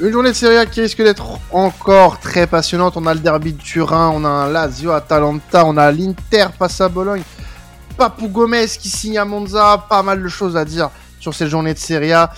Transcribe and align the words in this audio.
Une 0.00 0.12
journée 0.12 0.28
de 0.28 0.34
Serie 0.36 0.58
A 0.58 0.64
qui 0.64 0.80
risque 0.80 1.02
d'être 1.02 1.40
encore 1.50 2.20
très 2.20 2.46
passionnante. 2.46 2.96
On 2.96 3.04
a 3.06 3.14
le 3.14 3.18
derby 3.18 3.52
de 3.52 3.60
Turin, 3.60 4.10
on 4.14 4.24
a 4.24 4.28
un 4.28 4.48
Lazio 4.48 4.92
Atalanta, 4.92 5.64
on 5.66 5.76
a 5.76 5.90
l'Inter 5.90 6.46
face 6.56 6.80
à 6.80 6.88
Bologne. 6.88 7.24
Papou 7.96 8.28
Gomez 8.28 8.68
qui 8.78 8.90
signe 8.90 9.18
à 9.18 9.24
Monza, 9.24 9.84
pas 9.88 10.04
mal 10.04 10.22
de 10.22 10.28
choses 10.28 10.56
à 10.56 10.64
dire 10.64 10.90
sur 11.18 11.34
cette 11.34 11.48
journée 11.48 11.74
de 11.74 11.80
Serie 11.80 12.12
A. 12.12 12.32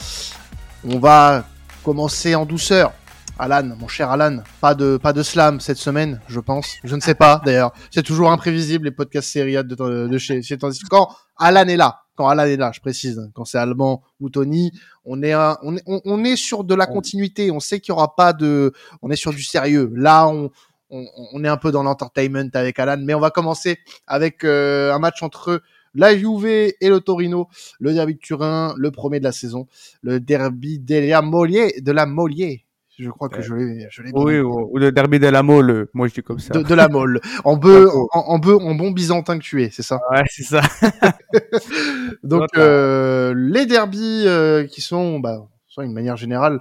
On 0.89 0.99
va 0.99 1.45
commencer 1.85 2.35
en 2.35 2.47
douceur. 2.47 2.95
Alan, 3.39 3.75
mon 3.79 3.89
cher 3.89 4.11
Alan, 4.11 4.43
pas 4.63 4.75
de, 4.75 4.97
pas 4.97 5.13
de 5.13 5.23
slam 5.23 5.61
cette 5.61 5.77
semaine, 5.77 6.21
je 6.29 6.41
pense. 6.41 6.77
Je 6.83 6.97
ne 6.97 7.01
sais 7.01 7.15
pas, 7.15 7.43
d'ailleurs. 7.45 7.73
C'est 7.91 8.03
toujours 8.03 8.31
imprévisible, 8.31 8.87
les 8.87 8.91
podcasts 8.91 9.29
Serie 9.29 9.59
A 9.59 9.63
de, 9.63 9.75
de 9.75 10.19
chez, 10.19 10.41
chez 10.43 10.57
Quand 10.89 11.09
Alan 11.39 11.67
est 11.69 11.77
là, 11.77 12.01
quand 12.17 12.29
Alan 12.29 12.45
est 12.45 12.57
là, 12.57 12.71
je 12.75 12.81
précise, 12.81 13.19
quand 13.35 13.47
c'est 13.47 13.57
Allemand 13.57 14.03
ou 14.21 14.29
Tony, 14.29 14.73
on 15.13 15.23
est, 15.25 15.35
on 15.35 15.77
est, 15.77 15.83
on, 15.87 16.25
est 16.25 16.37
sur 16.37 16.63
de 16.63 16.75
la 16.75 16.87
continuité. 16.87 17.51
On 17.51 17.59
sait 17.59 17.81
qu'il 17.81 17.93
y 17.93 17.97
aura 17.97 18.15
pas 18.15 18.33
de, 18.33 18.73
on 19.03 19.11
est 19.11 19.17
sur 19.17 19.33
du 19.33 19.43
sérieux. 19.43 19.91
Là, 19.97 20.29
on, 20.29 20.51
on, 20.91 21.45
est 21.45 21.49
un 21.49 21.57
peu 21.57 21.73
dans 21.73 21.83
l'entertainment 21.83 22.51
avec 22.55 22.79
Alan, 22.79 22.97
mais 23.01 23.15
on 23.15 23.21
va 23.21 23.31
commencer 23.31 23.79
avec 24.07 24.45
euh, 24.45 24.93
un 24.93 25.01
match 25.01 25.23
entre 25.23 25.63
la 25.95 26.17
Juve 26.17 26.47
et 26.47 26.77
le 26.81 27.01
Torino, 27.01 27.49
le 27.81 27.93
derby 27.93 28.15
de 28.15 28.21
Turin, 28.21 28.75
le 28.77 28.93
premier 28.93 29.19
de 29.19 29.25
la 29.25 29.33
saison, 29.33 29.67
le 30.03 30.21
derby 30.21 30.79
de 30.79 31.09
la 31.09 31.23
Molière, 31.23 31.71
de 31.81 31.93
la 31.93 32.07
Molière, 32.07 32.59
je 33.03 33.11
crois 33.11 33.29
que 33.29 33.41
je 33.41 33.55
l'ai, 33.55 33.87
je 33.91 34.03
l'ai 34.03 34.11
Oui, 34.15 34.39
ou, 34.39 34.77
le 34.77 34.93
derby 34.93 35.19
de 35.19 35.27
la 35.29 35.43
Mole, 35.43 35.89
moi 35.95 36.09
je 36.09 36.15
dis 36.15 36.23
comme 36.23 36.39
ça. 36.39 36.53
De, 36.55 36.75
la 36.75 36.89
Mole. 36.89 37.21
En 37.45 37.57
beu, 37.57 37.89
en, 38.13 38.37
en, 38.37 38.41
en 38.41 38.75
bon 38.75 38.91
byzantin 38.91 39.39
que 39.39 39.43
tu 39.43 39.63
es, 39.63 39.71
c'est 39.71 39.83
ça? 39.83 40.01
Ouais, 40.11 40.25
c'est 40.29 40.45
ça. 40.45 40.61
Donc, 42.23 42.49
euh, 42.57 43.35
les 43.37 43.67
derbies 43.67 44.25
euh, 44.27 44.67
qui 44.67 44.81
sont, 44.81 45.21
bah, 45.21 45.49
sont 45.69 45.83
une 45.83 45.93
manière 45.93 46.17
générale, 46.17 46.61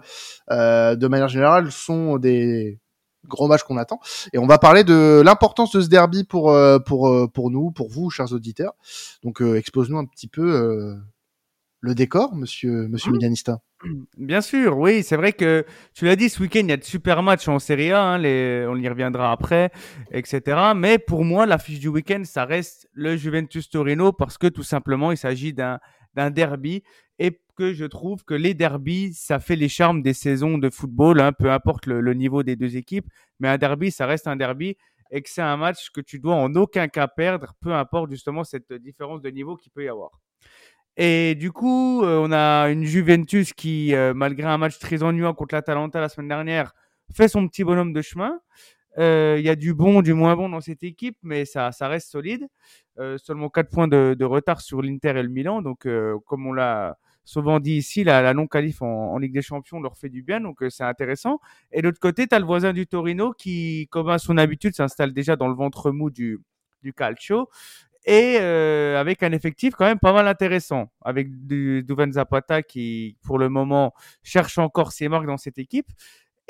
euh, 0.51 0.95
de 0.95 1.07
manière 1.07 1.27
générale, 1.27 1.71
sont 1.71 2.17
des 2.17 2.79
gros 3.27 3.47
matchs 3.47 3.63
qu'on 3.63 3.77
attend. 3.77 3.99
Et 4.33 4.37
on 4.37 4.47
va 4.47 4.57
parler 4.57 4.83
de 4.83 5.21
l'importance 5.23 5.71
de 5.71 5.81
ce 5.81 5.89
derby 5.89 6.23
pour, 6.23 6.51
euh, 6.51 6.79
pour, 6.79 7.09
euh, 7.09 7.27
pour 7.27 7.51
nous, 7.51 7.71
pour 7.71 7.89
vous, 7.89 8.09
chers 8.09 8.31
auditeurs. 8.31 8.73
Donc, 9.23 9.41
expose-nous 9.41 9.97
un 9.97 10.05
petit 10.05 10.27
peu 10.27 10.95
le 11.81 11.95
décor, 11.95 12.35
monsieur, 12.35 12.87
monsieur 12.87 13.11
Milanista. 13.11 13.61
Bien 14.17 14.41
sûr, 14.41 14.77
oui, 14.77 15.03
c'est 15.03 15.15
vrai 15.15 15.31
que 15.31 15.65
tu 15.93 16.05
l'as 16.05 16.17
dit, 16.17 16.29
ce 16.29 16.41
week-end, 16.41 16.61
il 16.61 16.69
y 16.69 16.73
a 16.73 16.77
de 16.77 16.83
super 16.83 17.23
matchs 17.23 17.47
en 17.47 17.59
Serie 17.59 17.91
A, 17.91 18.01
hein, 18.01 18.17
les, 18.17 18.65
on 18.67 18.75
y 18.75 18.87
reviendra 18.89 19.31
après, 19.31 19.71
etc. 20.11 20.73
Mais 20.75 20.99
pour 20.99 21.23
moi, 21.23 21.45
l'affiche 21.45 21.79
du 21.79 21.87
week-end, 21.87 22.23
ça 22.25 22.43
reste 22.45 22.89
le 22.93 23.15
Juventus 23.15 23.69
Torino 23.69 24.11
parce 24.11 24.37
que 24.37 24.47
tout 24.47 24.63
simplement, 24.63 25.11
il 25.11 25.17
s'agit 25.17 25.53
d'un 25.53 25.79
d'un 26.15 26.31
derby 26.31 26.83
et 27.19 27.39
que 27.55 27.71
je 27.71 27.85
trouve 27.85 28.23
que 28.25 28.33
les 28.33 28.53
derbies, 28.53 29.13
ça 29.13 29.39
fait 29.39 29.55
les 29.55 29.69
charmes 29.69 30.01
des 30.01 30.13
saisons 30.13 30.57
de 30.57 30.69
football, 30.69 31.19
hein, 31.19 31.33
peu 31.33 31.51
importe 31.51 31.85
le, 31.85 32.01
le, 32.01 32.13
niveau 32.13 32.43
des 32.43 32.55
deux 32.55 32.77
équipes. 32.77 33.07
Mais 33.39 33.47
un 33.47 33.57
derby, 33.57 33.91
ça 33.91 34.05
reste 34.05 34.27
un 34.27 34.35
derby 34.35 34.75
et 35.11 35.21
que 35.21 35.29
c'est 35.29 35.41
un 35.41 35.57
match 35.57 35.89
que 35.91 36.01
tu 36.01 36.19
dois 36.19 36.35
en 36.35 36.53
aucun 36.55 36.87
cas 36.87 37.07
perdre, 37.07 37.53
peu 37.61 37.73
importe 37.73 38.11
justement 38.11 38.43
cette 38.43 38.73
différence 38.73 39.21
de 39.21 39.29
niveau 39.29 39.55
qu'il 39.55 39.71
peut 39.71 39.83
y 39.83 39.89
avoir. 39.89 40.11
Et 41.01 41.35
du 41.35 41.53
coup, 41.53 42.03
euh, 42.03 42.19
on 42.21 42.29
a 42.33 42.69
une 42.69 42.83
Juventus 42.83 43.53
qui, 43.53 43.95
euh, 43.95 44.13
malgré 44.13 44.45
un 44.49 44.57
match 44.57 44.79
très 44.79 45.01
ennuyant 45.01 45.33
contre 45.33 45.55
l'Atalanta 45.55 46.01
la 46.01 46.09
semaine 46.09 46.27
dernière, 46.27 46.73
fait 47.13 47.29
son 47.29 47.47
petit 47.47 47.63
bonhomme 47.63 47.93
de 47.93 48.01
chemin. 48.01 48.41
Euh, 48.97 49.37
il 49.39 49.45
y 49.45 49.49
a 49.49 49.55
du 49.55 49.73
bon, 49.73 50.01
du 50.01 50.13
moins 50.13 50.35
bon 50.35 50.49
dans 50.49 50.59
cette 50.59 50.83
équipe, 50.83 51.15
mais 51.23 51.45
ça, 51.45 51.71
reste 51.83 52.09
solide. 52.11 52.49
seulement 53.15 53.49
4 53.49 53.69
points 53.69 53.87
de, 53.87 54.13
de 54.19 54.25
retard 54.25 54.59
sur 54.59 54.81
l'Inter 54.81 55.11
et 55.11 55.23
le 55.23 55.29
Milan. 55.29 55.61
Donc, 55.61 55.87
comme 56.25 56.47
on 56.47 56.51
l'a 56.51 56.97
souvent 57.23 57.61
dit 57.61 57.77
ici, 57.77 58.03
la, 58.03 58.21
la 58.21 58.33
non-qualif 58.33 58.81
en, 58.81 59.17
Ligue 59.19 59.33
des 59.33 59.41
Champions 59.41 59.79
leur 59.79 59.97
fait 59.97 60.09
du 60.09 60.21
bien, 60.21 60.41
donc 60.41 60.57
c'est 60.69 60.83
intéressant. 60.83 61.39
Et 61.71 61.81
de 61.81 61.87
l'autre 61.87 62.01
côté, 62.01 62.27
tu 62.27 62.35
as 62.35 62.39
le 62.39 62.45
voisin 62.45 62.73
du 62.73 62.87
Torino 62.87 63.31
qui, 63.31 63.87
comme 63.89 64.09
à 64.09 64.19
son 64.19 64.37
habitude, 64.37 64.75
s'installe 64.75 65.13
déjà 65.13 65.37
dans 65.37 65.47
le 65.47 65.55
ventre 65.55 65.91
mou 65.91 66.09
du, 66.09 66.39
du 66.83 66.93
calcio 66.93 67.47
et 68.05 68.37
euh, 68.39 68.99
avec 68.99 69.23
un 69.23 69.31
effectif 69.31 69.75
quand 69.75 69.85
même 69.85 69.99
pas 69.99 70.13
mal 70.13 70.27
intéressant, 70.27 70.91
avec 71.03 71.45
du, 71.45 71.83
Duvan 71.83 72.11
Zapata 72.11 72.63
qui, 72.63 73.17
pour 73.23 73.37
le 73.37 73.49
moment, 73.49 73.93
cherche 74.23 74.57
encore 74.57 74.91
ses 74.91 75.09
marques 75.09 75.27
dans 75.27 75.37
cette 75.37 75.57
équipe. 75.57 75.87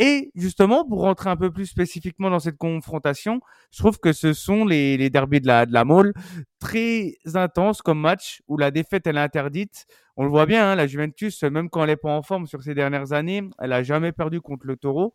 Et 0.02 0.32
justement, 0.34 0.86
pour 0.86 1.02
rentrer 1.02 1.30
un 1.30 1.36
peu 1.36 1.52
plus 1.52 1.66
spécifiquement 1.66 2.30
dans 2.30 2.40
cette 2.40 2.58
confrontation, 2.58 3.42
je 3.70 3.80
trouve 3.80 4.00
que 4.00 4.14
ce 4.14 4.32
sont 4.32 4.64
les, 4.64 4.96
les 4.96 5.10
de 5.10 5.46
la, 5.46 5.66
de 5.66 5.74
la 5.74 5.84
Mole 5.84 6.14
très 6.60 7.18
intenses 7.36 7.82
comme 7.82 8.00
match 8.00 8.42
où 8.48 8.58
la 8.58 8.72
défaite 8.72 9.08
elle 9.08 9.18
est 9.18 9.22
interdite. 9.22 9.88
On 10.16 10.24
le 10.24 10.30
voit 10.30 10.46
bien, 10.46 10.72
hein, 10.72 10.76
la 10.76 10.88
Juventus, 10.88 11.44
même 11.44 11.70
quand 11.70 11.84
elle 11.84 11.90
est 11.90 11.98
pas 11.98 12.12
en 12.12 12.22
forme 12.22 12.48
sur 12.48 12.64
ces 12.64 12.74
dernières 12.74 13.12
années, 13.12 13.44
elle 13.60 13.74
a 13.74 13.84
jamais 13.84 14.14
perdu 14.14 14.40
contre 14.40 14.68
le 14.68 14.78
Taureau. 14.78 15.14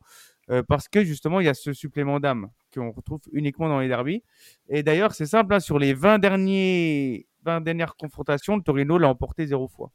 Euh, 0.51 0.63
parce 0.63 0.89
que 0.89 1.05
justement, 1.05 1.41
il 1.41 1.47
y 1.47 1.49
a 1.49 1.55
ce 1.55 1.73
supplément 1.73 2.21
d'âme 2.21 2.49
qu'on 2.75 2.91
retrouve 2.91 3.21
uniquement 3.33 3.69
dans 3.69 3.81
les 3.81 3.89
derbies. 3.89 4.23
Et 4.69 4.83
d'ailleurs, 4.83 5.15
c'est 5.15 5.27
simple, 5.27 5.55
hein, 5.55 5.61
sur 5.61 5.79
les 5.79 5.95
20, 5.95 6.19
derniers, 6.19 7.27
20 7.45 7.61
dernières 7.63 7.97
confrontations, 7.97 8.61
Torino 8.61 8.99
l'a 8.99 9.09
emporté 9.09 9.47
zéro 9.47 9.69
fois. 9.69 9.91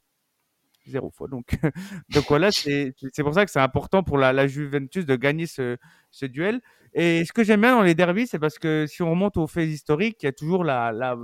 Zéro 0.86 1.10
fois. 1.10 1.28
Donc, 1.28 1.46
donc 2.10 2.24
voilà, 2.28 2.50
c'est 2.50 2.94
pour 3.18 3.34
ça 3.34 3.44
que 3.44 3.50
c'est 3.50 3.60
important 3.60 4.02
pour 4.02 4.18
la, 4.18 4.46
Juventus 4.46 5.04
de 5.06 5.16
gagner 5.16 5.46
ce, 5.46 5.76
duel. 6.22 6.60
Et 6.94 7.24
ce 7.24 7.32
que 7.32 7.44
j'aime 7.44 7.60
bien 7.60 7.76
dans 7.76 7.82
les 7.82 7.94
derbies, 7.94 8.26
c'est 8.26 8.40
parce 8.40 8.58
que 8.58 8.86
si 8.88 9.02
on 9.02 9.10
remonte 9.10 9.36
aux 9.36 9.46
faits 9.46 9.68
historiques, 9.68 10.16
il 10.22 10.26
y 10.26 10.28
a 10.28 10.32
toujours 10.32 10.64
la, 10.64 10.90
la, 10.90 11.16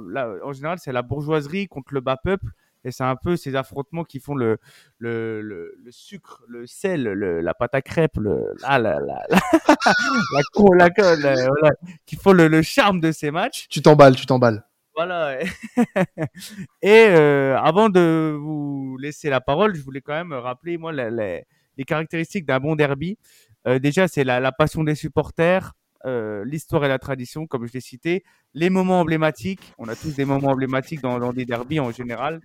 en 0.44 0.53
général, 0.53 0.78
c'est 0.78 0.93
la 0.93 1.03
bourgeoisie 1.03 1.66
contre 1.66 1.94
le 1.94 2.00
bas 2.00 2.16
peuple 2.16 2.47
et 2.87 2.93
c'est 2.93 3.05
un 3.05 3.17
peu 3.17 3.37
ces 3.37 3.57
affrontements 3.57 4.05
qui 4.05 4.21
font 4.21 4.37
le, 4.37 4.59
le, 4.99 5.43
le, 5.43 5.75
le 5.83 5.91
sucre, 5.91 6.43
le 6.47 6.67
sel, 6.67 7.03
le, 7.03 7.41
la 7.41 7.53
pâte 7.53 7.75
à 7.75 7.83
crêpes, 7.83 8.17
le, 8.17 8.55
la, 8.63 8.79
la, 8.79 9.01
la, 9.01 9.27
la, 9.29 10.89
la, 10.97 11.17
la, 11.17 11.35
voilà, 11.49 11.75
qui 12.07 12.15
font 12.15 12.33
le, 12.33 12.47
le 12.47 12.63
charme 12.63 13.01
de 13.01 13.11
ces 13.11 13.33
matchs. 13.33 13.67
Tu 13.69 13.83
t'emballes, 13.83 14.15
tu 14.15 14.25
t'emballes. 14.25 14.65
Voilà. 14.95 15.39
et 16.83 17.07
euh, 17.09 17.59
avant 17.59 17.89
de 17.89 18.37
vous 18.41 18.97
laisser 18.99 19.29
la 19.31 19.41
parole, 19.41 19.75
je 19.75 19.83
voulais 19.83 20.01
quand 20.01 20.15
même 20.15 20.33
rappeler 20.33 20.79
moi 20.79 20.93
les, 20.93 21.43
les 21.77 21.85
caractéristiques 21.85 22.47
d'un 22.47 22.61
bon 22.61 22.77
derby. 22.77 23.19
Euh, 23.67 23.81
déjà, 23.81 24.07
c'est 24.07 24.23
la, 24.23 24.39
la 24.39 24.53
passion 24.53 24.85
des 24.85 24.95
supporters, 24.95 25.73
euh, 26.06 26.44
l'histoire 26.44 26.84
et 26.84 26.89
la 26.89 27.00
tradition, 27.00 27.47
comme 27.47 27.67
je 27.67 27.72
l'ai 27.72 27.81
cité, 27.81 28.22
les 28.55 28.71
moments 28.71 29.00
emblématiques. 29.00 29.72
On 29.77 29.89
a 29.89 29.97
tous 29.97 30.15
des 30.15 30.25
moments 30.25 30.50
emblématiques 30.50 31.00
dans, 31.00 31.19
dans 31.19 31.33
des 31.33 31.44
derbies 31.44 31.81
en 31.81 31.91
général. 31.91 32.41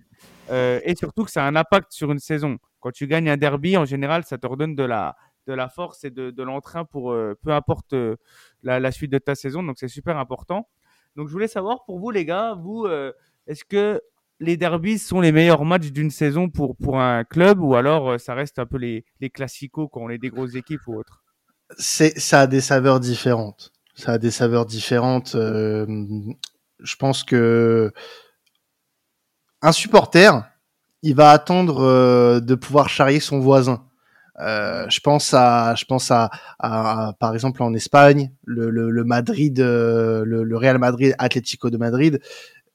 Euh, 0.50 0.80
et 0.84 0.96
surtout 0.96 1.24
que 1.24 1.30
ça 1.30 1.44
a 1.44 1.48
un 1.48 1.54
impact 1.54 1.92
sur 1.92 2.10
une 2.10 2.18
saison. 2.18 2.58
Quand 2.80 2.90
tu 2.90 3.06
gagnes 3.06 3.30
un 3.30 3.36
derby, 3.36 3.76
en 3.76 3.84
général, 3.84 4.24
ça 4.24 4.36
te 4.36 4.46
redonne 4.48 4.74
de 4.74 4.82
la, 4.82 5.14
de 5.46 5.52
la 5.52 5.68
force 5.68 6.02
et 6.02 6.10
de, 6.10 6.32
de 6.32 6.42
l'entrain 6.42 6.84
pour 6.84 7.12
euh, 7.12 7.38
peu 7.40 7.52
importe 7.52 7.94
la, 8.62 8.90
suite 8.90 9.12
de 9.12 9.18
ta 9.18 9.36
saison. 9.36 9.62
Donc 9.62 9.76
c'est 9.78 9.88
super 9.88 10.18
important. 10.18 10.68
Donc 11.14 11.28
je 11.28 11.32
voulais 11.32 11.48
savoir 11.48 11.84
pour 11.84 12.00
vous 12.00 12.10
les 12.10 12.24
gars, 12.24 12.54
vous, 12.54 12.88
est-ce 13.46 13.64
que 13.64 14.00
les 14.40 14.56
derbies 14.56 14.98
sont 14.98 15.20
les 15.20 15.30
meilleurs 15.30 15.64
matchs 15.64 15.92
d'une 15.92 16.10
saison 16.10 16.50
pour, 16.50 16.76
pour 16.76 17.00
un 17.00 17.22
club 17.22 17.60
ou 17.60 17.76
alors 17.76 18.18
ça 18.18 18.34
reste 18.34 18.58
un 18.58 18.66
peu 18.66 18.78
les, 18.78 19.04
les 19.20 19.30
quand 19.30 19.88
on 19.94 20.10
est 20.10 20.18
des 20.18 20.30
grosses 20.30 20.56
équipes 20.56 20.80
ou 20.88 20.96
autres? 20.96 21.21
C'est 21.78 22.18
ça 22.18 22.40
a 22.40 22.46
des 22.46 22.60
saveurs 22.60 23.00
différentes. 23.00 23.72
Ça 23.94 24.12
a 24.12 24.18
des 24.18 24.30
saveurs 24.30 24.66
différentes. 24.66 25.32
je 25.34 26.96
pense 26.98 27.24
que 27.24 27.92
un 29.62 29.72
supporter, 29.72 30.44
il 31.02 31.14
va 31.14 31.30
attendre 31.30 31.82
euh, 31.82 32.40
de 32.40 32.54
pouvoir 32.54 32.88
charrier 32.88 33.20
son 33.20 33.40
voisin. 33.40 33.84
Euh, 34.40 34.86
je 34.88 34.98
pense 35.00 35.34
à, 35.34 35.74
je 35.76 35.84
pense 35.84 36.10
à, 36.10 36.30
par 36.58 37.34
exemple 37.34 37.62
en 37.62 37.74
Espagne, 37.74 38.32
le, 38.44 39.04
Madrid, 39.04 39.60
euh, 39.60 40.24
le, 40.24 40.56
Real 40.56 40.78
Madrid, 40.78 41.14
Atlético 41.18 41.70
de 41.70 41.76
Madrid, 41.76 42.20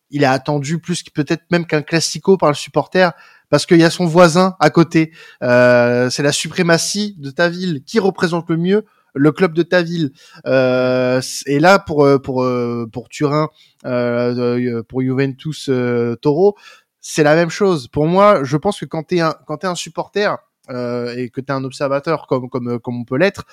il 0.10 0.24
est 0.24 0.28
attendu 0.28 0.80
plus 0.80 1.04
peut-être 1.04 1.44
même 1.52 1.66
qu'un 1.66 1.82
classico 1.82 2.38
par 2.38 2.50
le 2.50 2.56
supporter 2.56 3.14
parce 3.50 3.66
qu'il 3.66 3.78
y 3.78 3.84
a 3.84 3.90
son 3.90 4.06
voisin 4.06 4.56
à 4.60 4.70
côté. 4.70 5.12
Euh, 5.44 6.10
c'est 6.10 6.24
la 6.24 6.32
suprématie 6.32 7.16
de 7.18 7.32
ta 7.32 7.50
ville 7.50 7.84
qui 7.86 8.00
représente 8.00 8.50
le 8.50 8.58
mieux 8.58 8.86
le 9.18 9.32
club 9.32 9.54
de 9.54 9.64
ta 9.64 9.82
ville. 9.82 10.12
Euh, 10.46 11.22
et 11.46 11.60
là 11.60 11.80
pour 11.80 12.06
euh, 12.06 12.20
pour 12.20 12.44
euh, 12.44 12.88
pour 12.92 13.10
Turin, 13.10 13.50
euh, 13.86 14.84
pour 14.84 15.02
Juventus 15.02 15.70
Toro, 16.22 16.56
c'est 17.02 17.24
la 17.24 17.36
même 17.36 17.50
chose. 17.50 17.88
Pour 17.88 18.08
moi, 18.08 18.44
je 18.44 18.58
pense 18.58 18.80
que 18.80 18.86
quand 18.86 19.04
t'es 19.04 19.20
un 19.20 19.36
quand 19.46 19.58
t'es 19.58 19.68
un 19.68 19.76
supporter 19.76 20.38
et 20.70 21.30
que 21.30 21.40
t'es 21.42 21.52
un 21.52 21.64
observateur 21.64 22.28
comme 22.28 22.50
comme 22.50 22.80
comme 22.80 23.02
on 23.02 23.06
peut 23.06 23.18
l'être. 23.18 23.46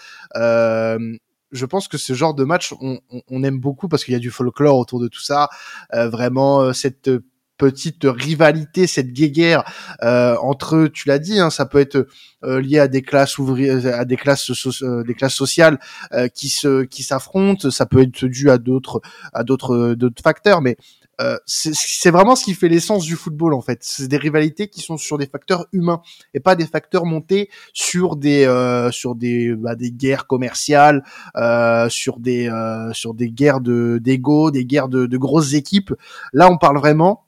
Je 1.54 1.66
pense 1.66 1.88
que 1.88 1.96
ce 1.96 2.12
genre 2.12 2.34
de 2.34 2.44
match, 2.44 2.74
on, 2.80 3.00
on, 3.10 3.22
on 3.28 3.42
aime 3.42 3.58
beaucoup 3.58 3.88
parce 3.88 4.04
qu'il 4.04 4.12
y 4.12 4.16
a 4.16 4.20
du 4.20 4.30
folklore 4.30 4.78
autour 4.78 5.00
de 5.00 5.08
tout 5.08 5.22
ça. 5.22 5.48
vraiment, 5.92 6.72
cette 6.72 7.08
petite 7.56 8.02
rivalité, 8.04 8.86
cette 8.86 9.12
guéguerre 9.12 9.64
euh, 10.02 10.36
entre, 10.42 10.88
tu 10.88 11.08
l'as 11.08 11.18
dit, 11.18 11.38
hein, 11.38 11.50
ça 11.50 11.66
peut 11.66 11.78
être 11.78 12.08
euh, 12.44 12.60
lié 12.60 12.78
à 12.78 12.88
des 12.88 13.02
classes 13.02 13.38
ouvrières, 13.38 13.86
à 13.98 14.04
des 14.04 14.16
classes, 14.16 14.50
euh, 14.82 15.02
des 15.04 15.14
classes 15.14 15.34
sociales 15.34 15.78
euh, 16.12 16.28
qui 16.28 16.48
se, 16.48 16.82
qui 16.84 17.02
s'affrontent. 17.02 17.70
Ça 17.70 17.86
peut 17.86 18.02
être 18.02 18.26
dû 18.26 18.50
à 18.50 18.58
d'autres, 18.58 19.00
à 19.32 19.44
d'autres, 19.44 19.94
d'autres 19.94 20.22
facteurs, 20.22 20.60
mais 20.60 20.76
euh, 21.20 21.36
c'est 21.46 22.10
vraiment 22.10 22.36
ce 22.36 22.44
qui 22.44 22.54
fait 22.54 22.68
l'essence 22.68 23.04
du 23.04 23.16
football 23.16 23.54
en 23.54 23.60
fait. 23.60 23.78
C'est 23.82 24.08
des 24.08 24.16
rivalités 24.16 24.68
qui 24.68 24.80
sont 24.80 24.96
sur 24.96 25.18
des 25.18 25.26
facteurs 25.26 25.66
humains 25.72 26.02
et 26.32 26.40
pas 26.40 26.56
des 26.56 26.66
facteurs 26.66 27.04
montés 27.04 27.50
sur 27.72 28.16
des 28.16 28.44
euh, 28.46 28.90
sur 28.90 29.14
des 29.14 29.54
bah, 29.54 29.74
des 29.76 29.92
guerres 29.92 30.26
commerciales, 30.26 31.04
euh, 31.36 31.88
sur 31.88 32.18
des 32.18 32.48
euh, 32.48 32.92
sur 32.92 33.14
des 33.14 33.30
guerres 33.30 33.60
de 33.60 33.98
d'ego, 34.02 34.50
des 34.50 34.64
guerres 34.64 34.88
de, 34.88 35.06
de 35.06 35.18
grosses 35.18 35.54
équipes. 35.54 35.92
Là, 36.32 36.50
on 36.50 36.58
parle 36.58 36.78
vraiment 36.78 37.24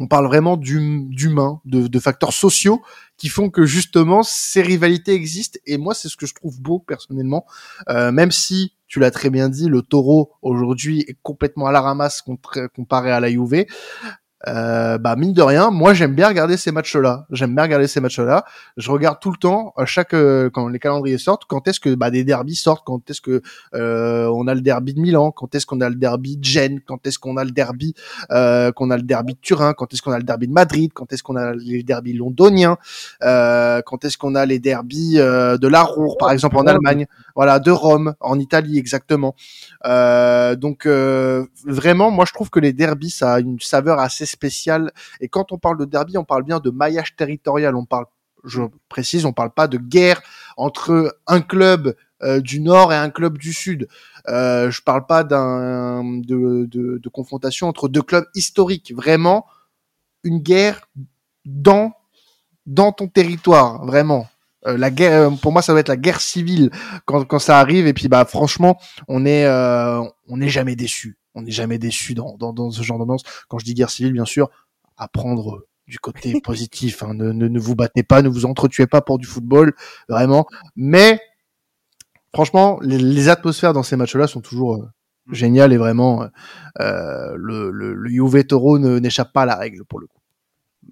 on 0.00 0.06
parle 0.06 0.26
vraiment 0.26 0.56
d'humain, 0.56 1.60
de, 1.64 1.88
de, 1.88 1.98
facteurs 1.98 2.32
sociaux 2.32 2.82
qui 3.18 3.28
font 3.28 3.50
que 3.50 3.66
justement 3.66 4.22
ces 4.22 4.62
rivalités 4.62 5.12
existent. 5.12 5.58
Et 5.66 5.76
moi, 5.76 5.92
c'est 5.92 6.08
ce 6.08 6.16
que 6.16 6.26
je 6.26 6.34
trouve 6.34 6.60
beau 6.60 6.78
personnellement, 6.78 7.44
euh, 7.90 8.10
même 8.12 8.30
si 8.30 8.72
tu 8.86 9.00
l'as 9.00 9.10
très 9.10 9.28
bien 9.28 9.50
dit, 9.50 9.68
le 9.68 9.82
Taureau 9.82 10.32
aujourd'hui 10.40 11.04
est 11.08 11.18
complètement 11.22 11.66
à 11.66 11.72
la 11.72 11.82
ramasse 11.82 12.22
comparé 12.74 13.10
à 13.10 13.20
la 13.20 13.28
Juve 13.28 13.66
euh, 14.46 14.98
bah 14.98 15.16
mine 15.16 15.32
de 15.32 15.42
rien, 15.42 15.70
moi 15.70 15.94
j'aime 15.94 16.14
bien 16.14 16.28
regarder 16.28 16.56
ces 16.56 16.70
matchs-là. 16.70 17.26
J'aime 17.30 17.54
bien 17.54 17.64
regarder 17.64 17.88
ces 17.88 18.00
matchs-là. 18.00 18.44
Je 18.76 18.90
regarde 18.90 19.18
tout 19.20 19.32
le 19.32 19.36
temps, 19.36 19.72
à 19.76 19.84
chaque 19.84 20.14
euh, 20.14 20.48
quand 20.48 20.68
les 20.68 20.78
calendriers 20.78 21.18
sortent, 21.18 21.44
quand 21.46 21.66
est-ce 21.66 21.80
que 21.80 21.94
bah, 21.94 22.10
des 22.10 22.22
derbies 22.22 22.54
sortent, 22.54 22.84
quand 22.86 23.10
est-ce 23.10 23.20
que 23.20 23.42
euh, 23.74 24.30
on 24.32 24.46
a 24.46 24.54
le 24.54 24.60
derby 24.60 24.94
de 24.94 25.00
Milan, 25.00 25.32
quand 25.32 25.54
est-ce 25.54 25.66
qu'on 25.66 25.80
a 25.80 25.88
le 25.88 25.96
derby 25.96 26.36
de 26.36 26.44
Gênes, 26.44 26.80
quand 26.86 27.04
est-ce 27.06 27.18
qu'on 27.18 27.36
a 27.36 27.44
le 27.44 27.50
derby 27.50 27.94
euh, 28.30 28.70
qu'on 28.70 28.90
a 28.90 28.96
le 28.96 29.02
derby 29.02 29.34
de 29.34 29.40
Turin, 29.40 29.72
quand 29.72 29.92
est-ce 29.92 30.02
qu'on 30.02 30.12
a 30.12 30.18
le 30.18 30.24
derby 30.24 30.46
de 30.46 30.52
Madrid, 30.52 30.92
quand 30.94 31.12
est-ce 31.12 31.24
qu'on 31.24 31.36
a 31.36 31.54
les 31.54 31.82
derbys 31.82 32.12
londoniens, 32.12 32.78
euh, 33.22 33.82
quand 33.84 34.04
est-ce 34.04 34.18
qu'on 34.18 34.36
a 34.36 34.46
les 34.46 34.60
derbies 34.60 35.14
de 35.16 35.68
la 35.68 35.82
Roure 35.82 36.16
par 36.16 36.30
exemple 36.30 36.56
en 36.58 36.66
Allemagne, 36.66 37.06
voilà, 37.34 37.58
de 37.58 37.72
Rome 37.72 38.14
en 38.20 38.38
Italie 38.38 38.78
exactement. 38.78 39.34
donc 39.84 40.86
vraiment, 40.86 42.10
moi 42.12 42.24
je 42.24 42.32
trouve 42.32 42.50
que 42.50 42.60
les 42.60 42.72
derbies 42.72 43.10
ça 43.10 43.34
a 43.34 43.40
une 43.40 43.58
saveur 43.58 43.98
assez 43.98 44.27
spécial. 44.28 44.92
Et 45.20 45.28
quand 45.28 45.52
on 45.52 45.58
parle 45.58 45.78
de 45.78 45.84
derby, 45.84 46.16
on 46.16 46.24
parle 46.24 46.44
bien 46.44 46.60
de 46.60 46.70
maillage 46.70 47.16
territorial. 47.16 47.74
On 47.74 47.84
parle, 47.84 48.06
je 48.44 48.62
précise, 48.88 49.24
on 49.24 49.32
parle 49.32 49.50
pas 49.50 49.68
de 49.68 49.78
guerre 49.78 50.22
entre 50.56 51.18
un 51.26 51.40
club 51.40 51.96
euh, 52.22 52.40
du 52.40 52.60
nord 52.60 52.92
et 52.92 52.96
un 52.96 53.10
club 53.10 53.38
du 53.38 53.52
sud. 53.52 53.88
Euh, 54.28 54.70
je 54.70 54.82
parle 54.82 55.06
pas 55.06 55.24
d'un 55.24 56.02
de, 56.04 56.66
de, 56.66 57.08
confrontation 57.08 57.68
entre 57.68 57.88
deux 57.88 58.02
clubs 58.02 58.26
historiques. 58.34 58.92
Vraiment 58.94 59.46
une 60.24 60.40
guerre 60.40 60.88
dans 61.44 61.92
dans 62.66 62.92
ton 62.92 63.08
territoire, 63.08 63.84
vraiment. 63.86 64.28
Euh, 64.66 64.76
la 64.76 64.90
guerre, 64.90 65.30
pour 65.40 65.52
moi, 65.52 65.62
ça 65.62 65.72
doit 65.72 65.80
être 65.80 65.88
la 65.88 65.96
guerre 65.96 66.20
civile 66.20 66.70
quand, 67.06 67.24
quand 67.24 67.38
ça 67.38 67.58
arrive. 67.58 67.86
Et 67.86 67.94
puis, 67.94 68.08
bah, 68.08 68.24
franchement, 68.24 68.78
on 69.08 69.24
est, 69.24 69.44
euh, 69.46 70.02
on 70.28 70.36
n'est 70.36 70.48
jamais 70.48 70.76
déçu 70.76 71.16
on 71.38 71.42
n'est 71.42 71.50
jamais 71.50 71.78
déçu 71.78 72.14
dans, 72.14 72.36
dans, 72.36 72.70
ce 72.70 72.82
genre 72.82 72.98
d'ambiance. 72.98 73.22
Quand 73.48 73.58
je 73.58 73.64
dis 73.64 73.74
guerre 73.74 73.90
civile, 73.90 74.12
bien 74.12 74.24
sûr, 74.24 74.50
à 74.96 75.08
prendre 75.08 75.66
du 75.86 75.98
côté 75.98 76.40
positif. 76.44 77.02
Hein. 77.02 77.14
Ne, 77.14 77.32
ne, 77.32 77.58
vous 77.58 77.74
battez 77.74 78.02
pas, 78.02 78.22
ne 78.22 78.28
vous 78.28 78.44
entretuez 78.44 78.86
pas 78.86 79.00
pour 79.00 79.18
du 79.18 79.26
football, 79.26 79.74
vraiment. 80.08 80.46
Mais 80.76 81.20
franchement, 82.34 82.78
les, 82.82 83.28
atmosphères 83.28 83.72
dans 83.72 83.82
ces 83.82 83.96
matchs-là 83.96 84.26
sont 84.26 84.40
toujours 84.40 84.74
euh, 84.74 84.88
mm. 85.26 85.34
géniales 85.34 85.72
et 85.72 85.78
vraiment 85.78 86.28
euh, 86.80 87.34
le, 87.36 87.70
le, 87.70 87.94
le 87.94 88.10
Juve 88.10 88.44
Toro 88.44 88.78
n'échappe 88.78 89.32
pas 89.32 89.42
à 89.42 89.46
la 89.46 89.56
règle 89.56 89.84
pour 89.84 90.00
le 90.00 90.06
coup. 90.06 90.18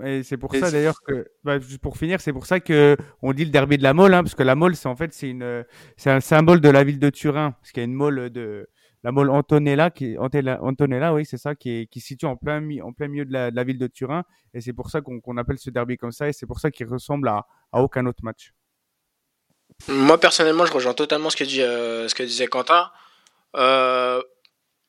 Et 0.04 0.22
c'est 0.22 0.36
pour 0.36 0.54
ça 0.54 0.70
d'ailleurs 0.70 1.00
que, 1.00 1.26
bah, 1.42 1.56
pour 1.80 1.96
finir, 1.96 2.20
c'est 2.20 2.32
pour 2.32 2.44
ça 2.44 2.60
que 2.60 2.96
on 3.22 3.32
dit 3.32 3.46
le 3.46 3.50
derby 3.50 3.78
de 3.78 3.82
la 3.82 3.94
Mole, 3.94 4.12
hein, 4.12 4.22
parce 4.22 4.34
que 4.34 4.42
la 4.42 4.54
Mole, 4.54 4.76
c'est 4.76 4.88
en 4.88 4.96
fait 4.96 5.14
c'est 5.14 5.30
une, 5.30 5.64
c'est 5.96 6.10
un 6.10 6.20
symbole 6.20 6.60
de 6.60 6.68
la 6.68 6.84
ville 6.84 6.98
de 6.98 7.08
Turin, 7.08 7.52
parce 7.52 7.72
qu'il 7.72 7.80
y 7.80 7.84
a 7.84 7.86
une 7.86 7.94
Mole 7.94 8.28
de 8.28 8.68
la 9.06 9.12
molle 9.12 9.30
Antonella, 9.30 9.90
qui, 9.92 10.16
Antonella, 10.18 11.14
oui, 11.14 11.24
c'est 11.24 11.38
ça, 11.38 11.54
qui 11.54 11.70
est 11.70 11.86
qui 11.86 12.00
situe 12.00 12.26
en 12.26 12.34
plein, 12.36 12.60
en 12.82 12.92
plein 12.92 13.06
milieu 13.06 13.24
de 13.24 13.32
la, 13.32 13.62
ville 13.62 13.78
de 13.78 13.86
Turin. 13.86 14.24
Et 14.52 14.60
c'est 14.60 14.72
pour 14.72 14.90
ça 14.90 15.00
qu'on 15.00 15.36
appelle 15.36 15.60
ce 15.60 15.70
derby 15.70 15.96
comme 15.96 16.10
ça. 16.10 16.28
Et 16.28 16.32
c'est 16.32 16.44
pour 16.44 16.58
ça 16.58 16.72
qu'il 16.72 16.88
ressemble 16.88 17.28
à, 17.28 17.46
aucun 17.72 18.04
autre 18.06 18.24
match. 18.24 18.52
Moi, 19.86 20.18
personnellement, 20.18 20.66
je 20.66 20.72
rejoins 20.72 20.92
totalement 20.92 21.30
ce 21.30 21.36
que, 21.36 21.44
dit, 21.44 21.62
euh, 21.62 22.08
ce 22.08 22.16
que 22.16 22.24
disait 22.24 22.48
Quentin. 22.48 22.90
Euh, 23.54 24.20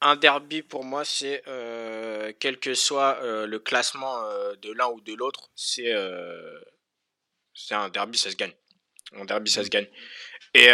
un 0.01 0.15
derby, 0.15 0.63
pour 0.63 0.83
moi, 0.83 1.05
c'est, 1.05 1.43
euh, 1.47 2.33
quel 2.39 2.59
que 2.59 2.73
soit 2.73 3.19
le 3.21 3.59
classement 3.59 4.19
de 4.59 4.71
l'un 4.71 4.87
ou 4.87 4.99
de 4.99 5.13
l'autre, 5.13 5.51
c'est 5.53 5.93
c'est 7.53 7.75
un 7.75 7.89
derby, 7.89 8.17
ça 8.17 8.31
se 8.31 8.35
gagne. 8.35 8.53
Un 9.13 9.25
derby, 9.25 9.51
ça 9.51 9.63
se 9.63 9.69
gagne. 9.69 9.87
Et 10.55 10.69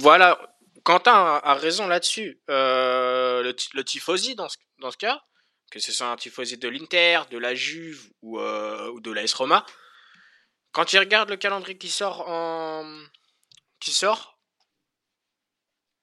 voilà, 0.00 0.40
Quentin 0.84 1.40
a, 1.42 1.54
raison 1.54 1.86
là-dessus. 1.86 2.40
Euh, 2.50 3.42
le, 3.42 3.56
le, 3.72 3.84
tifosi, 3.84 4.34
dans 4.34 4.50
ce, 4.50 4.58
dans 4.78 4.90
ce 4.90 4.98
cas, 4.98 5.24
que 5.70 5.80
ce 5.80 5.90
soit 5.90 6.08
un 6.08 6.16
tifosi 6.16 6.58
de 6.58 6.68
l'Inter, 6.68 7.22
de 7.30 7.38
la 7.38 7.54
Juve 7.54 8.10
ou, 8.20 8.38
euh, 8.38 8.90
ou 8.90 9.00
de 9.00 9.10
l'AS 9.10 9.32
Roma, 9.32 9.64
quand 10.72 10.92
il 10.92 10.98
regarde 10.98 11.30
le 11.30 11.36
calendrier 11.36 11.78
qui 11.78 11.88
sort 11.88 12.28
en... 12.28 13.02
qui 13.80 13.92
sort, 13.92 14.38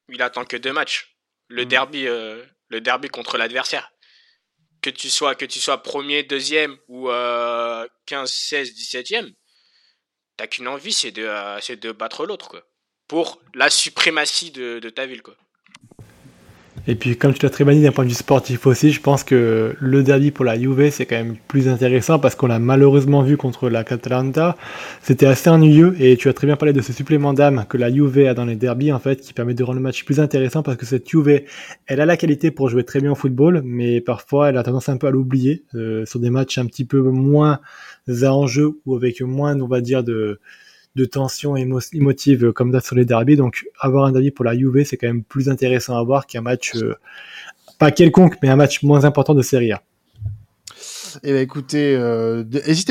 il 0.09 0.21
attend 0.21 0.45
que 0.45 0.57
deux 0.57 0.73
matchs. 0.73 1.15
Le, 1.47 1.63
mm. 1.63 1.67
derby, 1.67 2.07
euh, 2.07 2.43
le 2.69 2.81
derby 2.81 3.07
contre 3.07 3.37
l'adversaire. 3.37 3.91
Que 4.81 4.89
tu 4.89 5.11
sois 5.11 5.35
que 5.35 5.45
tu 5.45 5.59
sois 5.59 5.83
premier, 5.83 6.23
deuxième 6.23 6.75
ou 6.87 7.07
15, 7.07 8.33
16, 8.33 8.71
17e, 8.71 9.31
t'as 10.37 10.47
qu'une 10.47 10.67
envie, 10.67 10.91
c'est 10.91 11.11
de, 11.11 11.31
c'est 11.61 11.75
de 11.75 11.91
battre 11.91 12.25
l'autre, 12.25 12.49
quoi 12.49 12.70
pour 13.11 13.41
la 13.55 13.69
suprématie 13.69 14.51
de, 14.51 14.79
ta 14.89 15.05
ville. 15.05 15.21
Quoi. 15.21 15.33
Et 16.87 16.95
puis, 16.95 17.17
comme 17.17 17.33
tu 17.33 17.43
l'as 17.43 17.49
très 17.49 17.65
bien 17.65 17.73
dit 17.73 17.81
d'un 17.81 17.91
point 17.91 18.05
de 18.05 18.09
vue 18.09 18.15
sportif 18.15 18.65
aussi, 18.65 18.93
je 18.93 19.01
pense 19.01 19.25
que 19.25 19.75
le 19.77 20.01
derby 20.01 20.31
pour 20.31 20.45
la 20.45 20.57
Juve, 20.57 20.89
c'est 20.91 21.05
quand 21.05 21.17
même 21.17 21.35
plus 21.49 21.67
intéressant 21.67 22.19
parce 22.19 22.35
qu'on 22.35 22.47
l'a 22.47 22.57
malheureusement 22.57 23.21
vu 23.21 23.35
contre 23.35 23.67
la 23.67 23.83
Catalanta. 23.83 24.55
C'était 25.01 25.25
assez 25.25 25.49
ennuyeux 25.49 25.93
et 25.99 26.15
tu 26.15 26.29
as 26.29 26.33
très 26.33 26.47
bien 26.47 26.55
parlé 26.55 26.71
de 26.71 26.79
ce 26.79 26.93
supplément 26.93 27.33
d'âme 27.33 27.65
que 27.67 27.75
la 27.75 27.93
Juve 27.93 28.19
a 28.19 28.33
dans 28.33 28.45
les 28.45 28.55
derbies, 28.55 28.93
en 28.93 28.99
fait, 28.99 29.19
qui 29.19 29.33
permet 29.33 29.55
de 29.55 29.63
rendre 29.65 29.79
le 29.79 29.83
match 29.83 30.05
plus 30.05 30.21
intéressant 30.21 30.63
parce 30.63 30.77
que 30.77 30.85
cette 30.85 31.09
Juve, 31.09 31.41
elle 31.87 31.99
a 31.99 32.05
la 32.05 32.15
qualité 32.15 32.49
pour 32.49 32.69
jouer 32.69 32.85
très 32.85 33.01
bien 33.01 33.11
au 33.11 33.15
football, 33.15 33.61
mais 33.65 33.99
parfois 33.99 34.47
elle 34.47 34.57
a 34.57 34.63
tendance 34.63 34.87
un 34.87 34.95
peu 34.95 35.07
à 35.07 35.11
l'oublier 35.11 35.65
euh, 35.75 36.05
sur 36.05 36.21
des 36.21 36.29
matchs 36.29 36.59
un 36.59 36.65
petit 36.65 36.85
peu 36.85 37.01
moins 37.01 37.59
à 38.07 38.33
enjeu 38.33 38.79
ou 38.85 38.95
avec 38.95 39.19
moins, 39.19 39.59
on 39.59 39.67
va 39.67 39.81
dire, 39.81 40.01
de, 40.01 40.39
de 40.95 41.05
tension 41.05 41.55
émotive 41.55 42.51
comme 42.51 42.71
ça 42.71 42.81
sur 42.81 42.95
les 42.95 43.05
derbies. 43.05 43.35
Donc 43.35 43.65
avoir 43.79 44.05
un 44.05 44.11
derby 44.11 44.31
pour 44.31 44.45
la 44.45 44.57
Juve, 44.57 44.83
c'est 44.83 44.97
quand 44.97 45.07
même 45.07 45.23
plus 45.23 45.49
intéressant 45.49 45.97
à 45.97 46.03
voir 46.03 46.27
qu'un 46.27 46.41
match 46.41 46.75
euh, 46.75 46.95
pas 47.79 47.91
quelconque, 47.91 48.35
mais 48.41 48.49
un 48.49 48.55
match 48.55 48.83
moins 48.83 49.05
important 49.05 49.33
de 49.33 49.41
Serie 49.41 49.71
A. 49.71 49.81
Eh 51.23 51.33
ben 51.33 51.41
écoutez, 51.41 51.93
euh, 51.97 52.45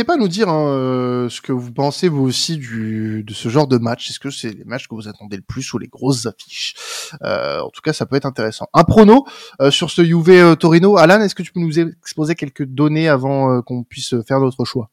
pas 0.06 0.14
à 0.14 0.16
nous 0.18 0.28
dire 0.28 0.50
hein, 0.50 0.74
euh, 0.74 1.28
ce 1.30 1.40
que 1.40 1.52
vous 1.52 1.72
pensez 1.72 2.10
vous 2.10 2.22
aussi 2.22 2.58
du, 2.58 3.24
de 3.26 3.32
ce 3.32 3.48
genre 3.48 3.66
de 3.66 3.78
match. 3.78 4.10
Est-ce 4.10 4.20
que 4.20 4.30
c'est 4.30 4.50
les 4.50 4.64
matchs 4.64 4.88
que 4.88 4.94
vous 4.94 5.08
attendez 5.08 5.36
le 5.36 5.42
plus 5.42 5.72
ou 5.72 5.78
les 5.78 5.88
grosses 5.88 6.26
affiches? 6.26 6.74
En 7.22 7.70
tout 7.70 7.80
cas, 7.82 7.94
ça 7.94 8.04
peut 8.04 8.16
être 8.16 8.26
intéressant. 8.26 8.68
Un 8.74 8.84
prono 8.84 9.26
sur 9.70 9.90
ce 9.90 10.04
Juve 10.04 10.56
Torino. 10.56 10.98
Alan, 10.98 11.22
est-ce 11.22 11.34
que 11.34 11.42
tu 11.42 11.50
peux 11.50 11.60
nous 11.60 11.78
exposer 11.78 12.34
quelques 12.34 12.64
données 12.64 13.08
avant 13.08 13.62
qu'on 13.62 13.84
puisse 13.84 14.14
faire 14.26 14.38
notre 14.40 14.66
choix? 14.66 14.90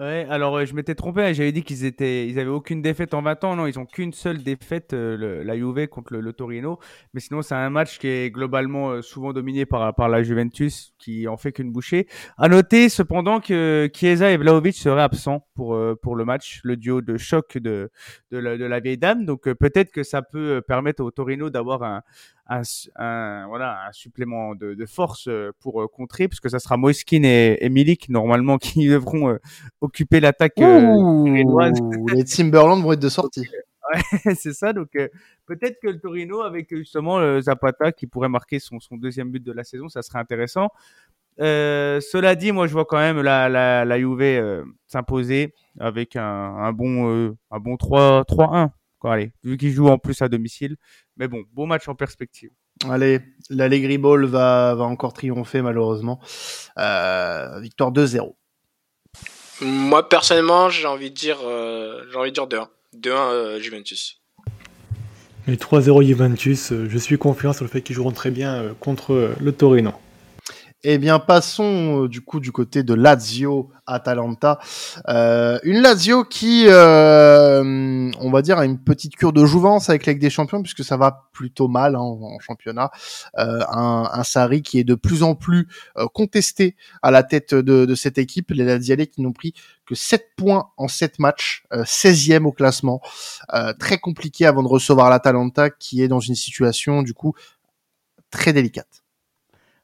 Ouais, 0.00 0.26
alors 0.30 0.56
euh, 0.56 0.64
je 0.64 0.72
m'étais 0.74 0.94
trompé, 0.94 1.20
hein, 1.22 1.32
j'avais 1.34 1.52
dit 1.52 1.62
qu'ils 1.62 1.84
étaient, 1.84 2.26
ils 2.26 2.38
avaient 2.38 2.48
aucune 2.48 2.80
défaite 2.80 3.12
en 3.12 3.20
20 3.20 3.44
ans. 3.44 3.54
Non, 3.54 3.66
ils 3.66 3.78
ont 3.78 3.84
qu'une 3.84 4.14
seule 4.14 4.42
défaite, 4.42 4.94
euh, 4.94 5.44
la 5.44 5.54
Juve 5.58 5.88
contre 5.88 6.14
le, 6.14 6.32
Torino. 6.32 6.78
Mais 7.12 7.20
sinon, 7.20 7.42
c'est 7.42 7.54
un 7.54 7.68
match 7.68 7.98
qui 7.98 8.06
est 8.08 8.30
globalement 8.30 8.92
euh, 8.92 9.02
souvent 9.02 9.34
dominé 9.34 9.66
par, 9.66 9.94
par 9.94 10.08
la 10.08 10.22
Juventus, 10.22 10.94
qui 10.98 11.28
en 11.28 11.36
fait 11.36 11.52
qu'une 11.52 11.70
bouchée. 11.70 12.08
À 12.38 12.48
noter 12.48 12.88
cependant 12.88 13.40
que 13.40 13.90
Chiesa 13.94 14.30
et 14.30 14.38
Vlaovic 14.38 14.74
seraient 14.74 15.02
absents 15.02 15.46
pour 15.54 15.78
pour 16.00 16.16
le 16.16 16.24
match, 16.24 16.60
le 16.64 16.78
duo 16.78 17.02
de 17.02 17.18
choc 17.18 17.58
de 17.58 17.90
de 18.30 18.38
la, 18.38 18.56
de 18.56 18.64
la 18.64 18.80
vieille 18.80 18.96
dame. 18.96 19.26
Donc 19.26 19.52
peut-être 19.52 19.90
que 19.90 20.02
ça 20.02 20.22
peut 20.22 20.62
permettre 20.66 21.04
au 21.04 21.10
Torino 21.10 21.50
d'avoir 21.50 21.82
un 21.82 22.02
un, 22.96 23.46
voilà, 23.46 23.86
un 23.88 23.92
supplément 23.92 24.54
de, 24.54 24.74
de 24.74 24.86
force 24.86 25.28
euh, 25.28 25.52
pour 25.60 25.82
euh, 25.82 25.86
contrer, 25.86 26.28
puisque 26.28 26.50
ça 26.50 26.58
sera 26.58 26.76
Moiskin 26.76 27.22
et, 27.22 27.58
et, 27.60 27.68
Milik 27.68 28.08
normalement 28.08 28.58
qui 28.58 28.88
devront 28.88 29.30
euh, 29.30 29.38
occuper 29.80 30.20
l'attaque 30.20 30.54
Les 30.58 32.24
Timberland 32.24 32.82
vont 32.82 32.92
être 32.92 33.00
de 33.00 33.08
sortie. 33.08 33.48
Ouais, 33.92 34.34
c'est 34.34 34.52
ça. 34.52 34.72
Donc 34.72 34.90
peut-être 35.46 35.80
que 35.80 35.88
le 35.88 35.98
Torino 35.98 36.42
avec 36.42 36.74
justement 36.74 37.40
Zapata 37.40 37.92
qui 37.92 38.06
pourrait 38.06 38.28
marquer 38.28 38.58
son, 38.58 38.78
son 38.80 38.96
deuxième 38.96 39.30
but 39.30 39.42
de 39.42 39.52
la 39.52 39.64
saison, 39.64 39.88
ça 39.88 40.02
serait 40.02 40.18
intéressant. 40.18 40.68
Euh, 41.40 42.00
cela 42.00 42.34
dit, 42.34 42.52
moi 42.52 42.66
je 42.66 42.72
vois 42.72 42.84
quand 42.84 42.98
même 42.98 43.20
la, 43.20 43.48
la, 43.48 43.84
la 43.84 43.98
Juve 43.98 44.64
s'imposer 44.86 45.54
avec 45.78 46.16
un, 46.16 46.22
un 46.22 46.72
bon 46.72 47.34
un 47.50 47.58
bon 47.58 47.76
3 47.76 48.22
3-1. 48.22 48.70
Allez, 49.08 49.32
vu 49.42 49.56
qu'ils 49.56 49.72
jouent 49.72 49.88
en 49.88 49.98
plus 49.98 50.20
à 50.20 50.28
domicile, 50.28 50.76
mais 51.20 51.28
bon, 51.28 51.44
beau 51.52 51.66
match 51.66 51.86
en 51.86 51.94
perspective. 51.94 52.50
Allez, 52.88 53.20
l'Allegri 53.50 53.98
Ball 53.98 54.24
va, 54.24 54.74
va 54.74 54.84
encore 54.84 55.12
triompher 55.12 55.60
malheureusement. 55.60 56.18
Euh, 56.78 57.60
victoire 57.60 57.92
2-0. 57.92 58.34
Moi 59.60 60.08
personnellement, 60.08 60.70
j'ai 60.70 60.86
envie 60.86 61.10
de 61.10 61.14
dire, 61.14 61.36
euh, 61.44 62.02
j'ai 62.10 62.16
envie 62.16 62.30
de 62.30 62.34
dire 62.34 62.48
2-1. 62.48 62.68
2-1 62.96 63.10
euh, 63.10 63.60
Juventus. 63.60 64.22
Et 65.46 65.56
3-0 65.56 66.02
Juventus, 66.04 66.72
je 66.72 66.98
suis 66.98 67.18
confiant 67.18 67.52
sur 67.52 67.64
le 67.64 67.70
fait 67.70 67.82
qu'ils 67.82 67.96
joueront 67.96 68.12
très 68.12 68.30
bien 68.30 68.74
contre 68.80 69.34
le 69.38 69.52
Torino. 69.52 69.92
Eh 70.82 70.96
bien, 70.96 71.18
passons 71.18 72.04
euh, 72.04 72.08
du 72.08 72.22
coup 72.22 72.40
du 72.40 72.52
côté 72.52 72.82
de 72.82 72.94
Lazio 72.94 73.70
Atalanta. 73.86 74.58
Euh, 75.08 75.58
une 75.62 75.82
Lazio 75.82 76.24
qui, 76.24 76.64
euh, 76.68 78.10
on 78.18 78.30
va 78.30 78.40
dire, 78.40 78.56
a 78.56 78.64
une 78.64 78.78
petite 78.78 79.14
cure 79.14 79.34
de 79.34 79.44
jouvence 79.44 79.90
avec 79.90 80.06
Ligue 80.06 80.20
des 80.20 80.30
Champions 80.30 80.62
puisque 80.62 80.82
ça 80.82 80.96
va 80.96 81.28
plutôt 81.34 81.68
mal 81.68 81.96
hein, 81.96 82.00
en, 82.00 82.38
championnat. 82.38 82.90
Un, 83.36 84.08
un 84.10 84.24
Sarri 84.24 84.62
qui 84.62 84.78
est 84.78 84.84
de 84.84 84.94
plus 84.94 85.22
en 85.22 85.34
plus 85.34 85.68
contesté 86.14 86.76
à 87.02 87.10
la 87.10 87.24
tête 87.24 87.54
de, 87.54 87.84
de 87.84 87.94
cette 87.94 88.16
équipe. 88.16 88.50
Les 88.50 88.64
Lazialais 88.64 89.06
qui 89.06 89.20
n'ont 89.20 89.32
pris 89.32 89.52
que 89.84 89.94
7 89.94 90.30
points 90.34 90.70
en 90.78 90.88
7 90.88 91.18
matchs, 91.18 91.64
16e 91.72 92.44
au 92.46 92.52
classement. 92.52 93.02
très 93.78 93.98
compliqué 93.98 94.46
avant 94.46 94.62
de 94.62 94.68
recevoir 94.68 95.10
l'Atalanta 95.10 95.68
qui 95.68 96.02
est 96.02 96.08
dans 96.08 96.20
une 96.20 96.36
situation 96.36 97.02
du 97.02 97.12
coup 97.12 97.34
très 98.30 98.54
délicate. 98.54 98.99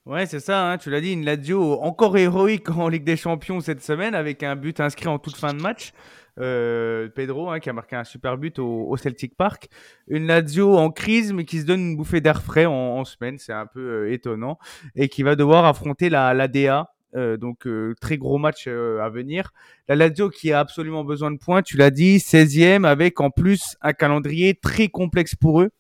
Ouais, 0.07 0.25
c'est 0.25 0.39
ça, 0.39 0.71
hein, 0.71 0.79
tu 0.79 0.89
l'as 0.89 1.01
dit, 1.01 1.13
une 1.13 1.25
Lazio 1.25 1.81
encore 1.81 2.17
héroïque 2.17 2.71
en 2.71 2.89
Ligue 2.89 3.03
des 3.03 3.17
Champions 3.17 3.59
cette 3.59 3.83
semaine 3.83 4.15
avec 4.15 4.45
un 4.45 4.55
but 4.55 4.79
inscrit 4.79 5.09
en 5.09 5.19
toute 5.19 5.37
fin 5.37 5.53
de 5.53 5.61
match. 5.61 5.93
Euh, 6.39 7.09
Pedro 7.09 7.51
hein, 7.51 7.59
qui 7.59 7.71
a 7.71 7.73
marqué 7.73 7.97
un 7.97 8.05
super 8.05 8.39
but 8.39 8.61
au, 8.61 8.97
Celtic 8.97 9.37
Park. 9.37 9.69
Une 10.07 10.29
Lazio 10.29 10.77
en 10.77 10.91
crise 10.91 11.33
mais 11.33 11.45
qui 11.45 11.59
se 11.59 11.67
donne 11.67 11.81
une 11.81 11.97
bouffée 11.97 12.21
d'air 12.21 12.41
frais 12.41 12.67
en, 12.67 13.05
semaine, 13.05 13.39
c'est 13.39 13.53
un 13.53 13.67
peu 13.67 13.81
euh, 13.81 14.13
étonnant. 14.13 14.61
Et 14.95 15.09
qui 15.09 15.25
va 15.25 15.35
devoir 15.35 15.65
affronter 15.65 16.09
la, 16.09 16.35
la 16.35 16.47
DA. 16.47 16.93
Euh, 17.17 17.37
donc 17.37 17.67
très 18.01 18.17
gros 18.17 18.39
match 18.39 18.69
à 18.69 19.09
venir. 19.09 19.51
La 19.89 19.97
Lazio 19.97 20.31
qui 20.31 20.53
a 20.53 20.61
absolument 20.61 21.03
besoin 21.03 21.33
de 21.33 21.39
points, 21.39 21.63
tu 21.63 21.77
l'as 21.77 21.91
dit, 21.91 22.19
16e 22.19 22.87
avec 22.87 23.21
en 23.21 23.31
plus 23.31 23.77
un 23.81 23.93
calendrier 23.93 24.55
très 24.55 24.87
complexe 24.87 25.35
pour 25.35 25.63
eux. 25.63 25.71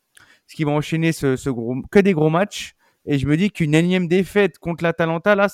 Ce 0.48 0.56
qui 0.56 0.64
va 0.64 0.72
enchaîner 0.72 1.12
ce, 1.12 1.36
ce 1.36 1.48
gros, 1.48 1.76
que 1.92 2.00
des 2.00 2.12
gros 2.12 2.30
matchs. 2.30 2.75
Et 3.06 3.18
je 3.18 3.26
me 3.26 3.36
dis 3.36 3.50
qu'une 3.50 3.74
énième 3.74 4.08
défaite 4.08 4.58
contre 4.58 4.82
l'Atalanta, 4.82 5.36
là, 5.36 5.46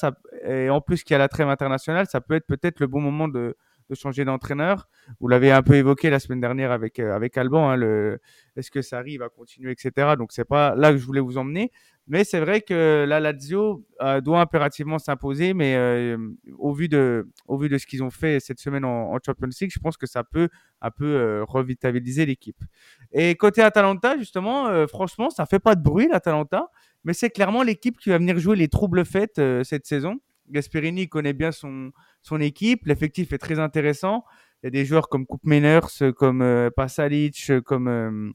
et 0.47 0.71
en 0.71 0.81
plus 0.81 1.05
qu'il 1.05 1.13
y 1.13 1.17
a 1.17 1.19
la 1.19 1.29
trêve 1.29 1.49
internationale, 1.49 2.07
ça 2.07 2.21
peut 2.23 2.35
être 2.35 2.47
peut-être 2.47 2.81
le 2.81 2.87
bon 2.87 3.01
moment 3.01 3.29
de, 3.29 3.55
changer 3.95 4.25
d'entraîneur. 4.25 4.89
Vous 5.21 5.29
l'avez 5.29 5.53
un 5.53 5.63
peu 5.63 5.75
évoqué 5.75 6.09
la 6.09 6.19
semaine 6.19 6.41
dernière 6.41 6.73
avec, 6.73 6.99
euh, 6.99 7.15
avec 7.15 7.37
Alban, 7.37 7.73
hein, 7.73 8.17
est-ce 8.57 8.71
que 8.71 8.81
ça 8.81 8.97
arrive 8.97 9.21
à 9.21 9.29
continuer, 9.29 9.71
etc. 9.71 10.15
Donc 10.17 10.33
c'est 10.33 10.47
pas 10.47 10.75
là 10.75 10.93
que 10.93 10.97
je 10.97 11.05
voulais 11.05 11.21
vous 11.21 11.37
emmener. 11.37 11.71
Mais 12.07 12.25
c'est 12.25 12.41
vrai 12.41 12.63
que 12.63 13.05
la 13.07 13.21
Lazio 13.21 13.85
euh, 14.01 14.23
doit 14.23 14.41
impérativement 14.41 14.99
s'imposer, 14.99 15.53
mais 15.53 15.77
euh, 15.77 16.17
au, 16.57 16.73
vu 16.73 16.89
de, 16.89 17.29
au 17.47 17.59
vu 17.59 17.69
de 17.69 17.77
ce 17.77 17.87
qu'ils 17.87 18.03
ont 18.03 18.11
fait 18.11 18.41
cette 18.41 18.61
semaine 18.61 18.87
en, 18.87 19.19
Champions 19.25 19.51
League, 19.61 19.71
je 19.71 19.79
pense 19.79 19.99
que 19.99 20.07
ça 20.07 20.25
peut 20.25 20.49
un 20.81 20.91
peu 20.91 21.45
revitaliser 21.47 22.25
l'équipe. 22.25 22.65
Et 23.13 23.35
côté 23.37 23.61
Atalanta, 23.61 24.17
justement, 24.17 24.87
franchement, 24.89 25.29
ça 25.29 25.45
fait 25.45 25.61
pas 25.61 25.75
de 25.75 25.83
bruit 25.83 26.09
l'Atalanta 26.09 26.71
mais 27.05 27.13
c'est 27.13 27.31
clairement 27.31 27.63
l'équipe 27.63 27.99
qui 27.99 28.11
va 28.11 28.19
venir 28.19 28.39
jouer 28.39 28.57
les 28.57 28.69
troubles 28.69 29.05
faits 29.05 29.39
euh, 29.39 29.65
cette 29.65 29.87
saison. 29.87 30.21
Gasperini 30.51 31.09
connaît 31.09 31.33
bien 31.33 31.53
son, 31.53 31.93
son 32.23 32.41
équipe, 32.41 32.87
l'effectif 32.87 33.33
est 33.33 33.39
très 33.39 33.59
intéressant. 33.59 34.25
Il 34.63 34.67
y 34.67 34.69
a 34.69 34.71
des 34.71 34.85
joueurs 34.85 35.09
comme 35.09 35.27
Coupe 35.27 35.45
Meiners, 35.45 36.13
comme 36.17 36.43
euh, 36.43 36.71
Pasalic, 36.71 37.53
comme 37.65 37.89
euh, 37.89 38.31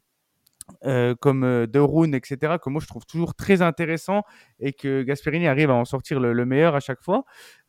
euh, 0.83 1.15
comme 1.15 1.65
De 1.65 1.79
Roon, 1.79 2.11
etc., 2.11 2.57
que 2.61 2.69
moi 2.69 2.81
je 2.81 2.87
trouve 2.87 3.05
toujours 3.05 3.33
très 3.33 3.61
intéressant 3.61 4.23
et 4.59 4.73
que 4.73 5.03
Gasperini 5.03 5.47
arrive 5.47 5.69
à 5.69 5.75
en 5.75 5.85
sortir 5.85 6.19
le, 6.19 6.45
meilleur 6.45 6.75
à 6.75 6.81
chaque 6.81 7.01
fois. 7.01 7.23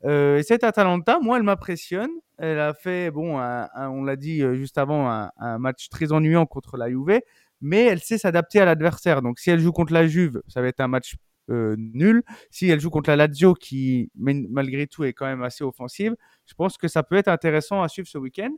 et 0.05 0.43
cette 0.43 0.65
Atalanta, 0.65 1.21
moi, 1.21 1.37
elle 1.37 1.45
m'impressionne. 1.45 2.11
Elle 2.39 2.59
a 2.59 2.75
fait, 2.75 3.13
bon, 3.13 3.39
on 3.39 4.03
l'a 4.03 4.17
dit 4.17 4.41
juste 4.55 4.79
avant, 4.79 5.09
un, 5.09 5.31
un, 5.39 5.59
match 5.59 5.89
très 5.91 6.11
ennuyant 6.11 6.47
contre 6.47 6.77
la 6.77 6.89
Juve, 6.89 7.21
mais 7.61 7.85
elle 7.85 8.01
sait 8.01 8.19
s'adapter 8.19 8.61
à 8.61 8.65
l'adversaire. 8.65 9.23
Donc 9.23 9.39
si 9.39 9.51
elle 9.51 9.61
joue 9.61 9.73
contre 9.73 9.93
la 9.93 10.07
Juve, 10.07 10.43
ça 10.49 10.63
va 10.63 10.69
être 10.69 10.81
un 10.81 10.89
match 10.89 11.17
euh, 11.51 11.77
nul. 11.79 12.23
Si 12.51 12.69
elle 12.69 12.81
joue 12.81 12.91
contre 12.91 13.09
la 13.11 13.17
Lazio, 13.17 13.55
qui 13.55 14.11
malgré 14.15 14.87
tout 14.87 15.05
est 15.05 15.15
quand 15.15 15.27
même 15.27 15.43
assez 15.43 15.65
offensive, 15.65 16.15
je 16.45 16.55
pense 16.55 16.77
que 16.77 16.89
ça 16.89 17.03
peut 17.03 17.17
être 17.17 17.29
intéressant 17.29 17.83
à 17.83 17.89
suivre 17.89 18.09
ce 18.09 18.19
week-end. 18.19 18.51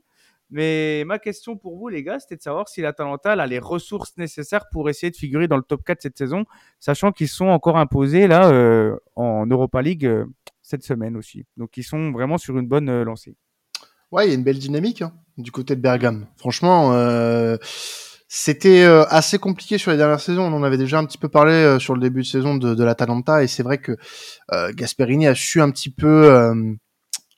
Mais 0.51 1.05
ma 1.07 1.21
question 1.21 1.57
pour 1.57 1.77
vous, 1.77 1.89
les 1.89 2.03
gars, 2.03 2.19
c'était 2.19 2.35
de 2.35 2.43
savoir 2.43 2.69
si 2.69 2.81
l'Atalanta 2.81 3.33
a 3.33 3.47
les 3.47 3.61
ressources 3.61 4.17
nécessaires 4.17 4.69
pour 4.73 4.91
essayer 4.91 5.13
de 5.13 5.17
figurer 5.17 5.47
dans 5.47 5.57
le 5.57 5.63
top 5.63 5.85
4 5.85 6.03
cette 6.03 6.19
saison, 6.19 6.45
sachant 6.81 7.13
qu'ils 7.13 7.29
sont 7.29 7.47
encore 7.47 7.79
imposés 7.79 8.27
là 8.27 8.51
euh, 8.51 8.97
en 9.15 9.47
Europa 9.47 9.81
League 9.81 10.05
euh, 10.05 10.25
cette 10.61 10.83
semaine 10.83 11.17
aussi. 11.17 11.47
Donc 11.57 11.77
ils 11.77 11.85
sont 11.85 12.11
vraiment 12.11 12.39
sur 12.39 12.59
une 12.59 12.67
bonne 12.67 13.03
lancée. 13.05 13.37
Ouais, 14.11 14.27
il 14.27 14.31
y 14.31 14.33
a 14.33 14.35
une 14.35 14.43
belle 14.43 14.59
dynamique 14.59 15.03
hein, 15.03 15.13
du 15.39 15.53
côté 15.53 15.77
de 15.77 15.81
Bergame. 15.81 16.27
Franchement, 16.37 16.91
c'était 18.33 18.85
euh, 18.85 19.05
assez 19.09 19.41
compliqué 19.41 19.77
sur 19.77 19.91
les 19.91 19.97
dernières 19.97 20.21
saisons. 20.21 20.45
On 20.45 20.57
en 20.57 20.63
avait 20.63 20.79
déjà 20.79 21.01
un 21.01 21.05
petit 21.05 21.19
peu 21.19 21.29
parlé 21.29 21.53
euh, 21.53 21.81
sur 21.81 21.95
le 21.95 22.01
début 22.01 22.23
de 22.23 22.27
saison 22.27 22.55
de, 22.55 22.77
de 22.77 22.85
l'Atalanta 22.85 23.43
et 23.43 23.49
c'est 23.49 23.65
vrai 23.65 23.79
que 23.79 23.97
euh, 24.53 24.71
Gasperini 24.73 25.27
a 25.27 25.35
su 25.35 25.61
un 25.61 25.69
petit 25.73 25.91
peu, 25.91 26.33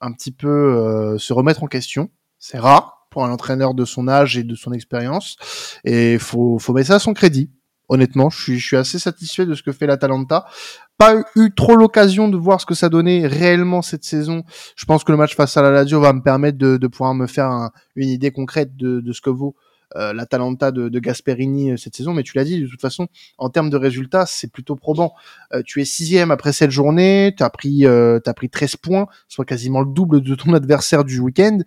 un 0.02 0.12
petit 0.12 0.32
peu 0.32 1.16
se 1.18 1.32
remettre 1.32 1.62
en 1.62 1.66
question. 1.66 2.10
C'est 2.38 2.58
rare 2.58 3.06
pour 3.10 3.24
un 3.24 3.30
entraîneur 3.30 3.72
de 3.72 3.86
son 3.86 4.06
âge 4.06 4.36
et 4.36 4.42
de 4.44 4.54
son 4.54 4.72
expérience 4.72 5.36
et 5.84 6.18
faut 6.18 6.58
faut 6.58 6.74
mettre 6.74 6.88
ça 6.88 6.96
à 6.96 6.98
son 6.98 7.14
crédit. 7.14 7.50
Honnêtement, 7.88 8.28
je 8.28 8.42
suis, 8.42 8.58
je 8.58 8.66
suis 8.66 8.76
assez 8.76 8.98
satisfait 8.98 9.46
de 9.46 9.54
ce 9.54 9.62
que 9.62 9.72
fait 9.72 9.86
l'Atalanta. 9.86 10.44
Pas 10.98 11.14
eu 11.36 11.54
trop 11.54 11.74
l'occasion 11.74 12.28
de 12.28 12.36
voir 12.36 12.60
ce 12.60 12.66
que 12.66 12.74
ça 12.74 12.90
donnait 12.90 13.26
réellement 13.26 13.80
cette 13.80 14.04
saison. 14.04 14.44
Je 14.76 14.84
pense 14.84 15.04
que 15.04 15.12
le 15.12 15.16
match 15.16 15.36
face 15.36 15.56
à 15.56 15.62
la 15.62 15.70
Lazio 15.70 16.00
va 16.00 16.12
me 16.12 16.22
permettre 16.22 16.58
de, 16.58 16.76
de 16.76 16.86
pouvoir 16.86 17.14
me 17.14 17.26
faire 17.26 17.70
une 17.96 18.10
idée 18.10 18.30
concrète 18.30 18.76
de, 18.76 19.00
de 19.00 19.12
ce 19.12 19.22
que 19.22 19.30
vaut 19.30 19.56
euh, 19.96 20.12
l'Atalanta 20.12 20.70
de, 20.70 20.88
de, 20.88 20.98
Gasperini 20.98 21.72
euh, 21.72 21.76
cette 21.76 21.96
saison, 21.96 22.12
mais 22.12 22.22
tu 22.22 22.36
l'as 22.36 22.44
dit, 22.44 22.60
de 22.60 22.66
toute 22.66 22.80
façon, 22.80 23.08
en 23.38 23.50
termes 23.50 23.70
de 23.70 23.76
résultats, 23.76 24.26
c'est 24.26 24.50
plutôt 24.50 24.76
probant. 24.76 25.14
Euh, 25.52 25.62
tu 25.64 25.80
es 25.80 25.84
sixième 25.84 26.30
après 26.30 26.52
cette 26.52 26.70
journée, 26.70 27.34
tu 27.36 27.42
as 27.42 27.50
pris, 27.50 27.86
euh, 27.86 28.18
as 28.24 28.34
pris 28.34 28.48
13 28.48 28.76
points, 28.76 29.06
soit 29.28 29.44
quasiment 29.44 29.80
le 29.80 29.92
double 29.92 30.20
de 30.20 30.34
ton 30.34 30.52
adversaire 30.54 31.04
du 31.04 31.18
week-end. 31.20 31.58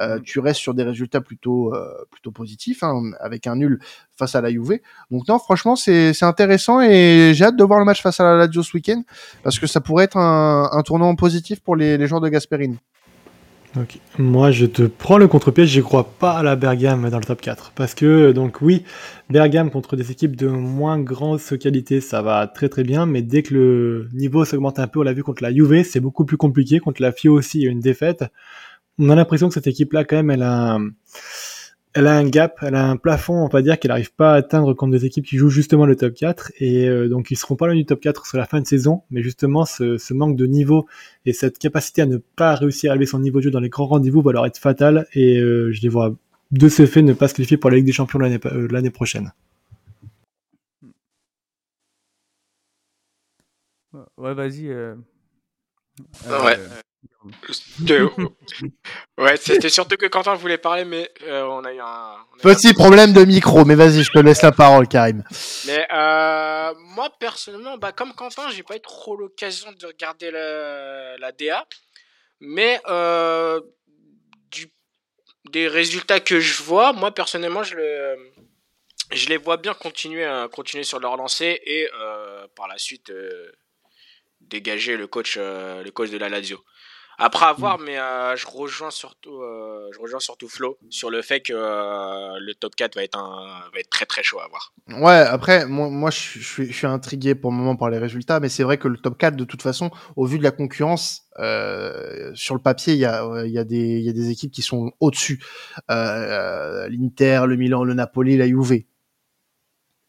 Euh, 0.00 0.18
tu 0.24 0.40
restes 0.40 0.60
sur 0.60 0.74
des 0.74 0.82
résultats 0.82 1.20
plutôt, 1.20 1.72
plutôt 2.10 2.30
positifs, 2.30 2.82
hein, 2.82 3.02
avec 3.20 3.46
un 3.46 3.56
nul 3.56 3.80
face 4.16 4.34
à 4.34 4.40
la 4.40 4.50
Juve. 4.50 4.78
Donc 5.10 5.28
non, 5.28 5.38
franchement, 5.38 5.76
c'est 5.76 6.22
intéressant 6.22 6.80
et 6.80 7.32
j'ai 7.34 7.44
hâte 7.44 7.56
de 7.56 7.64
voir 7.64 7.78
le 7.78 7.84
match 7.84 8.02
face 8.02 8.20
à 8.20 8.24
la 8.24 8.36
Lazio 8.36 8.62
ce 8.62 8.76
week-end, 8.76 9.02
parce 9.42 9.58
que 9.58 9.66
ça 9.66 9.80
pourrait 9.80 10.04
être 10.04 10.16
un, 10.16 10.68
un 10.72 10.82
tournant 10.82 11.14
positif 11.14 11.60
pour 11.60 11.76
les, 11.76 11.96
les 11.96 12.06
joueurs 12.06 12.20
de 12.20 12.28
Gasperini. 12.28 12.78
Moi, 14.18 14.50
je 14.50 14.66
te 14.66 14.82
prends 14.82 15.18
le 15.18 15.28
contre-pied, 15.28 15.66
j'y 15.66 15.82
crois 15.82 16.04
pas 16.18 16.32
à 16.32 16.42
la 16.42 16.56
Bergame 16.56 17.10
dans 17.10 17.18
le 17.18 17.24
top 17.24 17.40
4. 17.40 17.72
Parce 17.74 17.94
que, 17.94 18.32
donc 18.32 18.60
oui, 18.60 18.84
Bergame 19.30 19.70
contre 19.70 19.96
des 19.96 20.10
équipes 20.10 20.36
de 20.36 20.48
moins 20.48 20.98
grande 20.98 21.40
qualité, 21.60 22.00
ça 22.00 22.22
va 22.22 22.46
très 22.46 22.68
très 22.68 22.84
bien, 22.84 23.06
mais 23.06 23.22
dès 23.22 23.42
que 23.42 23.54
le 23.54 24.08
niveau 24.12 24.44
s'augmente 24.44 24.78
un 24.78 24.86
peu, 24.86 25.00
on 25.00 25.02
l'a 25.02 25.12
vu 25.12 25.22
contre 25.22 25.42
la 25.42 25.52
Juve, 25.52 25.82
c'est 25.84 26.00
beaucoup 26.00 26.24
plus 26.24 26.36
compliqué. 26.36 26.78
Contre 26.78 27.02
la 27.02 27.12
FIO 27.12 27.34
aussi, 27.34 27.58
il 27.58 27.64
y 27.64 27.68
a 27.68 27.70
une 27.70 27.80
défaite. 27.80 28.24
On 28.98 29.10
a 29.10 29.14
l'impression 29.14 29.48
que 29.48 29.54
cette 29.54 29.66
équipe-là, 29.66 30.04
quand 30.04 30.16
même, 30.16 30.30
elle 30.30 30.42
a 30.42 30.78
elle 31.94 32.06
a 32.06 32.16
un 32.16 32.28
gap, 32.28 32.58
elle 32.62 32.74
a 32.74 32.86
un 32.86 32.96
plafond, 32.96 33.44
on 33.44 33.48
va 33.48 33.62
dire, 33.62 33.78
qu'elle 33.78 33.90
n'arrive 33.90 34.12
pas 34.12 34.32
à 34.32 34.36
atteindre 34.36 34.74
contre 34.74 34.92
des 34.92 35.04
équipes 35.04 35.24
qui 35.24 35.36
jouent 35.36 35.48
justement 35.48 35.86
le 35.86 35.96
top 35.96 36.14
4. 36.14 36.52
Et 36.58 36.88
euh, 36.88 37.08
donc, 37.08 37.30
ils 37.30 37.36
seront 37.36 37.56
pas 37.56 37.66
loin 37.66 37.74
du 37.74 37.86
top 37.86 38.00
4 38.00 38.26
sur 38.26 38.38
la 38.38 38.46
fin 38.46 38.60
de 38.60 38.66
saison. 38.66 39.02
Mais 39.10 39.22
justement, 39.22 39.64
ce, 39.64 40.12
manque 40.12 40.36
de 40.36 40.46
niveau 40.46 40.86
et 41.26 41.32
cette 41.32 41.58
capacité 41.58 42.02
à 42.02 42.06
ne 42.06 42.18
pas 42.18 42.54
réussir 42.54 42.92
à 42.92 42.94
élever 42.94 43.06
son 43.06 43.20
niveau 43.20 43.38
de 43.38 43.44
jeu 43.44 43.50
dans 43.50 43.60
les 43.60 43.68
grands 43.68 43.86
rendez-vous 43.86 44.22
va 44.22 44.32
leur 44.32 44.46
être 44.46 44.58
fatal. 44.58 45.06
Et 45.14 45.38
euh, 45.38 45.72
je 45.72 45.80
les 45.80 45.88
vois 45.88 46.14
de 46.50 46.68
ce 46.68 46.86
fait 46.86 47.02
ne 47.02 47.12
pas 47.12 47.28
se 47.28 47.34
qualifier 47.34 47.56
pour 47.56 47.70
la 47.70 47.76
Ligue 47.76 47.86
des 47.86 47.92
Champions 47.92 48.18
l'année 48.18 48.38
euh, 48.46 48.90
prochaine. 48.90 49.32
Ouais, 54.16 54.34
vas-y. 54.34 54.68
ouais. 54.68 54.98
ouais, 59.18 59.36
c'était 59.36 59.68
surtout 59.68 59.96
que 59.96 60.06
Quentin 60.06 60.34
voulait 60.34 60.58
parler, 60.58 60.84
mais 60.84 61.10
euh, 61.22 61.42
on 61.44 61.64
a 61.64 61.72
eu 61.72 61.80
un. 61.80 62.16
Petit 62.42 62.72
problème 62.72 63.12
de 63.12 63.24
micro, 63.24 63.64
mais 63.64 63.74
vas-y, 63.74 64.02
je 64.04 64.12
te 64.12 64.18
laisse 64.18 64.42
la 64.42 64.52
parole, 64.52 64.86
Karim. 64.86 65.24
Mais 65.66 65.86
euh, 65.92 66.74
moi, 66.78 67.10
personnellement, 67.18 67.76
bah, 67.76 67.92
comme 67.92 68.14
Quentin, 68.14 68.48
j'ai 68.50 68.62
pas 68.62 68.76
eu 68.76 68.80
trop 68.80 69.16
l'occasion 69.16 69.72
de 69.72 69.86
regarder 69.86 70.30
la, 70.30 71.16
la 71.18 71.32
DA, 71.32 71.66
mais 72.40 72.80
euh, 72.88 73.60
du, 74.50 74.70
des 75.50 75.66
résultats 75.66 76.20
que 76.20 76.38
je 76.38 76.62
vois, 76.62 76.92
moi, 76.92 77.12
personnellement, 77.12 77.64
je, 77.64 77.74
le, 77.74 78.16
je 79.12 79.28
les 79.28 79.38
vois 79.38 79.56
bien 79.56 79.74
continuer, 79.74 80.24
à, 80.24 80.48
continuer 80.48 80.84
sur 80.84 81.00
leur 81.00 81.16
lancée 81.16 81.60
et 81.64 81.88
par 82.54 82.68
la 82.68 82.78
suite 82.78 83.12
dégager 84.40 84.96
le 84.96 85.08
coach, 85.08 85.36
le 85.36 85.90
coach 85.90 86.10
de 86.10 86.18
la 86.18 86.28
Lazio. 86.28 86.64
Après 87.20 87.46
avoir, 87.46 87.78
mm. 87.78 87.82
mais 87.84 87.98
euh, 87.98 88.36
je 88.36 88.46
rejoins 88.46 88.90
surtout, 88.90 89.40
euh, 89.40 89.88
je 89.92 89.98
rejoins 89.98 90.20
surtout 90.20 90.48
Flo 90.48 90.78
sur 90.88 91.10
le 91.10 91.20
fait 91.20 91.40
que 91.40 91.52
euh, 91.52 92.38
le 92.40 92.54
top 92.54 92.76
4 92.76 92.94
va 92.94 93.02
être 93.02 93.18
un, 93.18 93.60
va 93.72 93.80
être 93.80 93.90
très 93.90 94.06
très 94.06 94.22
chaud 94.22 94.38
à 94.38 94.46
voir. 94.48 94.72
Ouais, 94.88 95.18
après, 95.18 95.66
moi, 95.66 95.90
moi 95.90 96.10
je, 96.10 96.18
suis, 96.18 96.66
je 96.66 96.72
suis 96.72 96.86
intrigué 96.86 97.34
pour 97.34 97.50
le 97.50 97.56
moment 97.56 97.76
par 97.76 97.90
les 97.90 97.98
résultats, 97.98 98.38
mais 98.38 98.48
c'est 98.48 98.62
vrai 98.62 98.78
que 98.78 98.86
le 98.86 98.96
top 98.96 99.18
4, 99.18 99.34
de 99.34 99.44
toute 99.44 99.62
façon, 99.62 99.90
au 100.16 100.26
vu 100.26 100.38
de 100.38 100.44
la 100.44 100.52
concurrence, 100.52 101.24
sur 102.34 102.54
le 102.54 102.60
papier, 102.62 102.94
il 102.94 103.00
y 103.00 103.04
a, 103.04 103.44
il 103.44 103.52
y 103.52 103.58
a 103.58 103.64
des, 103.64 103.76
il 103.76 104.04
y 104.04 104.08
a 104.08 104.12
des 104.12 104.30
équipes 104.30 104.52
qui 104.52 104.62
sont 104.62 104.92
au-dessus. 105.00 105.42
L'Inter, 105.88 107.42
le 107.46 107.56
Milan, 107.56 107.84
le 107.84 107.94
Napoli, 107.94 108.36
la 108.36 108.46
Juve. 108.46 108.82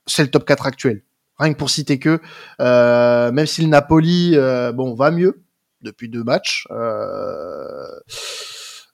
C'est 0.06 0.24
le 0.24 0.32
top 0.32 0.46
4 0.46 0.66
actuel 0.66 1.04
Rien 1.40 1.54
que 1.54 1.58
pour 1.58 1.70
citer 1.70 2.00
que, 2.00 2.20
euh, 2.60 3.32
même 3.32 3.46
si 3.46 3.62
le 3.62 3.70
Napoli, 3.70 4.34
euh, 4.36 4.74
bon, 4.74 4.94
va 4.94 5.10
mieux 5.10 5.42
depuis 5.82 6.10
deux 6.10 6.24
matchs, 6.24 6.68
euh, 6.72 7.88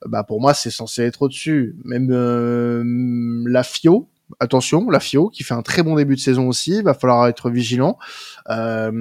bah 0.05 0.23
pour 0.23 0.41
moi 0.41 0.53
c'est 0.53 0.71
censé 0.71 1.03
être 1.03 1.23
au-dessus. 1.23 1.75
Même 1.83 2.09
euh, 2.11 2.83
la 3.47 3.63
Fio, 3.63 4.09
attention, 4.39 4.89
la 4.89 4.99
Fio 4.99 5.29
qui 5.29 5.43
fait 5.43 5.53
un 5.53 5.61
très 5.61 5.83
bon 5.83 5.95
début 5.95 6.15
de 6.15 6.19
saison 6.19 6.47
aussi, 6.47 6.77
il 6.77 6.83
va 6.83 6.93
falloir 6.93 7.27
être 7.27 7.49
vigilant. 7.49 7.97
Euh, 8.49 8.91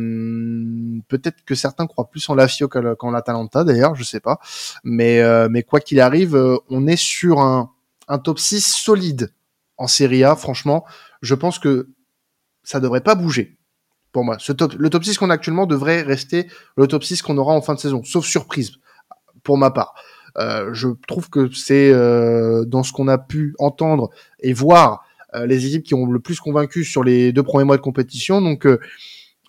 Peut-être 1.08 1.44
que 1.44 1.54
certains 1.54 1.86
croient 1.86 2.08
plus 2.08 2.28
en 2.28 2.34
la 2.34 2.48
Fio 2.48 2.68
qu'en 2.68 3.10
l'Atalanta 3.10 3.64
d'ailleurs, 3.64 3.94
je 3.94 4.04
sais 4.04 4.20
pas. 4.20 4.38
Mais 4.84 5.20
euh, 5.20 5.48
mais 5.50 5.62
quoi 5.62 5.80
qu'il 5.80 6.00
arrive, 6.00 6.36
euh, 6.36 6.56
on 6.70 6.86
est 6.86 6.96
sur 6.96 7.40
un, 7.40 7.70
un 8.08 8.18
top 8.18 8.38
6 8.38 8.60
solide 8.60 9.32
en 9.76 9.86
Serie 9.86 10.24
A. 10.24 10.36
Franchement, 10.36 10.84
je 11.22 11.34
pense 11.34 11.58
que 11.58 11.88
ça 12.62 12.80
devrait 12.80 13.02
pas 13.02 13.14
bouger 13.14 13.58
pour 14.14 14.24
moi. 14.24 14.36
Ce 14.38 14.52
top, 14.52 14.72
le 14.78 14.88
top 14.88 15.04
6 15.04 15.18
qu'on 15.18 15.28
a 15.28 15.34
actuellement 15.34 15.66
devrait 15.66 16.00
rester 16.00 16.46
le 16.76 16.86
top 16.86 17.04
6 17.04 17.20
qu'on 17.20 17.36
aura 17.36 17.52
en 17.52 17.60
fin 17.60 17.74
de 17.74 17.80
saison, 17.80 18.02
sauf 18.02 18.24
surprise 18.24 18.76
pour 19.42 19.58
ma 19.58 19.70
part. 19.70 19.94
Euh, 20.38 20.72
je 20.72 20.88
trouve 21.06 21.28
que 21.28 21.52
c'est 21.52 21.92
euh, 21.92 22.64
dans 22.64 22.82
ce 22.82 22.92
qu'on 22.92 23.08
a 23.08 23.18
pu 23.18 23.54
entendre 23.58 24.10
et 24.40 24.52
voir 24.52 25.04
euh, 25.34 25.46
les 25.46 25.66
équipes 25.66 25.84
qui 25.84 25.94
ont 25.94 26.06
le 26.06 26.20
plus 26.20 26.40
convaincu 26.40 26.84
sur 26.84 27.04
les 27.04 27.32
deux 27.32 27.42
premiers 27.42 27.64
mois 27.64 27.76
de 27.76 27.82
compétition. 27.82 28.40
Donc 28.40 28.66
euh, 28.66 28.78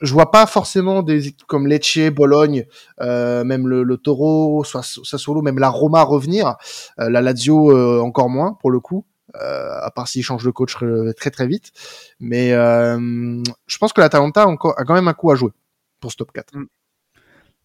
je 0.01 0.11
vois 0.11 0.31
pas 0.31 0.45
forcément 0.47 1.03
des 1.03 1.27
équipes 1.27 1.47
comme 1.47 1.67
Lecce, 1.67 2.09
Bologne, 2.11 2.65
euh, 3.01 3.43
même 3.43 3.67
le, 3.67 3.83
le 3.83 3.97
Toro, 3.97 4.63
Sassuolo, 4.63 5.41
même 5.41 5.59
la 5.59 5.69
Roma 5.69 6.03
revenir. 6.03 6.55
Euh, 6.99 7.09
la 7.09 7.21
Lazio 7.21 8.01
encore 8.01 8.29
moins 8.29 8.57
pour 8.59 8.71
le 8.71 8.79
coup. 8.79 9.05
Euh, 9.41 9.79
à 9.81 9.91
part 9.91 10.07
s'il 10.07 10.23
change 10.23 10.43
de 10.43 10.51
coach 10.51 10.75
très 11.17 11.31
très 11.31 11.47
vite. 11.47 11.71
Mais 12.19 12.53
euh, 12.53 13.41
je 13.67 13.77
pense 13.77 13.93
que 13.93 14.01
l'Atalanta 14.01 14.43
a, 14.43 14.47
encore, 14.47 14.79
a 14.79 14.83
quand 14.83 14.93
même 14.93 15.07
un 15.07 15.13
coup 15.13 15.31
à 15.31 15.35
jouer 15.35 15.51
pour 15.99 16.11
ce 16.11 16.17
top 16.17 16.31
4. 16.31 16.53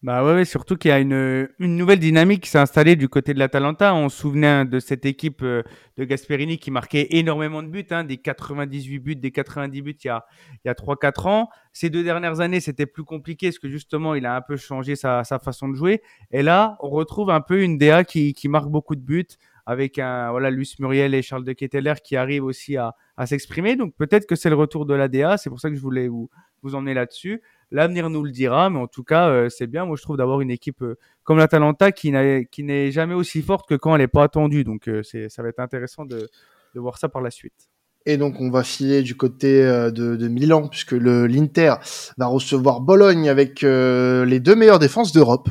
Bah 0.03 0.25
ouais, 0.25 0.45
surtout 0.45 0.77
qu'il 0.77 0.89
y 0.89 0.91
a 0.91 0.97
une, 0.97 1.47
nouvelle 1.59 1.99
dynamique 1.99 2.41
qui 2.41 2.49
s'est 2.49 2.57
installée 2.57 2.95
du 2.95 3.07
côté 3.07 3.35
de 3.35 3.39
l'Atalanta. 3.39 3.93
On 3.93 4.09
se 4.09 4.17
souvenait 4.17 4.65
de 4.65 4.79
cette 4.79 5.05
équipe 5.05 5.43
euh, 5.43 5.61
de 5.97 6.05
Gasperini 6.05 6.57
qui 6.57 6.71
marquait 6.71 7.05
énormément 7.11 7.61
de 7.61 7.67
buts, 7.67 7.85
hein, 7.91 8.03
des 8.03 8.17
98 8.17 8.97
buts, 8.97 9.15
des 9.15 9.29
90 9.29 9.81
buts 9.83 9.95
il 10.03 10.07
y 10.07 10.09
a, 10.09 10.25
il 10.53 10.67
y 10.67 10.71
a 10.71 10.73
3-4 10.73 11.27
ans. 11.27 11.49
Ces 11.71 11.91
deux 11.91 12.03
dernières 12.03 12.39
années, 12.39 12.61
c'était 12.61 12.87
plus 12.87 13.03
compliqué 13.03 13.49
parce 13.49 13.59
que 13.59 13.69
justement, 13.69 14.15
il 14.15 14.25
a 14.25 14.35
un 14.35 14.41
peu 14.41 14.57
changé 14.57 14.95
sa, 14.95 15.23
sa 15.23 15.37
façon 15.37 15.69
de 15.69 15.75
jouer. 15.75 16.01
Et 16.31 16.41
là, 16.41 16.77
on 16.79 16.89
retrouve 16.89 17.29
un 17.29 17.41
peu 17.41 17.61
une 17.61 17.77
DA 17.77 18.03
qui, 18.03 18.33
qui 18.33 18.47
marque 18.47 18.69
beaucoup 18.69 18.95
de 18.95 19.01
buts 19.01 19.27
avec 19.65 19.99
un, 19.99 20.31
voilà, 20.31 20.49
Luis 20.49 20.75
Muriel 20.79 21.13
et 21.13 21.21
Charles 21.21 21.43
de 21.43 21.53
Ketteler 21.53 21.93
qui 22.03 22.15
arrivent 22.15 22.45
aussi 22.45 22.77
à, 22.77 22.95
à 23.17 23.25
s'exprimer. 23.25 23.75
Donc 23.75 23.95
peut-être 23.95 24.25
que 24.25 24.35
c'est 24.35 24.49
le 24.49 24.55
retour 24.55 24.85
de 24.85 24.93
la 24.93 25.07
DA. 25.07 25.37
C'est 25.37 25.49
pour 25.49 25.59
ça 25.59 25.69
que 25.69 25.75
je 25.75 25.81
voulais 25.81 26.07
vous, 26.07 26.29
vous 26.63 26.75
emmener 26.75 26.93
là-dessus. 26.93 27.41
L'avenir 27.71 28.09
nous 28.09 28.23
le 28.23 28.31
dira, 28.31 28.69
mais 28.69 28.79
en 28.79 28.87
tout 28.87 29.03
cas, 29.03 29.29
euh, 29.29 29.49
c'est 29.49 29.67
bien. 29.67 29.85
Moi, 29.85 29.95
je 29.95 30.01
trouve 30.01 30.17
d'avoir 30.17 30.41
une 30.41 30.51
équipe 30.51 30.81
euh, 30.81 30.97
comme 31.23 31.37
l'Atalanta 31.37 31.91
qui 31.91 32.11
n'est 32.11 32.91
jamais 32.91 33.13
aussi 33.13 33.41
forte 33.41 33.67
que 33.67 33.75
quand 33.75 33.95
elle 33.95 34.01
n'est 34.01 34.07
pas 34.07 34.23
attendue. 34.23 34.63
Donc, 34.63 34.87
euh, 34.87 35.01
ça 35.03 35.41
va 35.41 35.49
être 35.49 35.59
intéressant 35.59 36.05
de, 36.05 36.29
de, 36.75 36.79
voir 36.79 36.97
ça 36.97 37.07
par 37.07 37.21
la 37.21 37.31
suite. 37.31 37.69
Et 38.05 38.17
donc, 38.17 38.41
on 38.41 38.49
va 38.49 38.63
filer 38.63 39.03
du 39.03 39.15
côté 39.15 39.61
de, 39.63 39.91
de 40.15 40.27
Milan, 40.27 40.67
puisque 40.67 40.93
l'Inter 40.93 41.75
va 42.17 42.25
recevoir 42.25 42.81
Bologne 42.81 43.29
avec 43.29 43.61
les 43.61 44.39
deux 44.39 44.55
meilleures 44.55 44.79
défenses 44.79 45.11
d'Europe. 45.11 45.49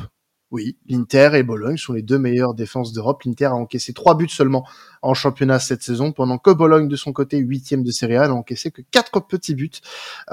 Oui, 0.51 0.75
l'Inter 0.89 1.31
et 1.35 1.43
Bologne 1.43 1.77
sont 1.77 1.93
les 1.93 2.01
deux 2.01 2.19
meilleures 2.19 2.53
défenses 2.53 2.91
d'Europe. 2.91 3.23
L'Inter 3.23 3.45
a 3.45 3.55
encaissé 3.55 3.93
trois 3.93 4.15
buts 4.15 4.27
seulement 4.27 4.67
en 5.01 5.13
championnat 5.13 5.59
cette 5.59 5.81
saison, 5.81 6.11
pendant 6.11 6.37
que 6.37 6.51
Bologne, 6.51 6.89
de 6.89 6.95
son 6.97 7.13
côté, 7.13 7.37
huitième 7.37 7.83
de 7.83 7.91
Serie 7.91 8.17
A, 8.17 8.27
n'a 8.27 8.33
encaissé 8.33 8.69
que 8.69 8.81
quatre 8.91 9.21
petits 9.21 9.55
buts. 9.55 9.71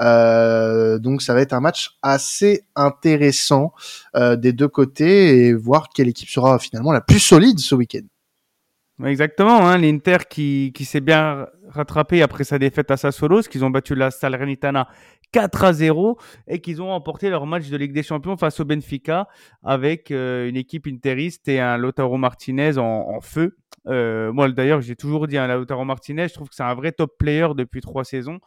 Euh, 0.01 0.99
donc 0.99 1.21
ça 1.21 1.33
va 1.33 1.39
être 1.39 1.53
un 1.53 1.61
match 1.61 1.97
assez 2.01 2.65
intéressant 2.75 3.73
euh, 4.15 4.35
des 4.35 4.51
deux 4.51 4.67
côtés 4.67 5.45
et 5.45 5.53
voir 5.53 5.87
quelle 5.87 6.09
équipe 6.09 6.29
sera 6.29 6.59
finalement 6.59 6.91
la 6.91 7.01
plus 7.01 7.19
solide 7.19 7.59
ce 7.59 7.75
week-end. 7.75 8.05
Exactement, 9.05 9.65
hein, 9.65 9.77
l'Inter 9.77 10.17
qui, 10.29 10.73
qui 10.75 10.83
s'est 10.83 10.99
bien 10.99 11.47
rattrapé 11.69 12.21
après 12.21 12.43
sa 12.43 12.59
défaite 12.59 12.91
à 12.91 12.97
Sassuolo, 12.97 13.41
qu'ils 13.43 13.63
ont 13.63 13.69
battu 13.69 13.95
la 13.95 14.11
Salernitana 14.11 14.89
4 15.31 15.63
à 15.63 15.73
0 15.73 16.17
et 16.47 16.59
qu'ils 16.59 16.81
ont 16.81 16.87
remporté 16.87 17.29
leur 17.29 17.45
match 17.45 17.69
de 17.69 17.77
Ligue 17.77 17.93
des 17.93 18.03
Champions 18.03 18.35
face 18.35 18.59
au 18.59 18.65
Benfica 18.65 19.27
avec 19.63 20.11
euh, 20.11 20.49
une 20.49 20.57
équipe 20.57 20.87
interiste 20.87 21.47
et 21.47 21.59
un 21.61 21.77
Lautaro 21.77 22.17
Martinez 22.17 22.77
en, 22.77 22.83
en 22.83 23.21
feu. 23.21 23.55
Euh, 23.87 24.33
moi 24.33 24.49
d'ailleurs, 24.49 24.81
j'ai 24.81 24.95
toujours 24.95 25.27
dit 25.27 25.37
à 25.37 25.45
hein, 25.45 25.47
Lautaro 25.47 25.85
Martinez, 25.85 26.27
je 26.27 26.33
trouve 26.33 26.49
que 26.49 26.55
c'est 26.55 26.63
un 26.63 26.73
vrai 26.73 26.91
top 26.91 27.17
player 27.17 27.47
depuis 27.55 27.81
trois 27.81 28.03
saisons. 28.03 28.39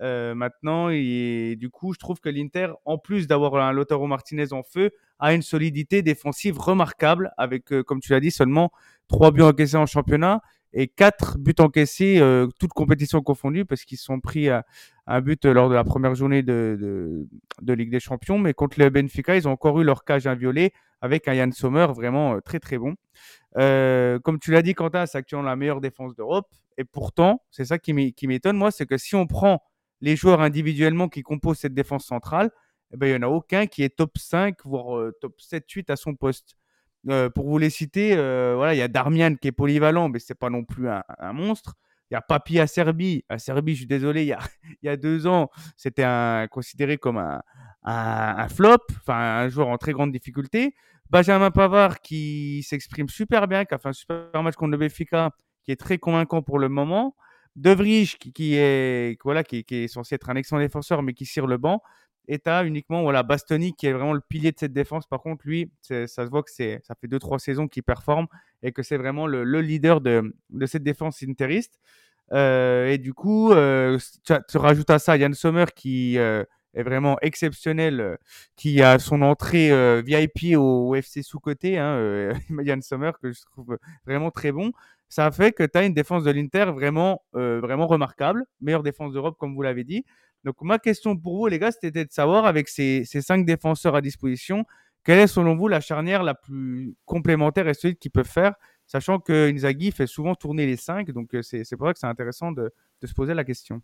Euh, 0.00 0.34
maintenant, 0.34 0.88
et 0.90 1.56
du 1.58 1.70
coup, 1.70 1.92
je 1.92 1.98
trouve 1.98 2.20
que 2.20 2.28
l'Inter, 2.28 2.68
en 2.84 2.98
plus 2.98 3.26
d'avoir 3.26 3.54
un 3.56 3.72
Lautaro 3.72 4.06
Martinez 4.06 4.52
en 4.52 4.62
feu, 4.62 4.90
a 5.18 5.34
une 5.34 5.42
solidité 5.42 6.02
défensive 6.02 6.58
remarquable 6.58 7.32
avec, 7.36 7.72
euh, 7.72 7.82
comme 7.82 8.00
tu 8.00 8.12
l'as 8.12 8.20
dit, 8.20 8.30
seulement 8.30 8.72
trois 9.08 9.30
buts 9.30 9.42
encaissés 9.42 9.76
en 9.76 9.86
championnat 9.86 10.42
et 10.72 10.88
quatre 10.88 11.38
buts 11.38 11.54
encaissés, 11.60 12.18
euh, 12.18 12.48
toutes 12.58 12.72
compétitions 12.72 13.22
confondues, 13.22 13.64
parce 13.64 13.84
qu'ils 13.84 13.98
sont 13.98 14.18
pris 14.18 14.48
à, 14.48 14.64
un 15.06 15.20
but 15.20 15.44
lors 15.44 15.68
de 15.68 15.74
la 15.74 15.84
première 15.84 16.16
journée 16.16 16.42
de, 16.42 17.26
de, 17.62 17.72
Ligue 17.72 17.90
des 17.90 18.00
Champions. 18.00 18.38
Mais 18.38 18.54
contre 18.54 18.80
le 18.80 18.90
Benfica, 18.90 19.36
ils 19.36 19.46
ont 19.46 19.52
encore 19.52 19.80
eu 19.80 19.84
leur 19.84 20.04
cage 20.04 20.26
inviolée 20.26 20.72
avec 21.00 21.28
un 21.28 21.34
Yann 21.34 21.52
Sommer 21.52 21.86
vraiment 21.94 22.40
très 22.40 22.58
très 22.58 22.78
bon. 22.78 22.96
Comme 23.54 24.38
tu 24.40 24.50
l'as 24.50 24.62
dit, 24.62 24.74
Quentin, 24.74 25.06
c'est 25.06 25.18
actuellement 25.18 25.46
la 25.46 25.54
meilleure 25.54 25.80
défense 25.80 26.16
d'Europe. 26.16 26.48
Et 26.78 26.84
pourtant, 26.84 27.42
c'est 27.50 27.66
ça 27.66 27.78
qui 27.78 27.92
m'étonne, 27.92 28.56
moi, 28.56 28.72
c'est 28.72 28.86
que 28.86 28.96
si 28.96 29.14
on 29.14 29.26
prend 29.26 29.62
les 30.00 30.16
joueurs 30.16 30.40
individuellement 30.40 31.08
qui 31.08 31.22
composent 31.22 31.58
cette 31.58 31.74
défense 31.74 32.04
centrale, 32.04 32.50
eh 32.92 32.96
ben, 32.96 33.06
il 33.06 33.10
n'y 33.10 33.24
en 33.24 33.28
a 33.28 33.30
aucun 33.30 33.66
qui 33.66 33.82
est 33.82 33.96
top 33.96 34.16
5, 34.16 34.56
voire 34.64 34.96
euh, 34.98 35.12
top 35.20 35.40
7, 35.40 35.68
8 35.68 35.90
à 35.90 35.96
son 35.96 36.14
poste. 36.14 36.56
Euh, 37.08 37.28
pour 37.28 37.48
vous 37.48 37.58
les 37.58 37.70
citer, 37.70 38.14
euh, 38.16 38.54
voilà, 38.56 38.74
il 38.74 38.78
y 38.78 38.82
a 38.82 38.88
Darmian 38.88 39.34
qui 39.34 39.48
est 39.48 39.52
polyvalent, 39.52 40.08
mais 40.08 40.18
c'est 40.18 40.34
pas 40.34 40.48
non 40.48 40.64
plus 40.64 40.88
un, 40.88 41.32
monstre. 41.32 41.74
Il 42.10 42.14
y 42.14 42.16
a 42.16 42.22
Papi 42.22 42.60
à 42.60 42.66
Serbie. 42.66 43.24
À 43.28 43.38
Serbie, 43.38 43.72
je 43.72 43.78
suis 43.78 43.86
désolé, 43.86 44.22
il 44.22 44.36
y 44.82 44.88
a, 44.88 44.96
deux 44.96 45.26
ans, 45.26 45.50
c'était 45.76 46.06
considéré 46.50 46.96
comme 46.96 47.18
un 47.82 48.48
flop, 48.48 48.78
enfin 49.00 49.42
un 49.42 49.48
joueur 49.48 49.68
en 49.68 49.76
très 49.76 49.92
grande 49.92 50.12
difficulté. 50.12 50.74
Benjamin 51.10 51.50
Pavard 51.50 52.00
qui 52.00 52.62
s'exprime 52.62 53.08
super 53.08 53.46
bien, 53.46 53.64
qui 53.64 53.74
a 53.74 53.78
fait 53.78 53.88
un 53.88 53.92
super 53.92 54.42
match 54.42 54.54
contre 54.54 54.72
le 54.72 54.78
Benfica, 54.78 55.30
qui 55.64 55.72
est 55.72 55.76
très 55.76 55.98
convaincant 55.98 56.42
pour 56.42 56.58
le 56.58 56.68
moment. 56.68 57.14
De 57.56 57.72
qui, 58.32 58.54
est 58.56 59.16
voilà 59.22 59.44
qui, 59.44 59.64
est 59.70 59.88
censé 59.88 60.16
être 60.16 60.28
un 60.28 60.34
excellent 60.34 60.60
défenseur 60.60 61.02
mais 61.02 61.14
qui 61.14 61.24
cire 61.24 61.46
le 61.46 61.56
banc. 61.56 61.82
Et 62.26 62.38
tu 62.38 62.48
as 62.48 62.64
uniquement 62.64 63.02
voilà 63.02 63.22
Bastoni 63.22 63.74
qui 63.74 63.86
est 63.86 63.92
vraiment 63.92 64.12
le 64.12 64.20
pilier 64.20 64.50
de 64.50 64.58
cette 64.58 64.72
défense. 64.72 65.06
Par 65.06 65.20
contre 65.20 65.46
lui 65.46 65.70
ça 65.82 66.06
se 66.06 66.30
voit 66.30 66.42
que 66.42 66.50
ça 66.50 66.94
fait 67.00 67.06
deux 67.06 67.18
trois 67.18 67.38
saisons 67.38 67.68
qu'il 67.68 67.84
performe 67.84 68.26
et 68.62 68.72
que 68.72 68.82
c'est 68.82 68.96
vraiment 68.96 69.26
le, 69.26 69.44
le, 69.44 69.60
leader 69.60 70.00
de, 70.00 70.34
de 70.50 70.66
cette 70.66 70.82
défense 70.82 71.22
interiste. 71.22 71.78
Euh, 72.32 72.86
et 72.86 72.98
du 72.98 73.12
coup 73.12 73.52
euh, 73.52 73.98
tu, 74.48 74.56
rajoutes 74.56 74.88
à 74.88 74.98
ça 74.98 75.16
Yann 75.16 75.34
Sommer 75.34 75.66
qui 75.76 76.18
euh, 76.18 76.42
est 76.72 76.82
vraiment 76.82 77.18
exceptionnel 77.20 78.16
qui 78.56 78.80
a 78.80 78.98
son 78.98 79.20
entrée 79.20 79.70
VIP 80.02 80.56
au, 80.56 80.88
au 80.88 80.94
FC 80.94 81.22
sous-côté 81.22 81.78
hein, 81.78 82.32
Yann 82.62 82.80
Sommer 82.80 83.12
que 83.22 83.30
je 83.30 83.42
trouve 83.42 83.78
vraiment 84.06 84.30
très 84.30 84.52
bon 84.52 84.72
ça 85.14 85.30
fait 85.30 85.52
que 85.52 85.62
tu 85.62 85.78
as 85.78 85.84
une 85.84 85.94
défense 85.94 86.24
de 86.24 86.32
l'Inter 86.32 86.64
vraiment, 86.74 87.22
euh, 87.36 87.60
vraiment 87.60 87.86
remarquable, 87.86 88.46
meilleure 88.60 88.82
défense 88.82 89.12
d'Europe, 89.12 89.36
comme 89.38 89.54
vous 89.54 89.62
l'avez 89.62 89.84
dit. 89.84 90.04
Donc, 90.42 90.56
ma 90.60 90.80
question 90.80 91.16
pour 91.16 91.36
vous, 91.36 91.46
les 91.46 91.60
gars, 91.60 91.70
c'était 91.70 92.04
de 92.04 92.10
savoir, 92.10 92.46
avec 92.46 92.68
ces, 92.68 93.04
ces, 93.04 93.22
cinq 93.22 93.46
défenseurs 93.46 93.94
à 93.94 94.00
disposition, 94.00 94.64
quelle 95.04 95.20
est 95.20 95.28
selon 95.28 95.54
vous 95.54 95.68
la 95.68 95.80
charnière 95.80 96.24
la 96.24 96.34
plus 96.34 96.96
complémentaire 97.04 97.68
et 97.68 97.74
solide 97.74 97.96
qu'ils 97.96 98.10
peuvent 98.10 98.26
faire, 98.26 98.54
sachant 98.88 99.20
que 99.20 99.52
Inzaghi 99.52 99.92
fait 99.92 100.08
souvent 100.08 100.34
tourner 100.34 100.66
les 100.66 100.76
cinq. 100.76 101.12
Donc, 101.12 101.32
euh, 101.36 101.42
c'est 101.42 101.76
pour 101.76 101.86
ça 101.86 101.92
que 101.92 102.00
c'est 102.00 102.08
intéressant 102.08 102.50
de, 102.50 102.72
de, 103.00 103.06
se 103.06 103.14
poser 103.14 103.34
la 103.34 103.44
question. 103.44 103.82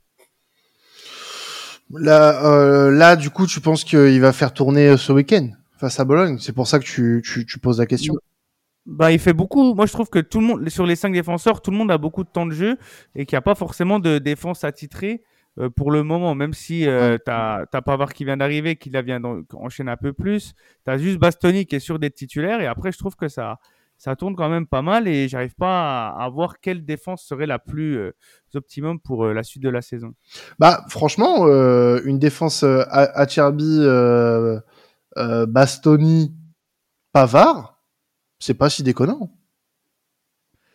Là, 1.91 2.45
euh, 2.45 2.91
là, 2.91 3.15
du 3.15 3.31
coup, 3.31 3.47
tu 3.47 3.61
penses 3.61 3.85
qu'il 3.85 4.21
va 4.21 4.33
faire 4.33 4.53
tourner 4.53 4.97
ce 4.97 5.13
week-end 5.13 5.51
face 5.79 6.01
à 6.01 6.05
Bologne? 6.05 6.39
C'est 6.41 6.55
pour 6.55 6.67
ça 6.67 6.81
que 6.81 6.85
tu, 6.85 7.23
tu, 7.25 7.47
tu 7.47 7.61
poses 7.61 7.79
la 7.79 7.87
question 7.87 8.17
bah, 8.87 9.13
il 9.13 9.19
fait 9.19 9.33
beaucoup. 9.33 9.75
Moi, 9.75 9.87
je 9.87 9.93
trouve 9.93 10.09
que 10.09 10.19
tout 10.19 10.41
le 10.41 10.47
monde, 10.47 10.69
sur 10.69 10.87
les 10.87 10.97
cinq 10.97 11.13
défenseurs, 11.13 11.63
tout 11.63 11.71
le 11.71 11.77
monde 11.77 11.91
a 11.91 11.99
beaucoup 11.99 12.25
de 12.25 12.29
temps 12.29 12.47
de 12.47 12.53
jeu 12.53 12.79
et 13.15 13.27
qu'il 13.27 13.37
n'y 13.37 13.39
a 13.39 13.43
pas 13.43 13.55
forcément 13.55 13.99
de 13.99 14.19
défense 14.19 14.65
attitrée 14.65 15.23
euh, 15.59 15.69
pour 15.71 15.91
le 15.91 16.03
moment. 16.03 16.35
Même 16.35 16.55
si 16.55 16.87
euh, 16.87 17.19
tu 17.25 17.31
as, 17.31 17.67
Pavard 17.85 18.13
qui 18.13 18.25
vient 18.25 18.37
d'arriver, 18.37 18.77
qui 18.77 18.91
la 18.91 19.03
vient 19.03 19.21
d'enchaîner 19.21 19.91
un 19.91 19.97
peu 19.97 20.13
plus. 20.13 20.55
Tu 20.85 20.91
as 20.91 20.99
juste 20.99 21.19
Bastoni 21.19 21.67
qui 21.67 21.77
est 21.77 21.81
sûr 21.81 21.99
d'être 21.99 22.15
titulaire. 22.15 22.61
Et 22.61 22.67
après, 22.67 22.93
je 22.93 22.99
trouve 22.99 23.17
que 23.17 23.29
ça, 23.29 23.59
ça 24.01 24.17
tourne 24.17 24.35
quand 24.35 24.49
même 24.49 24.67
pas 24.67 24.81
mal 24.81 25.07
et 25.07 25.29
j'arrive 25.29 25.55
pas 25.55 26.09
à, 26.09 26.25
à, 26.25 26.29
voir 26.31 26.59
quelle 26.61 26.87
défense 26.87 27.23
serait 27.23 27.45
la 27.45 27.59
plus 27.59 27.99
euh, 27.99 28.13
optimum 28.55 28.99
pour 28.99 29.27
euh, 29.27 29.35
la 29.35 29.43
suite 29.43 29.63
de 29.63 29.69
la 29.69 29.83
saison. 29.83 30.15
Bah, 30.59 30.87
franchement, 30.89 31.47
euh, 31.47 32.01
une 32.07 32.19
défense 32.19 32.65
Acerbi, 32.65 33.85
Bastoni, 35.17 36.35
Pavard 37.13 37.80
c'est 38.41 38.55
pas 38.55 38.71
si 38.71 38.83
déconnant. 38.83 39.31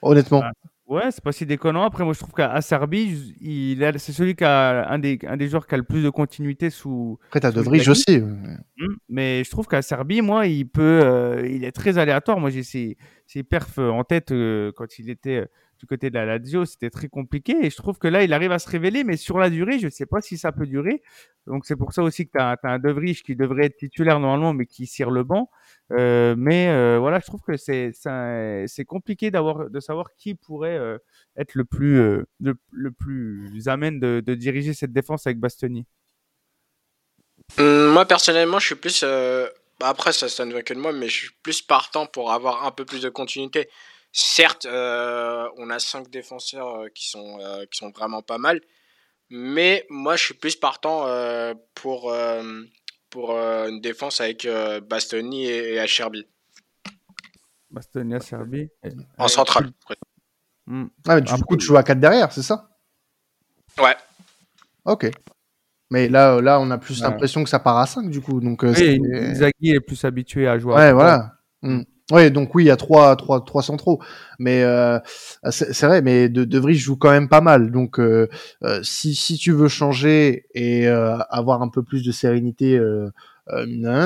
Honnêtement. 0.02 0.44
Ouais, 0.88 1.10
c'est 1.10 1.24
pas 1.24 1.32
si 1.32 1.48
déconnant. 1.48 1.82
Après, 1.82 2.04
moi, 2.04 2.14
je 2.14 2.20
trouve 2.20 2.34
qu'à 2.34 2.62
Serbi, 2.62 3.34
il 3.42 3.92
c'est 3.98 4.12
celui 4.12 4.36
qui 4.36 4.44
a 4.44 4.88
un 4.88 5.00
des, 5.00 5.18
un 5.28 5.36
des 5.36 5.48
joueurs 5.48 5.66
qui 5.66 5.74
a 5.74 5.78
le 5.78 5.84
plus 5.84 6.04
de 6.04 6.12
continuité 6.12 6.70
sous. 6.70 7.18
Après, 7.28 7.40
t'as 7.40 7.52
De 7.52 7.60
Vrij 7.60 7.90
aussi. 7.90 8.20
Mmh. 8.20 8.96
Mais 9.10 9.44
je 9.44 9.50
trouve 9.50 9.66
qu'à 9.66 9.82
Serbie, 9.82 10.22
moi, 10.22 10.46
il 10.46 10.70
peut, 10.70 11.02
euh, 11.04 11.48
il 11.48 11.64
est 11.64 11.72
très 11.72 11.98
aléatoire. 11.98 12.40
Moi, 12.40 12.52
j'ai 12.52 12.62
ses, 12.62 12.98
ses 13.26 13.42
perfs 13.42 13.80
en 13.80 14.04
tête 14.04 14.32
euh, 14.32 14.72
quand 14.76 15.00
il 15.00 15.10
était 15.10 15.48
du 15.80 15.88
côté 15.88 16.10
de 16.10 16.16
la 16.16 16.26
Lazio, 16.26 16.66
c'était 16.66 16.90
très 16.90 17.08
compliqué. 17.08 17.66
Et 17.66 17.70
je 17.70 17.76
trouve 17.76 17.98
que 17.98 18.08
là, 18.08 18.24
il 18.24 18.34
arrive 18.34 18.52
à 18.52 18.60
se 18.60 18.70
révéler, 18.70 19.04
mais 19.04 19.18
sur 19.18 19.40
la 19.40 19.50
durée, 19.50 19.80
je 19.80 19.86
ne 19.86 19.92
sais 19.92 20.06
pas 20.06 20.22
si 20.22 20.38
ça 20.38 20.52
peut 20.52 20.66
durer. 20.66 21.02
Donc 21.48 21.66
c'est 21.66 21.76
pour 21.76 21.94
ça 21.94 22.04
aussi 22.04 22.26
que 22.26 22.32
tu 22.32 22.40
as, 22.40 22.58
un 22.64 22.80
De 22.80 22.92
Vrij 22.92 23.24
qui 23.24 23.36
devrait 23.36 23.66
être 23.66 23.78
titulaire 23.78 24.20
normalement, 24.20 24.54
mais 24.54 24.66
qui 24.66 24.86
cire 24.86 25.10
le 25.10 25.24
banc. 25.24 25.50
Euh, 25.92 26.34
mais 26.38 26.68
euh, 26.70 26.98
voilà, 27.00 27.20
je 27.20 27.26
trouve 27.28 27.42
que 27.42 27.58
c'est 27.58 27.92
c'est 28.68 28.86
compliqué 28.86 29.30
d'avoir 29.30 29.70
de 29.70 29.80
savoir 29.80 30.08
qui 30.18 30.34
pourrait 30.34 30.78
euh, 30.78 30.98
être 31.38 31.54
le 31.54 31.64
plus 31.64 32.26
le, 32.40 32.56
le, 32.72 32.92
plus 32.92 33.68
amène 33.68 34.00
de, 34.00 34.22
de, 34.26 34.34
diriger 34.34 34.74
cette 34.74 34.94
défense 34.94 35.28
avec 35.28 35.40
Bastoni. 35.40 35.86
Hum, 37.60 37.92
moi 37.92 38.06
personnellement, 38.06 38.58
je 38.58 38.66
suis 38.66 38.76
plus 38.76 39.04
bah, 39.04 39.90
après 39.90 40.12
ça, 40.12 40.46
ne 40.46 40.54
vient 40.54 40.64
que 40.64 40.74
de 40.74 40.80
moi, 40.80 40.92
mais 40.92 41.08
je 41.08 41.26
suis 41.26 41.36
plus 41.44 41.62
partant 41.62 42.08
pour 42.08 42.32
avoir 42.32 42.66
un 42.66 42.72
peu 42.72 42.86
plus 42.86 43.02
de 43.02 43.10
continuité. 43.10 43.70
Certes, 44.12 44.66
on 44.66 45.70
a 45.70 45.78
cinq 45.78 46.10
défenseurs 46.10 46.86
qui 46.96 47.10
sont, 47.10 47.38
qui 47.70 47.78
sont 47.78 47.92
vraiment 47.92 48.24
pas 48.24 48.38
mal, 48.38 48.62
mais 49.30 49.86
moi 49.90 50.16
je 50.16 50.24
suis 50.24 50.34
plus 50.34 50.56
partant 50.56 51.06
pour, 51.76 52.12
pour 53.16 53.32
une 53.32 53.80
défense 53.80 54.20
avec 54.20 54.46
Bastoni 54.90 55.46
et, 55.46 55.80
Acherbi. 55.80 56.28
Bastoni, 57.72 58.14
Acherbi. 58.14 58.68
En 59.18 59.30
centrale. 59.30 59.72
Hmm. 60.68 60.88
Ah, 61.08 61.16
mais 61.16 61.22
du 61.22 61.44
coup, 61.44 61.56
tu 61.56 61.66
joues 61.66 61.78
à 61.78 61.84
4 61.84 61.98
derrière, 61.98 62.30
c'est 62.34 62.42
ça? 62.42 62.68
Ouais. 63.82 63.96
Ok. 64.84 65.10
Mais 65.92 66.10
là, 66.10 66.42
là, 66.42 66.60
on 66.60 66.70
a 66.72 66.78
plus 66.78 67.00
l'impression 67.02 67.42
que 67.42 67.50
ça 67.50 67.60
part 67.60 67.78
à 67.78 67.86
5 67.86 68.10
du 68.10 68.20
coup. 68.20 68.42
Donc, 68.42 68.64
oui, 68.64 69.00
Zaghi 69.34 69.70
est 69.70 69.80
plus 69.80 70.04
habitué 70.04 70.46
à 70.50 70.60
jouer 70.60 70.74
ouais, 70.74 70.92
voilà. 70.92 71.38
Hmm. 71.62 71.84
Oui, 72.12 72.30
donc 72.30 72.54
oui, 72.54 72.66
il 72.66 72.68
y 72.68 72.72
a 72.72 72.76
trois, 72.76 73.16
trois, 73.16 73.44
trois 73.44 73.64
centraux, 73.64 74.00
mais 74.38 74.62
euh, 74.62 75.00
c'est 75.50 75.88
vrai, 75.88 76.04
mais 76.04 76.30
de, 76.30 76.44
de 76.44 76.60
Vries 76.60 76.76
joue 76.76 76.98
quand 76.98 77.10
même 77.10 77.28
pas 77.28 77.42
mal. 77.42 77.72
Donc, 77.72 78.00
euh, 78.00 78.30
euh, 78.64 78.80
si, 78.84 79.16
si 79.16 79.38
tu 79.38 79.52
veux 79.52 79.68
changer 79.68 80.46
et 80.54 80.88
avoir 80.88 81.64
un 81.64 81.68
peu 81.68 81.82
plus 81.82 82.04
de 82.04 82.12
sérénité, 82.12 82.80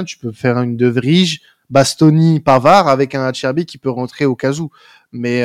tu 0.06 0.18
peux 0.18 0.32
faire 0.32 0.62
une 0.62 0.78
De 0.78 0.88
Vries, 0.88 1.40
Bastoni, 1.70 2.40
Pavard 2.40 2.88
avec 2.88 3.16
un 3.16 3.26
Acerbi 3.26 3.66
qui 3.66 3.78
peut 3.78 3.90
rentrer 3.90 4.24
au 4.26 4.36
cas 4.36 4.54
où. 4.54 4.72
Mais, 5.12 5.44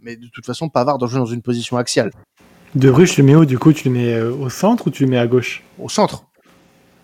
mais 0.00 0.14
de 0.14 0.28
toute 0.28 0.46
façon, 0.46 0.68
Pavard 0.68 0.98
doit 0.98 1.08
jouer 1.08 1.18
dans 1.18 1.26
une 1.26 1.42
position 1.42 1.76
axiale. 1.76 2.12
De 2.76 2.88
Vries, 2.88 3.06
tu 3.06 3.20
le 3.20 3.26
mets 3.26 3.34
où? 3.34 3.44
Du 3.44 3.58
coup, 3.58 3.72
tu 3.72 3.88
le 3.88 3.94
mets 3.94 4.20
au 4.20 4.48
centre 4.48 4.86
ou 4.86 4.90
tu 4.90 5.04
le 5.04 5.10
mets 5.10 5.18
à 5.18 5.26
gauche? 5.26 5.64
Au 5.80 5.88
centre. 5.88 6.24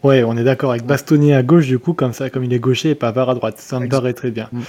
Ouais, 0.02 0.24
on 0.24 0.36
est 0.36 0.44
d'accord 0.44 0.70
avec 0.70 0.84
Bastoni 0.84 1.34
à 1.34 1.42
gauche, 1.42 1.66
du 1.66 1.78
coup, 1.78 1.92
comme 1.92 2.12
ça, 2.12 2.30
comme 2.30 2.44
il 2.44 2.52
est 2.52 2.58
gaucher 2.58 2.90
et 2.90 2.94
Pavard 2.94 3.28
à 3.28 3.34
droite. 3.34 3.58
Ça 3.58 3.78
me 3.78 3.88
paraît 3.88 4.14
très 4.14 4.30
bien. 4.30 4.48
Mm. 4.52 4.60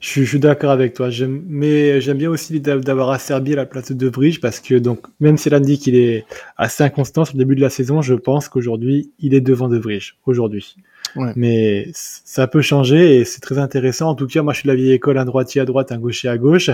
Je, 0.00 0.22
suis 0.22 0.38
d'accord 0.38 0.70
avec 0.70 0.94
toi. 0.94 1.10
Mais 1.46 2.00
j'aime 2.00 2.16
bien 2.16 2.30
aussi 2.30 2.60
d'avoir 2.60 3.10
Acerbi 3.10 3.52
à 3.52 3.56
la 3.56 3.66
place 3.66 3.92
de 3.92 4.08
Vrij 4.08 4.40
parce 4.40 4.60
que, 4.60 4.76
donc, 4.76 5.00
même 5.20 5.36
si 5.36 5.48
elle 5.52 5.60
dit 5.60 5.78
qu'il 5.78 5.94
est 5.96 6.24
assez 6.56 6.84
inconstant 6.84 7.24
sur 7.24 7.36
le 7.36 7.38
début 7.38 7.56
de 7.56 7.60
la 7.60 7.70
saison, 7.70 8.00
je 8.00 8.14
pense 8.14 8.48
qu'aujourd'hui, 8.48 9.10
il 9.18 9.34
est 9.34 9.40
devant 9.40 9.68
De 9.68 9.76
Vrij. 9.76 10.14
Aujourd'hui. 10.24 10.76
Mais 11.36 11.88
ça 11.94 12.46
peut 12.46 12.60
changer 12.60 13.16
et 13.16 13.24
c'est 13.24 13.40
très 13.40 13.58
intéressant. 13.58 14.10
En 14.10 14.14
tout 14.14 14.26
cas, 14.26 14.42
moi, 14.42 14.52
je 14.52 14.60
suis 14.60 14.68
de 14.68 14.72
la 14.72 14.76
vieille 14.76 14.92
école, 14.92 15.18
un 15.18 15.24
droitier 15.24 15.60
à 15.60 15.64
droite, 15.64 15.90
un 15.90 15.98
gaucher 15.98 16.28
à 16.28 16.38
gauche. 16.38 16.70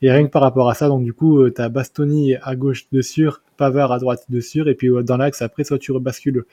Et 0.00 0.10
rien 0.10 0.24
que 0.24 0.30
par 0.30 0.42
rapport 0.42 0.70
à 0.70 0.74
ça, 0.74 0.88
donc, 0.88 1.04
du 1.04 1.12
coup, 1.12 1.48
tu 1.50 1.60
as 1.60 1.68
Bastoni 1.68 2.36
à 2.42 2.56
gauche 2.56 2.86
de 2.90 3.02
sûr, 3.02 3.42
Pavard 3.56 3.92
à 3.92 3.98
droite 3.98 4.24
de 4.30 4.40
sûr, 4.40 4.68
et 4.68 4.74
puis 4.74 4.88
dans 5.04 5.16
l'axe, 5.16 5.42
après, 5.42 5.64
soit 5.64 5.78
tu 5.78 5.92
rebascules 5.92 6.44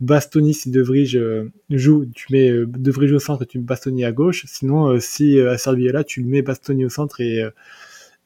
Bastoni, 0.00 0.54
si 0.54 0.70
De 0.70 0.80
Vrij 0.80 1.16
euh, 1.16 1.50
joue, 1.68 2.06
tu 2.14 2.26
mets 2.30 2.50
euh, 2.50 2.66
De 2.66 2.90
Vrij 2.90 3.12
au 3.12 3.18
centre 3.18 3.42
et 3.42 3.46
tu 3.46 3.58
mets 3.58 3.64
Bastoni 3.64 4.04
à 4.04 4.12
gauche. 4.12 4.44
Sinon, 4.46 4.88
euh, 4.88 4.98
si 4.98 5.38
Acerbi 5.38 5.88
est 5.88 5.92
là, 5.92 6.04
tu 6.04 6.24
mets 6.24 6.42
Bastoni 6.42 6.84
au 6.84 6.88
centre 6.88 7.20
et 7.20 7.44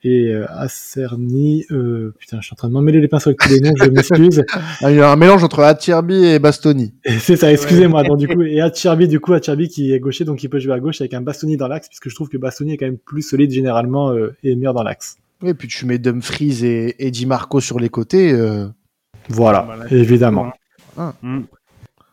et 0.06 0.34
Acerni, 0.34 1.64
putain, 2.18 2.38
je 2.38 2.44
suis 2.44 2.52
en 2.52 2.56
train 2.56 2.68
de 2.68 2.74
m'emmêler 2.74 3.00
les 3.00 3.08
pinceaux 3.08 3.30
avec 3.30 3.38
tous 3.38 3.48
les 3.48 3.60
noms, 3.60 3.72
je 3.74 3.88
m'excuse. 3.88 4.44
Ah, 4.82 4.90
il 4.90 4.98
y 4.98 5.00
a 5.00 5.10
un 5.10 5.16
mélange 5.16 5.42
entre 5.42 5.60
Acerbi 5.60 6.26
et 6.26 6.38
Bastoni. 6.38 6.92
C'est 7.20 7.36
ça, 7.36 7.50
excusez-moi. 7.50 8.02
Donc 8.02 8.18
du 8.18 8.28
coup, 8.28 8.42
et 8.42 8.60
Acerbi, 8.60 9.08
du 9.08 9.18
coup, 9.18 9.32
Acerbi 9.32 9.68
qui 9.68 9.94
est 9.94 10.00
gaucher, 10.00 10.26
donc 10.26 10.42
il 10.42 10.50
peut 10.50 10.58
jouer 10.58 10.74
à 10.74 10.78
gauche 10.78 11.00
avec 11.00 11.14
un 11.14 11.22
Bastoni 11.22 11.56
dans 11.56 11.68
l'axe, 11.68 11.88
puisque 11.88 12.10
je 12.10 12.14
trouve 12.14 12.28
que 12.28 12.36
Bastoni 12.36 12.74
est 12.74 12.76
quand 12.76 12.84
même 12.84 12.98
plus 12.98 13.22
solide 13.22 13.50
généralement 13.50 14.14
et 14.42 14.54
meilleur 14.56 14.74
dans 14.74 14.82
l'axe. 14.82 15.16
Et 15.42 15.54
puis 15.54 15.68
tu 15.68 15.86
mets 15.86 15.96
Dumfries 15.96 16.66
et, 16.66 17.06
et 17.06 17.10
Di 17.10 17.24
Marco 17.24 17.60
sur 17.60 17.80
les 17.80 17.88
côtés. 17.88 18.38
Voilà, 19.30 19.66
évidemment. 19.90 20.52
Ah. 20.98 21.14
Mm. 21.22 21.44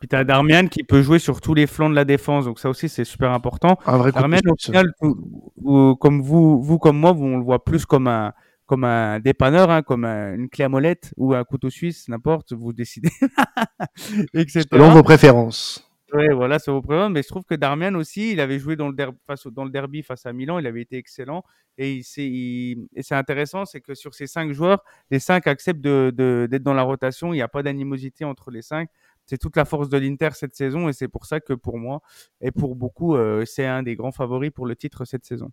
Puis 0.01 0.07
tu 0.07 0.15
as 0.15 0.23
Darmian 0.23 0.65
qui 0.65 0.83
peut 0.83 1.03
jouer 1.03 1.19
sur 1.19 1.41
tous 1.41 1.53
les 1.53 1.67
flancs 1.67 1.91
de 1.91 1.93
la 1.93 2.05
défense, 2.05 2.45
donc 2.45 2.59
ça 2.59 2.71
aussi 2.71 2.89
c'est 2.89 3.05
super 3.05 3.31
important. 3.31 3.77
Un 3.85 3.97
vrai 3.97 4.11
Darmian, 4.11 4.39
au 4.49 4.55
final, 4.59 4.91
comme 4.99 6.21
vous, 6.23 6.59
vous 6.59 6.79
comme 6.79 6.97
moi, 6.97 7.13
on 7.13 7.37
le 7.37 7.43
voit 7.43 7.63
plus 7.63 7.85
comme 7.85 8.07
un 8.07 8.33
comme 8.65 8.83
un 8.83 9.19
dépanneur, 9.19 9.69
hein, 9.69 9.83
comme 9.83 10.05
une 10.05 10.49
clé 10.49 10.63
à 10.63 10.69
molette 10.69 11.13
ou 11.17 11.35
un 11.35 11.43
couteau 11.43 11.69
suisse, 11.69 12.07
n'importe, 12.07 12.53
vous 12.53 12.73
décidez. 12.73 13.11
Selon 14.71 14.89
vos 14.89 15.03
préférences. 15.03 15.87
Oui, 16.13 16.25
voilà, 16.33 16.57
c'est 16.57 16.71
vos 16.71 16.81
préférences. 16.81 17.11
Mais 17.11 17.21
je 17.21 17.27
trouve 17.27 17.43
que 17.43 17.53
Darmian 17.53 17.93
aussi, 17.93 18.31
il 18.31 18.39
avait 18.39 18.57
joué 18.57 18.75
dans 18.75 18.87
le, 18.87 18.95
derby 18.95 19.19
face, 19.27 19.45
dans 19.45 19.65
le 19.65 19.69
derby 19.69 20.01
face 20.01 20.25
à 20.25 20.33
Milan, 20.33 20.57
il 20.57 20.65
avait 20.65 20.81
été 20.81 20.97
excellent. 20.97 21.43
Et, 21.77 22.01
c'est 22.03 23.15
intéressant, 23.15 23.65
c'est 23.65 23.81
que 23.81 23.93
sur 23.93 24.15
ces 24.15 24.25
cinq 24.25 24.51
joueurs, 24.51 24.83
les 25.11 25.19
cinq 25.19 25.47
acceptent 25.47 25.81
d'être 25.81 26.15
de, 26.15 26.47
d'être 26.49 26.63
dans 26.63 26.73
la 26.73 26.83
rotation. 26.83 27.33
Il 27.33 27.37
n'y 27.37 27.41
a 27.41 27.47
pas 27.47 27.63
d'animosité 27.63 28.25
entre 28.25 28.51
les 28.51 28.61
cinq 28.61 28.89
c'est 29.25 29.37
toute 29.37 29.55
la 29.55 29.65
force 29.65 29.89
de 29.89 29.97
l'Inter 29.97 30.29
cette 30.33 30.55
saison 30.55 30.89
et 30.89 30.93
c'est 30.93 31.07
pour 31.07 31.25
ça 31.25 31.39
que 31.39 31.53
pour 31.53 31.77
moi 31.77 32.01
et 32.41 32.51
pour 32.51 32.75
beaucoup, 32.75 33.15
euh, 33.15 33.45
c'est 33.45 33.65
un 33.65 33.83
des 33.83 33.95
grands 33.95 34.11
favoris 34.11 34.51
pour 34.51 34.65
le 34.65 34.75
titre 34.75 35.05
cette 35.05 35.25
saison. 35.25 35.51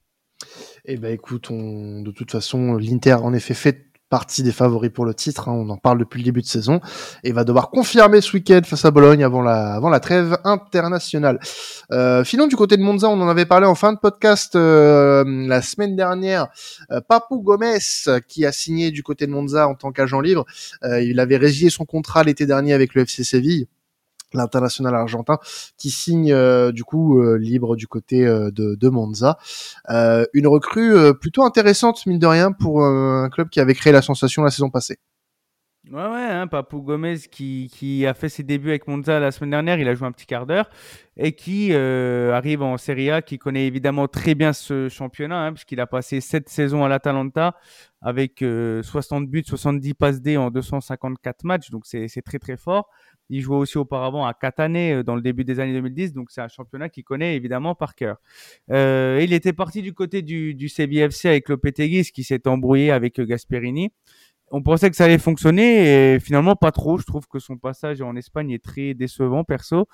Eh 0.85 0.97
ben 0.97 1.13
écoute, 1.13 1.51
on, 1.51 2.03
de 2.03 2.11
toute 2.11 2.31
façon, 2.31 2.75
l'Inter 2.75 3.15
en 3.15 3.33
effet 3.33 3.55
fait 3.55 3.88
partie 4.09 4.43
des 4.43 4.53
favoris 4.53 4.91
pour 4.91 5.05
le 5.05 5.15
titre. 5.15 5.49
Hein, 5.49 5.53
on 5.53 5.69
en 5.69 5.77
parle 5.77 5.99
depuis 5.99 6.19
le 6.19 6.25
début 6.25 6.43
de 6.43 6.47
saison 6.47 6.81
et 7.25 7.33
va 7.33 7.45
devoir 7.45 7.71
confirmer 7.71 8.21
ce 8.21 8.33
week-end 8.33 8.61
face 8.65 8.85
à 8.85 8.91
Bologne 8.91 9.25
avant 9.25 9.43
la, 9.43 9.75
avant 9.75 9.91
la 9.91 10.01
trêve 10.01 10.39
internationale. 10.45 11.39
Euh, 11.93 12.25
filons 12.25 12.47
du 12.47 12.57
côté 12.57 12.77
de 12.77 12.83
Monza, 12.83 13.09
on 13.09 13.21
en 13.21 13.29
avait 13.29 13.47
parlé 13.47 13.67
en 13.67 13.75
fin 13.75 13.93
de 13.93 13.99
podcast 13.99 14.57
euh, 14.57 15.25
la 15.27 15.63
semaine 15.63 15.97
dernière. 15.97 16.49
Euh, 16.91 17.01
Papou 17.07 17.41
Gomez 17.41 17.79
qui 18.27 18.47
a 18.47 18.53
signé 18.53 18.91
du 18.91 19.03
côté 19.03 19.27
de 19.27 19.33
Monza 19.33 19.69
en 19.69 19.75
tant 19.75 19.93
qu'agent 19.93 20.21
libre. 20.21 20.45
Euh, 20.85 21.03
il 21.03 21.21
avait 21.21 21.37
résilié 21.37 21.71
son 21.71 21.85
contrat 21.85 22.23
l'été 22.25 22.47
dernier 22.47 22.73
avec 22.73 22.95
le 22.95 23.03
FC 23.03 23.25
Séville 23.25 23.69
l'international 24.35 24.95
argentin 24.95 25.39
qui 25.77 25.91
signe 25.91 26.33
euh, 26.33 26.73
du 26.73 26.85
coup 26.85 27.21
euh, 27.21 27.37
libre 27.39 27.77
du 27.77 27.87
côté 27.87 28.27
euh, 28.27 28.51
de, 28.51 28.75
de, 28.75 28.89
Monza. 28.89 29.39
une 29.89 30.47
recrue 30.47 31.15
plutôt 31.21 31.45
intéressante 31.45 32.05
mine 32.07 32.19
de 32.19 32.27
rien 32.27 32.53
pour 32.53 32.85
un 32.85 33.29
club 33.31 33.49
qui 33.49 33.61
avait 33.61 33.75
créé 33.75 33.93
la 33.93 34.03
sensation 34.03 34.43
la 34.43 34.51
saison 34.51 34.71
passée. 34.71 34.99
Ouais, 35.91 36.07
ouais, 36.07 36.21
hein, 36.21 36.47
Papou 36.49 36.83
Gomez 36.83 37.17
qui, 37.31 37.71
qui, 37.73 38.05
a 38.05 38.13
fait 38.13 38.29
ses 38.29 38.43
débuts 38.43 38.71
avec 38.71 38.87
Monza 38.89 39.21
la 39.21 39.31
semaine 39.31 39.51
dernière, 39.51 39.79
il 39.79 39.89
a 39.89 39.95
joué 39.95 40.07
un 40.07 40.13
petit 40.13 40.27
quart 40.27 40.45
d'heure 40.45 40.69
et 41.17 41.33
qui 41.33 41.75
arrive 41.75 42.63
en 42.63 42.77
Serie 42.77 43.11
A, 43.11 43.23
qui 43.23 43.39
connaît 43.39 43.67
évidemment 43.67 44.07
très 44.09 44.35
bien 44.35 44.53
ce 44.53 44.89
championnat, 44.89 45.47
hein, 45.47 45.53
puisqu'il 45.53 45.81
a 45.81 45.87
passé 45.87 46.21
sept 46.21 46.49
saisons 46.49 46.85
à 46.85 46.89
l'Atalanta 46.89 47.55
avec 48.03 48.45
60 48.83 49.29
buts, 49.29 49.45
70 49.47 49.95
passes 49.95 50.21
D 50.21 50.37
en 50.37 50.51
254 50.51 51.45
matchs, 51.45 51.71
donc 51.71 51.87
c'est 51.87 52.23
très 52.23 52.39
très 52.39 52.57
fort. 52.57 52.89
Il 53.31 53.41
jouait 53.41 53.57
aussi 53.57 53.79
auparavant 53.79 54.27
à 54.27 54.35
Catane 54.35 54.77
euh, 54.77 55.03
dans 55.03 55.15
le 55.15 55.23
début 55.23 55.45
des 55.45 55.61
années 55.61 55.73
2010, 55.73 56.13
donc 56.15 56.31
c'est 56.31 56.41
un 56.41 56.49
championnat 56.49 56.89
qu'il 56.89 57.05
connaît 57.05 57.37
évidemment 57.37 57.75
par 57.75 57.95
cœur. 57.95 58.17
Euh, 58.71 59.21
il 59.23 59.33
était 59.33 59.53
parti 59.53 59.83
du 59.83 59.93
côté 59.93 60.23
du, 60.23 60.55
du 60.55 60.69
CBFC 60.69 61.29
avec 61.29 61.49
Lopetegui, 61.49 62.05
qui 62.05 62.25
s'est 62.25 62.47
embrouillé 62.49 62.91
avec 62.91 63.19
euh, 63.21 63.27
Gasperini. 63.27 63.91
On 64.51 64.63
pensait 64.63 64.89
que 64.89 64.97
ça 64.97 65.05
allait 65.05 65.19
fonctionner 65.19 66.15
et 66.15 66.21
finalement 66.21 66.57
pas 66.57 66.73
trop. 66.73 66.97
Je 66.97 67.05
trouve 67.05 67.27
que 67.29 67.39
son 67.39 67.59
passage 67.59 68.01
en 68.01 68.17
Espagne 68.17 68.51
est 68.51 68.65
très 68.65 68.95
décevant 68.95 69.45
perso. 69.45 69.89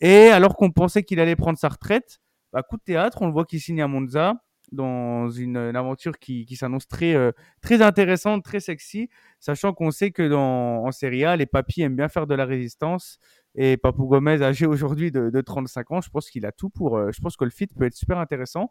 Et 0.00 0.28
alors 0.28 0.56
qu'on 0.56 0.70
pensait 0.70 1.02
qu'il 1.02 1.20
allait 1.20 1.36
prendre 1.36 1.58
sa 1.58 1.68
retraite, 1.68 2.20
bah, 2.52 2.62
coup 2.62 2.78
de 2.78 2.82
théâtre, 2.82 3.18
on 3.20 3.26
le 3.26 3.32
voit 3.32 3.44
qu'il 3.44 3.60
signe 3.60 3.82
à 3.82 3.88
Monza 3.88 4.34
dans 4.72 5.28
une, 5.30 5.56
aventure 5.56 6.18
qui, 6.18 6.44
qui 6.44 6.56
s'annonce 6.56 6.86
très, 6.88 7.14
euh, 7.14 7.32
très 7.60 7.82
intéressante, 7.82 8.44
très 8.44 8.60
sexy, 8.60 9.08
sachant 9.40 9.72
qu'on 9.72 9.90
sait 9.90 10.10
que 10.10 10.26
dans, 10.28 10.84
en 10.84 10.92
Serie 10.92 11.24
A, 11.24 11.36
les 11.36 11.46
papis 11.46 11.82
aiment 11.82 11.96
bien 11.96 12.08
faire 12.08 12.26
de 12.26 12.34
la 12.34 12.44
résistance. 12.44 13.18
Et 13.54 13.76
Papou 13.76 14.06
Gomez, 14.06 14.42
âgé 14.42 14.66
aujourd'hui 14.66 15.10
de, 15.10 15.30
de, 15.30 15.40
35 15.40 15.90
ans, 15.90 16.00
je 16.00 16.10
pense 16.10 16.30
qu'il 16.30 16.46
a 16.46 16.52
tout 16.52 16.70
pour. 16.70 16.96
Euh, 16.96 17.10
je 17.12 17.20
pense 17.20 17.36
que 17.36 17.44
le 17.44 17.50
fit 17.50 17.66
peut 17.66 17.86
être 17.86 17.94
super 17.94 18.18
intéressant. 18.18 18.70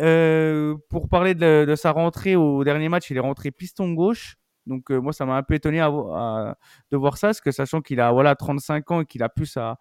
Euh, 0.00 0.76
pour 0.90 1.08
parler 1.08 1.34
de, 1.34 1.64
de, 1.66 1.74
sa 1.74 1.92
rentrée 1.92 2.36
au 2.36 2.62
dernier 2.64 2.88
match, 2.88 3.10
il 3.10 3.16
est 3.16 3.20
rentré 3.20 3.50
piston 3.50 3.92
gauche. 3.92 4.36
Donc 4.68 4.90
moi, 4.90 5.12
ça 5.12 5.26
m'a 5.26 5.36
un 5.36 5.42
peu 5.42 5.54
étonné 5.54 5.78
de 5.78 6.96
voir 6.96 7.16
ça, 7.18 7.28
parce 7.28 7.40
que 7.40 7.50
sachant 7.50 7.80
qu'il 7.80 8.00
a 8.00 8.12
voilà 8.12 8.36
35 8.36 8.90
ans 8.90 9.00
et 9.00 9.06
qu'il 9.06 9.22
a 9.22 9.28
plus 9.28 9.46
sa, 9.46 9.78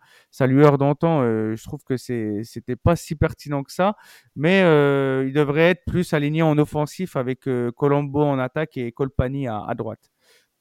lueur 0.47 0.77
d'antan, 0.77 1.21
je 1.23 1.63
trouve 1.63 1.83
que 1.83 1.97
c'était 1.97 2.75
pas 2.75 2.95
si 2.95 3.15
pertinent 3.15 3.63
que 3.63 3.71
ça. 3.71 3.95
Mais 4.35 4.61
il 5.27 5.33
devrait 5.33 5.71
être 5.71 5.85
plus 5.85 6.13
aligné 6.13 6.41
en 6.41 6.57
offensif 6.57 7.15
avec 7.15 7.47
Colombo 7.75 8.23
en 8.23 8.39
attaque 8.39 8.77
et 8.77 8.91
Colpani 8.91 9.47
à, 9.47 9.63
à 9.67 9.75
droite. 9.75 10.11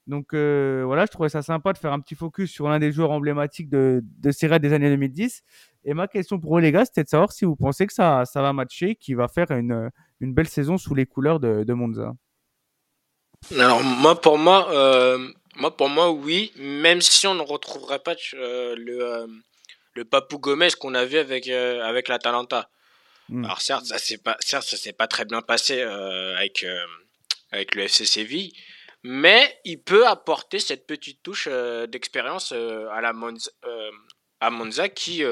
Donc 0.07 0.33
voilà, 0.33 1.05
je 1.05 1.11
trouvais 1.11 1.29
ça 1.29 1.41
sympa 1.41 1.73
de 1.73 1.77
faire 1.77 1.91
un 1.93 1.99
petit 1.99 2.15
focus 2.15 2.51
sur 2.51 2.69
l'un 2.69 2.79
des 2.79 2.91
joueurs 2.91 3.11
emblématiques 3.11 3.69
de, 3.69 4.03
de 4.19 4.57
des 4.57 4.73
années 4.73 4.89
2010. 4.89 5.43
Et 5.83 5.93
ma 5.93 6.07
question 6.07 6.39
pour 6.39 6.51
vous 6.51 6.59
les 6.59 6.71
gars, 6.71 6.85
c'était 6.85 7.03
de 7.03 7.09
savoir 7.09 7.31
si 7.31 7.45
vous 7.45 7.55
pensez 7.55 7.87
que 7.87 7.93
ça, 7.93 8.23
va 8.35 8.53
matcher, 8.53 8.95
qu'il 8.95 9.15
va 9.17 9.27
faire 9.27 9.51
une, 9.51 9.89
une 10.19 10.33
belle 10.33 10.47
saison 10.47 10.77
sous 10.77 10.95
les 10.95 11.05
couleurs 11.05 11.39
de, 11.39 11.63
de 11.63 11.73
Monza. 11.73 12.13
Alors 13.55 13.83
moi 13.83 14.19
pour 14.19 14.37
moi, 14.37 14.71
euh, 14.73 15.31
moi 15.55 15.75
pour 15.75 15.89
moi 15.89 16.11
oui, 16.11 16.51
même 16.57 17.01
si 17.01 17.27
on 17.27 17.35
ne 17.35 17.41
retrouverait 17.41 17.99
pas 17.99 18.15
euh, 18.33 18.75
le 18.77 19.01
euh, 19.01 19.27
le 19.93 20.05
Papou 20.05 20.37
Gomez 20.37 20.69
qu'on 20.79 20.93
a 20.93 21.05
vu 21.05 21.17
avec 21.17 21.47
avec 21.47 22.07
l'Atalanta. 22.07 22.69
Hmm. 23.29 23.45
Alors 23.45 23.61
certes 23.61 23.85
ça 23.85 23.97
s'est 23.97 24.17
pas 24.17 24.37
certes 24.39 24.67
ça 24.67 24.77
s'est 24.77 24.93
pas 24.93 25.07
très 25.07 25.25
bien 25.25 25.41
passé 25.41 25.81
avec 25.81 26.65
avec 27.51 27.75
le 27.75 27.83
FC 27.83 28.05
Séville, 28.05 28.53
mais 29.03 29.59
il 29.63 29.81
peut 29.81 30.05
apporter 30.05 30.59
cette 30.59 30.85
petite 30.85 31.23
touche 31.23 31.47
d'expérience 31.87 32.51
à 32.51 33.01
la 33.01 33.13
Monza, 33.13 33.49
à 34.41 34.49
Monza 34.49 34.89
qui 34.89 35.23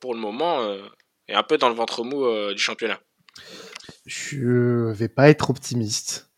pour 0.00 0.14
le 0.14 0.20
moment 0.20 0.74
est 1.28 1.34
un 1.34 1.42
peu 1.42 1.58
dans 1.58 1.68
le 1.68 1.74
ventre 1.74 2.04
mou 2.04 2.52
du 2.52 2.60
championnat. 2.60 3.00
Je 4.06 4.90
vais 4.92 5.08
pas 5.08 5.28
être 5.28 5.50
optimiste, 5.50 6.29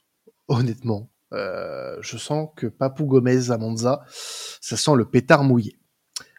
honnêtement. 0.49 1.11
Euh, 1.33 1.97
je 2.01 2.19
sens 2.19 2.49
que 2.57 2.67
Papou 2.67 3.07
Gomez 3.07 3.51
à 3.51 3.59
Monza, 3.59 4.03
ça 4.61 4.77
sent 4.77 4.93
le 4.97 5.07
pétard 5.07 5.45
mouillé. 5.45 5.79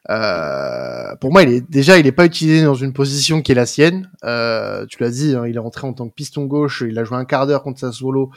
Euh, 0.09 1.15
pour 1.15 1.31
moi, 1.31 1.43
il 1.43 1.53
est 1.53 1.69
déjà, 1.69 1.97
il 1.97 2.03
n'est 2.03 2.11
pas 2.11 2.25
utilisé 2.25 2.63
dans 2.63 2.75
une 2.75 2.93
position 2.93 3.41
qui 3.41 3.53
est 3.53 3.55
la 3.55 3.65
sienne. 3.65 4.11
Euh, 4.23 4.85
tu 4.85 5.01
l'as 5.01 5.11
dit, 5.11 5.35
hein, 5.35 5.47
il 5.47 5.55
est 5.55 5.59
rentré 5.59 5.87
en 5.87 5.93
tant 5.93 6.07
que 6.07 6.13
piston 6.13 6.45
gauche. 6.45 6.83
Il 6.87 6.99
a 6.99 7.03
joué 7.03 7.17
un 7.17 7.25
quart 7.25 7.47
d'heure 7.47 7.63
contre 7.63 7.79
Sassuolo. 7.79 8.31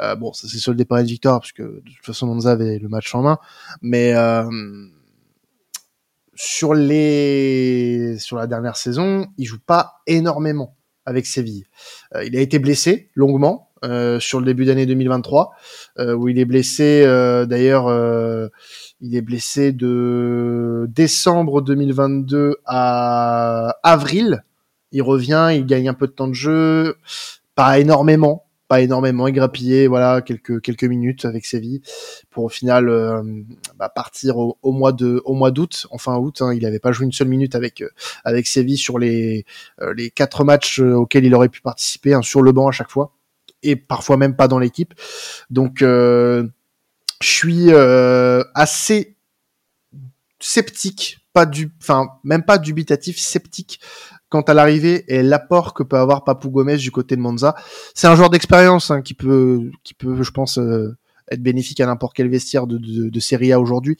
Euh, 0.00 0.14
bon, 0.14 0.32
ça 0.32 0.46
s'est 0.48 0.58
soldé 0.58 0.84
par 0.84 0.98
une 0.98 1.06
victoire 1.06 1.40
parce 1.40 1.52
que 1.52 1.62
de 1.62 1.82
toute 1.96 2.06
façon 2.06 2.26
Monza 2.26 2.52
avait 2.52 2.78
le 2.78 2.88
match 2.88 3.14
en 3.14 3.22
main. 3.22 3.38
Mais 3.82 4.14
euh, 4.14 4.48
sur 6.34 6.74
les, 6.74 8.16
sur 8.18 8.36
la 8.36 8.46
dernière 8.46 8.76
saison, 8.76 9.26
il 9.38 9.44
joue 9.46 9.58
pas 9.58 10.02
énormément 10.06 10.76
avec 11.04 11.26
Séville. 11.26 11.64
Euh, 12.14 12.24
il 12.24 12.36
a 12.36 12.40
été 12.40 12.58
blessé 12.58 13.10
longuement 13.14 13.67
euh, 13.84 14.20
sur 14.20 14.40
le 14.40 14.46
début 14.46 14.64
d'année 14.64 14.86
2023, 14.86 15.50
euh, 15.98 16.14
où 16.14 16.28
il 16.28 16.38
est 16.38 16.44
blessé. 16.44 17.04
D'ailleurs, 17.48 17.88
il 19.00 19.16
est 19.16 19.22
blessé 19.22 19.72
de 19.72 20.86
décembre 20.88 21.62
2022 21.62 22.56
à 22.64 23.76
avril. 23.82 24.44
Il 24.92 25.02
revient, 25.02 25.50
il 25.54 25.66
gagne 25.66 25.88
un 25.88 25.94
peu 25.94 26.06
de 26.06 26.12
temps 26.12 26.28
de 26.28 26.34
jeu, 26.34 26.96
pas 27.54 27.78
énormément, 27.78 28.48
pas 28.68 28.82
énormément 28.82 29.26
égrappillé, 29.26 29.86
voilà, 29.86 30.20
quelques 30.20 30.60
quelques 30.60 30.84
minutes 30.84 31.24
avec 31.24 31.46
Séville 31.46 31.80
pour 32.30 32.44
au 32.44 32.48
final 32.48 32.88
euh, 32.90 33.22
bah, 33.76 33.88
partir 33.88 34.36
au, 34.36 34.56
mois 34.72 34.92
de 34.92 35.22
au 35.24 35.34
mois 35.34 35.50
d'août, 35.50 35.86
enfin 35.90 36.16
août. 36.18 36.42
Hein, 36.42 36.52
il 36.54 36.62
n'avait 36.62 36.78
pas 36.78 36.92
joué 36.92 37.06
une 37.06 37.12
seule 37.12 37.28
minute 37.28 37.54
avec 37.54 37.80
euh, 37.80 37.88
avec 38.24 38.46
Séville 38.46 38.76
sur 38.76 38.98
les 38.98 39.44
euh, 39.80 39.94
les 39.94 40.10
quatre 40.10 40.44
matchs 40.44 40.80
auxquels 40.80 41.24
il 41.24 41.34
aurait 41.34 41.48
pu 41.48 41.62
participer, 41.62 42.12
hein, 42.12 42.22
sur 42.22 42.42
le 42.42 42.52
banc 42.52 42.68
à 42.68 42.72
chaque 42.72 42.90
fois 42.90 43.12
et 43.62 43.76
parfois 43.76 44.16
même 44.16 44.36
pas 44.36 44.48
dans 44.48 44.58
l'équipe. 44.58 44.94
Donc 45.50 45.78
je 45.80 46.48
suis 47.22 47.72
assez 47.72 49.16
sceptique, 50.40 51.18
pas 51.32 51.46
du, 51.46 51.72
enfin 51.80 52.08
même 52.24 52.44
pas 52.44 52.58
dubitatif, 52.58 53.18
sceptique 53.18 53.80
quant 54.28 54.42
à 54.42 54.54
l'arrivée 54.54 55.04
et 55.08 55.22
l'apport 55.22 55.74
que 55.74 55.82
peut 55.82 55.96
avoir 55.96 56.24
Papou 56.24 56.50
Gomez 56.50 56.76
du 56.76 56.90
côté 56.90 57.16
de 57.16 57.20
Monza. 57.20 57.54
C'est 57.94 58.06
un 58.06 58.14
joueur 58.14 58.30
d'expérience 58.30 58.90
hein, 58.90 59.02
qui 59.02 59.14
peut, 59.14 59.70
qui 59.84 59.94
peut, 59.94 60.22
je 60.22 60.30
pense, 60.30 60.58
euh, 60.58 60.96
être 61.30 61.42
bénéfique 61.42 61.80
à 61.80 61.86
n'importe 61.86 62.14
quel 62.14 62.28
vestiaire 62.28 62.66
de, 62.66 62.78
de, 62.78 63.20
Serie 63.20 63.52
A 63.52 63.60
aujourd'hui. 63.60 63.96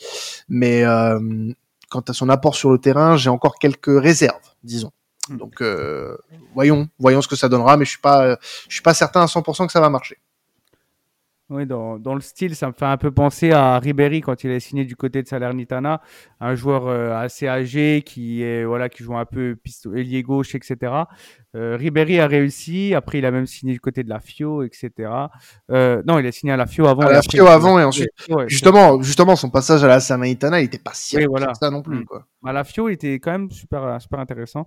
Mais 0.48 0.84
euh, 0.84 1.52
quant 1.90 2.00
à 2.00 2.12
son 2.12 2.28
apport 2.28 2.54
sur 2.54 2.70
le 2.70 2.78
terrain, 2.78 3.16
j'ai 3.16 3.30
encore 3.30 3.58
quelques 3.58 4.00
réserves, 4.00 4.54
disons. 4.62 4.92
Donc 5.30 5.60
euh, 5.60 6.16
voyons, 6.54 6.88
voyons 6.98 7.22
ce 7.22 7.28
que 7.28 7.36
ça 7.36 7.48
donnera, 7.48 7.76
mais 7.76 7.84
je 7.84 7.90
suis 7.90 8.00
pas, 8.00 8.36
je 8.68 8.74
suis 8.74 8.82
pas 8.82 8.94
certain 8.94 9.22
à 9.22 9.26
100% 9.26 9.66
que 9.66 9.72
ça 9.72 9.80
va 9.80 9.90
marcher. 9.90 10.18
Oui, 11.50 11.64
dans, 11.64 11.98
dans, 11.98 12.14
le 12.14 12.20
style, 12.20 12.54
ça 12.54 12.66
me 12.66 12.74
fait 12.74 12.84
un 12.84 12.98
peu 12.98 13.10
penser 13.10 13.52
à 13.52 13.78
Ribéry 13.78 14.20
quand 14.20 14.44
il 14.44 14.50
est 14.50 14.60
signé 14.60 14.84
du 14.84 14.96
côté 14.96 15.22
de 15.22 15.28
Salernitana, 15.28 16.02
un 16.40 16.54
joueur 16.54 16.88
euh, 16.88 17.14
assez 17.14 17.48
âgé 17.48 18.02
qui 18.04 18.42
est 18.42 18.66
voilà 18.66 18.90
qui 18.90 19.02
joue 19.02 19.16
un 19.16 19.24
peu 19.24 19.56
ailier 19.96 20.22
gauche, 20.22 20.54
etc. 20.54 20.92
Euh, 21.56 21.76
Ribéry 21.76 22.20
a 22.20 22.26
réussi. 22.26 22.94
Après, 22.94 23.16
il 23.16 23.24
a 23.24 23.30
même 23.30 23.46
signé 23.46 23.72
du 23.72 23.80
côté 23.80 24.04
de 24.04 24.10
la 24.10 24.20
Fio, 24.20 24.62
etc. 24.62 25.10
Euh, 25.70 26.02
non, 26.06 26.18
il 26.18 26.26
a 26.26 26.32
signé 26.32 26.52
à 26.52 26.58
la 26.58 26.66
Fio 26.66 26.86
avant. 26.86 27.04
À 27.04 27.12
la 27.12 27.22
Fio 27.22 27.46
avant 27.46 27.78
et 27.78 27.84
ensuite. 27.84 28.10
justement, 28.46 29.00
justement, 29.00 29.34
son 29.34 29.48
passage 29.48 29.82
à 29.82 29.86
la 29.86 30.00
Salernitana, 30.00 30.60
il 30.60 30.64
était 30.64 30.76
pas 30.76 30.92
si 30.92 31.16
voilà. 31.24 31.54
ça 31.54 31.70
non 31.70 31.80
plus. 31.80 32.00
Mm. 32.00 32.04
Quoi. 32.04 32.26
À 32.44 32.52
la 32.52 32.62
Fio, 32.62 32.90
il 32.90 32.92
était 32.92 33.14
quand 33.14 33.30
même 33.30 33.50
super 33.50 33.98
super 34.02 34.20
intéressant. 34.20 34.66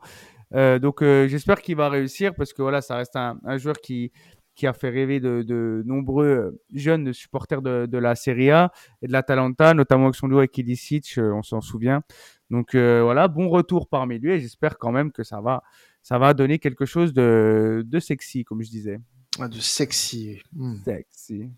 Euh, 0.54 0.80
donc, 0.80 1.02
euh, 1.02 1.28
j'espère 1.28 1.62
qu'il 1.62 1.76
va 1.76 1.90
réussir 1.90 2.34
parce 2.36 2.54
que 2.54 2.62
voilà, 2.62 2.82
ça 2.82 2.98
reste 2.98 3.16
un, 3.16 3.40
un 3.46 3.58
joueur 3.58 3.78
qui 3.78 4.12
qui 4.56 4.68
a 4.68 4.74
fait 4.74 4.90
rêver 4.90 5.20
de, 5.20 5.82
nombreux 5.86 6.60
jeunes 6.74 7.14
supporters 7.14 7.62
de, 7.62 7.98
la 7.98 8.16
Serie 8.16 8.52
A 8.52 8.72
et 9.02 9.08
de 9.08 9.12
l'Atalanta, 9.12 9.74
notamment 9.74 10.06
avec 10.06 10.16
son 10.16 10.28
duo 10.28 10.40
avec 10.40 10.58
Ilicic, 10.58 11.18
euh, 11.18 11.32
on 11.34 11.44
s'en 11.44 11.62
souvient. 11.62 12.02
Donc 12.50 12.76
euh, 12.76 13.02
voilà, 13.04 13.28
bon 13.28 13.50
retour 13.50 13.88
parmi 13.88 14.20
lui 14.20 14.34
et 14.34 14.40
j'espère 14.40 14.78
quand 14.78 14.92
même 14.92 15.12
que 15.12 15.24
ça 15.24 15.42
va, 15.42 15.64
ça 16.02 16.18
va 16.20 16.34
donner 16.34 16.60
quelque 16.60 16.86
chose 16.86 17.14
de, 17.14 17.84
sexy, 18.00 18.44
comme 18.44 18.62
je 18.62 18.70
disais. 18.70 19.00
Ah, 19.40 19.48
de 19.48 19.60
sexy. 19.60 20.40
Hmm. 20.54 20.76
Sexy. 20.84 21.50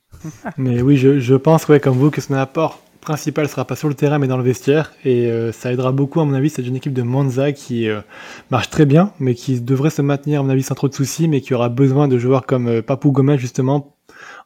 Mais 0.57 0.81
oui, 0.81 0.95
je, 0.97 1.19
je 1.19 1.35
pense, 1.35 1.67
ouais, 1.67 1.79
comme 1.79 1.97
vous, 1.97 2.11
que 2.11 2.21
son 2.21 2.35
apport 2.35 2.81
principal 3.03 3.47
sera 3.47 3.65
pas 3.65 3.75
sur 3.75 3.89
le 3.89 3.93
terrain 3.93 4.17
mais 4.17 4.27
dans 4.27 4.37
le 4.37 4.43
vestiaire 4.43 4.93
et 5.05 5.27
euh, 5.27 5.51
ça 5.51 5.71
aidera 5.71 5.91
beaucoup 5.91 6.19
à 6.21 6.25
mon 6.25 6.33
avis 6.33 6.49
c'est 6.49 6.65
une 6.65 6.75
équipe 6.75 6.93
de 6.93 7.03
Monza 7.03 7.51
qui 7.51 7.89
euh, 7.89 8.01
marche 8.49 8.69
très 8.69 8.85
bien 8.85 9.13
mais 9.19 9.35
qui 9.35 9.61
devrait 9.61 9.89
se 9.89 10.01
maintenir 10.01 10.39
à 10.39 10.43
mon 10.43 10.49
avis 10.49 10.63
sans 10.63 10.75
trop 10.75 10.87
de 10.87 10.93
soucis 10.93 11.27
mais 11.27 11.41
qui 11.41 11.53
aura 11.53 11.69
besoin 11.69 12.07
de 12.07 12.17
joueurs 12.17 12.45
comme 12.45 12.67
euh, 12.67 12.81
Papou 12.81 13.11
Gomez 13.11 13.37
justement 13.37 13.95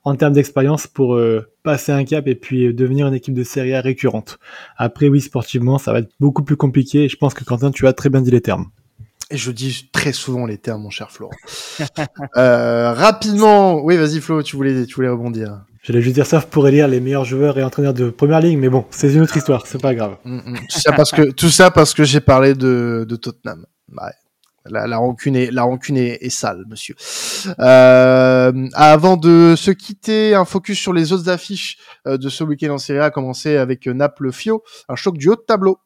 en 0.04 0.15
termes 0.15 0.34
d'expérience 0.34 0.88
pour 0.88 1.20
passer 1.63 1.91
un 1.91 2.06
cap 2.06 2.28
et 2.28 2.36
puis 2.36 2.74
devenir 2.74 3.08
une 3.08 3.13
équipe 3.13 3.34
de 3.34 3.43
Serie 3.43 3.74
A 3.74 3.82
récurrente. 3.82 4.39
Après 4.78 5.10
oui 5.10 5.20
sportivement 5.20 5.78
ça 5.78 5.91
va 5.91 6.00
être 6.00 6.10
beaucoup 6.20 6.43
plus 6.43 6.56
compliqué 6.56 7.10
je 7.10 7.17
pense 7.17 7.34
que 7.34 7.43
Quentin 7.43 7.72
tu 7.72 7.88
as 7.88 7.93
très 7.93 8.10
bien 8.10 8.22
dit 8.22 8.32
les 8.32 8.41
termes. 8.41 8.67
Et 9.30 9.36
je 9.36 9.52
dis 9.52 9.89
très 9.91 10.13
souvent 10.13 10.46
les 10.46 10.58
termes, 10.58 10.84
mon 10.84 10.89
cher 10.89 11.12
Florent. 11.12 11.34
rapidement, 12.34 13.84
oui, 13.84 13.98
vas-y 13.98 14.22
Flo, 14.22 14.41
tu 14.41 14.56
voulais, 14.56 14.86
tu 14.86 14.96
voulais 14.96 15.10
rebondir. 15.10 15.65
J'allais 15.88 16.02
juste 16.02 16.15
dire 16.15 16.26
ça 16.26 16.41
pour 16.41 16.67
élire 16.67 16.89
les 16.89 17.00
meilleurs 17.00 17.23
joueurs 17.23 17.58
et 17.58 17.63
entraîneurs 17.63 17.93
de 17.93 18.10
première 18.10 18.41
ligue, 18.41 18.58
mais 18.58 18.67
bon, 18.67 18.86
c'est 18.89 19.13
une 19.13 19.21
autre 19.21 19.38
histoire, 19.38 19.65
c'est 19.65 19.82
pas 19.82 19.95
grave. 19.95 20.17
Mm, 20.26 20.36
mm. 20.36 20.56
tout 20.69 20.80
ça 20.80 20.91
parce 20.91 21.12
que 21.12 21.32
tout 21.32 21.50
ça 21.50 21.71
parce 21.71 21.93
que 21.93 22.04
j'ai 22.04 22.19
parlé 22.19 22.56
de, 22.56 23.06
de 23.08 23.15
Tottenham. 23.15 23.65
Ouais. 23.93 24.12
La, 24.65 24.86
la, 24.86 24.97
rancune 24.97 25.38
est 25.38 25.50
la 25.50 25.63
rancune 25.63 25.95
est, 25.95 26.30
sale, 26.30 26.65
monsieur. 26.67 26.93
Euh, 27.60 28.67
avant 28.73 29.15
de 29.15 29.54
se 29.56 29.71
quitter, 29.71 30.36
un 30.36 30.43
focus 30.43 30.78
sur 30.78 30.91
les 30.91 31.13
autres 31.13 31.30
affiches 31.30 31.78
euh, 32.06 32.17
de 32.17 32.28
ce 32.28 32.43
week-end 32.43 32.71
en 32.71 32.78
Serie 32.78 33.00
A, 33.00 33.06
a 33.06 33.10
commencé 33.10 33.56
avec 33.56 33.88
Naples-Fio, 33.88 34.63
un 34.89 34.95
choc 34.97 35.17
du 35.17 35.30
haut 35.30 35.38
de 35.38 35.43
tableau. 35.47 35.78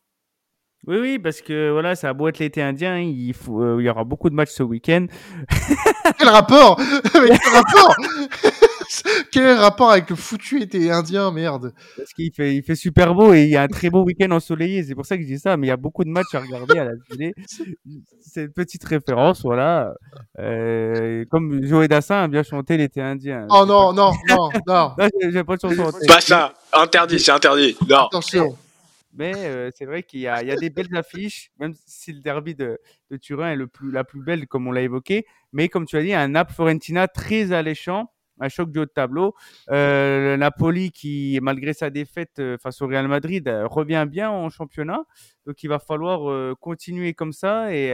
Oui, 0.88 0.98
oui, 1.00 1.20
parce 1.20 1.42
que 1.42 1.70
voilà, 1.72 1.96
ça 1.96 2.10
a 2.10 2.14
beau 2.14 2.28
être 2.28 2.40
l'été 2.40 2.62
indien, 2.62 2.98
il, 2.98 3.34
faut, 3.36 3.62
euh, 3.62 3.78
il 3.80 3.86
y 3.86 3.90
aura 3.90 4.04
beaucoup 4.04 4.32
de 4.32 4.36
matchs 4.36 4.50
ce 4.50 4.64
week-end. 4.64 5.06
quel 6.18 6.30
rapport? 6.30 6.80
Quel 7.14 7.54
rapport? 7.54 7.96
Quel 9.32 9.58
rapport 9.58 9.92
avec 9.92 10.10
le 10.10 10.16
foutu 10.16 10.62
été 10.62 10.92
indien, 10.92 11.32
merde? 11.32 11.74
Parce 11.96 12.12
qu'il 12.14 12.32
fait, 12.34 12.56
il 12.56 12.64
fait 12.64 12.76
super 12.76 13.14
beau 13.14 13.34
et 13.34 13.44
il 13.44 13.50
y 13.50 13.56
a 13.56 13.62
un 13.62 13.68
très 13.68 13.90
beau 13.90 14.04
week-end 14.04 14.32
ensoleillé. 14.32 14.84
C'est 14.84 14.96
pour 14.96 15.06
ça 15.06 15.18
que 15.18 15.24
je 15.24 15.28
dis 15.28 15.40
ça. 15.40 15.56
Mais 15.56 15.68
il 15.68 15.70
y 15.70 15.74
a 15.74 15.78
beaucoup 15.78 16.04
de 16.04 16.10
matchs 16.10 16.34
à 16.34 16.40
regarder 16.40 16.80
à 16.80 16.86
la 16.86 16.92
télé. 17.10 17.34
C'est 18.20 18.44
une 18.44 18.52
petite 18.52 18.84
référence, 18.84 19.44
voilà. 19.44 19.94
Euh, 20.40 21.24
comme 21.30 21.64
Joey 21.64 21.88
Dassin 21.88 22.24
a 22.24 22.28
bien 22.28 22.44
chanté 22.44 22.76
l'été 22.76 23.02
indien. 23.02 23.48
Oh 23.50 23.66
non, 23.66 23.94
non, 23.94 24.12
non, 24.28 24.50
non. 24.68 24.92
J'ai 25.22 25.44
pas 25.44 25.56
de 25.56 25.62
chanson 25.62 25.92
Pas 26.08 26.22
ça, 26.22 26.54
interdit, 26.74 27.20
c'est 27.20 27.32
interdit. 27.32 27.78
Non. 27.88 28.08
Attention. 28.08 28.58
Mais 29.14 29.34
c'est 29.76 29.86
vrai 29.86 30.04
qu'il 30.04 30.22
y, 30.22 30.28
a 30.28 30.56
des 30.56 30.70
belles 30.70 30.96
affiches, 30.96 31.52
même 31.60 31.74
si 31.86 32.14
le 32.14 32.22
derby 32.22 32.56
de, 32.56 32.80
Turin 33.22 33.52
est 33.52 33.56
le 33.56 33.70
la 33.92 34.04
plus 34.04 34.22
belle, 34.22 34.48
comme 34.48 34.68
on 34.68 34.72
l'a 34.72 34.82
évoqué. 34.82 35.26
Mais 35.54 35.70
comme 35.70 35.86
tu 35.86 35.98
as 35.98 36.02
dit, 36.02 36.14
un 36.14 36.30
Naples-Florentina 36.30 37.08
très 37.08 37.52
alléchant 37.52 38.12
un 38.42 38.50
choc 38.50 38.72
du 38.72 38.80
haut 38.80 38.86
de 38.86 38.90
tableau. 38.90 39.36
Euh, 39.70 40.36
Napoli 40.36 40.92
qui, 40.92 41.40
malgré 41.42 41.74
sa 41.74 41.90
défaite 41.90 42.42
face 42.62 42.82
au 42.82 42.88
Real 42.88 43.08
Madrid, 43.08 43.48
revient 43.66 44.06
bien 44.10 44.30
en 44.32 44.50
championnat. 44.50 45.04
Donc 45.46 45.64
il 45.64 45.68
va 45.68 45.80
falloir 45.80 46.58
continuer 46.58 47.14
comme 47.14 47.34
ça 47.34 47.74
et 47.74 47.94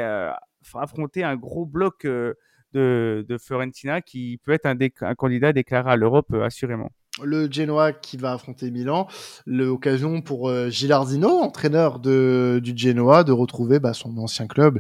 affronter 0.74 1.24
un 1.24 1.36
gros 1.36 1.66
bloc 1.66 2.06
de, 2.06 3.26
de 3.28 3.38
Fiorentina 3.38 4.02
qui 4.02 4.40
peut 4.44 4.54
être 4.54 4.66
un 4.66 5.16
candidat 5.16 5.54
déclaré 5.54 5.92
à 5.92 5.96
l'Europe 5.96 6.34
assurément. 6.34 6.92
Le 7.24 7.52
Genoa 7.52 7.94
qui 7.94 8.18
va 8.18 8.34
affronter 8.34 8.72
Milan, 8.72 9.08
l'occasion 9.46 10.22
pour 10.22 10.50
euh, 10.50 10.70
Gilardino, 10.70 11.30
entraîneur 11.30 12.00
du 12.00 12.74
Genoa, 12.76 13.24
de 13.24 13.32
retrouver 13.32 13.80
bah, 13.80 13.94
son 13.94 14.18
ancien 14.18 14.48
club 14.48 14.80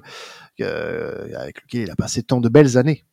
euh, 0.61 1.27
avec 1.37 1.61
lequel 1.61 1.81
il 1.81 1.91
a 1.91 1.95
passé 1.95 2.23
tant 2.23 2.41
de 2.41 2.49
belles 2.49 2.77
années. 2.77 3.03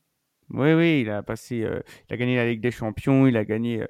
Oui, 0.50 0.74
oui, 0.74 1.00
il 1.00 1.10
a 1.10 1.22
passé, 1.22 1.62
euh, 1.62 1.80
il 2.08 2.14
a 2.14 2.16
gagné 2.16 2.36
la 2.36 2.46
Ligue 2.46 2.60
des 2.60 2.70
Champions, 2.70 3.26
il 3.26 3.36
a 3.36 3.44
gagné 3.44 3.84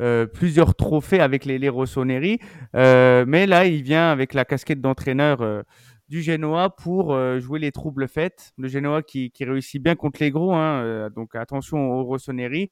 euh, 0.00 0.26
plusieurs 0.26 0.74
trophées 0.74 1.20
avec 1.20 1.44
les, 1.44 1.58
les 1.58 1.68
Rossoneri, 1.68 2.38
mais 2.74 3.46
là, 3.46 3.66
il 3.66 3.82
vient 3.82 4.10
avec 4.10 4.32
la 4.32 4.44
casquette 4.44 4.80
d'entraîneur 4.80 5.64
du 6.08 6.22
Genoa 6.22 6.70
pour 6.70 7.16
jouer 7.38 7.58
les 7.58 7.72
troubles 7.72 8.08
faites. 8.08 8.52
Le 8.56 8.68
Genoa 8.68 9.02
qui, 9.02 9.30
réussit 9.40 9.82
bien 9.82 9.94
contre 9.94 10.20
les 10.20 10.30
gros, 10.30 10.54
hein, 10.54 11.10
donc 11.14 11.34
attention 11.34 11.92
aux 11.92 12.04
Rossoneri. 12.04 12.70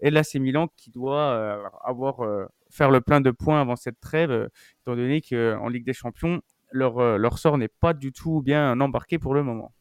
Et 0.00 0.10
là, 0.10 0.24
c'est 0.24 0.38
Milan 0.38 0.68
qui 0.76 0.90
doit 0.90 1.60
avoir 1.84 2.20
faire 2.70 2.90
le 2.90 3.00
plein 3.00 3.20
de 3.20 3.30
points 3.30 3.60
avant 3.60 3.76
cette 3.76 4.00
trêve, 4.00 4.48
étant 4.80 4.96
donné 4.96 5.20
qu'en 5.20 5.68
Ligue 5.68 5.84
des 5.84 5.92
Champions, 5.92 6.40
leur, 6.72 7.38
sort 7.38 7.58
n'est 7.58 7.68
pas 7.68 7.92
du 7.94 8.12
tout 8.12 8.42
bien 8.42 8.78
embarqué 8.80 9.18
pour 9.18 9.34
le 9.34 9.42
moment. 9.42 9.72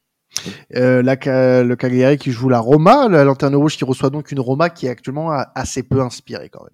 Euh, 0.75 1.01
le 1.03 1.75
Cagliari 1.75 2.17
qui 2.17 2.31
joue 2.31 2.49
la 2.49 2.59
Roma, 2.59 3.07
la 3.09 3.23
Lanterne 3.23 3.55
Rouge 3.55 3.77
qui 3.77 3.83
reçoit 3.83 4.09
donc 4.09 4.31
une 4.31 4.39
Roma 4.39 4.69
qui 4.69 4.85
est 4.85 4.89
actuellement 4.89 5.31
assez 5.31 5.83
peu 5.83 6.01
inspirée 6.01 6.49
quand 6.49 6.63
même. 6.63 6.73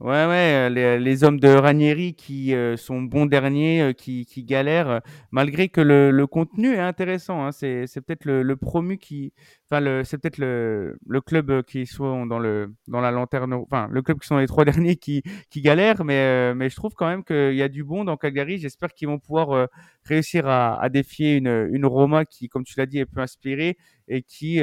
Ouais, 0.00 0.26
ouais, 0.26 0.70
les, 0.70 1.00
les, 1.00 1.24
hommes 1.24 1.40
de 1.40 1.48
Ranieri 1.48 2.14
qui 2.14 2.54
euh, 2.54 2.76
sont 2.76 3.02
bons 3.02 3.26
derniers, 3.26 3.82
euh, 3.82 3.92
qui, 3.92 4.26
qui, 4.26 4.44
galèrent, 4.44 5.00
malgré 5.32 5.68
que 5.68 5.80
le, 5.80 6.12
le, 6.12 6.26
contenu 6.28 6.72
est 6.72 6.78
intéressant. 6.78 7.44
Hein, 7.44 7.50
c'est, 7.50 7.88
peut-être 8.06 8.24
le, 8.24 8.44
le, 8.44 8.54
promu 8.54 8.98
qui, 8.98 9.32
enfin, 9.68 10.04
c'est 10.04 10.18
peut-être 10.18 10.38
le, 10.38 11.00
le 11.04 11.20
club 11.20 11.64
qui 11.64 11.84
soit 11.84 12.24
dans 12.28 12.38
le, 12.38 12.72
dans 12.86 13.00
la 13.00 13.10
lanterne, 13.10 13.52
enfin, 13.54 13.88
le 13.90 14.00
club 14.02 14.20
qui 14.20 14.28
sont 14.28 14.36
les 14.38 14.46
trois 14.46 14.64
derniers 14.64 14.94
qui, 14.94 15.24
qui 15.50 15.62
galèrent, 15.62 16.04
mais, 16.04 16.54
mais 16.54 16.68
je 16.68 16.76
trouve 16.76 16.94
quand 16.94 17.08
même 17.08 17.24
qu'il 17.24 17.54
y 17.56 17.62
a 17.62 17.68
du 17.68 17.82
bon 17.82 18.04
dans 18.04 18.16
Cagliari. 18.16 18.58
J'espère 18.58 18.92
qu'ils 18.92 19.08
vont 19.08 19.18
pouvoir 19.18 19.68
réussir 20.04 20.46
à, 20.46 20.80
à, 20.80 20.88
défier 20.90 21.34
une, 21.34 21.70
une 21.72 21.86
Roma 21.86 22.24
qui, 22.24 22.48
comme 22.48 22.62
tu 22.62 22.74
l'as 22.78 22.86
dit, 22.86 23.00
est 23.00 23.06
peu 23.06 23.20
inspirée 23.20 23.76
et 24.06 24.22
qui 24.22 24.60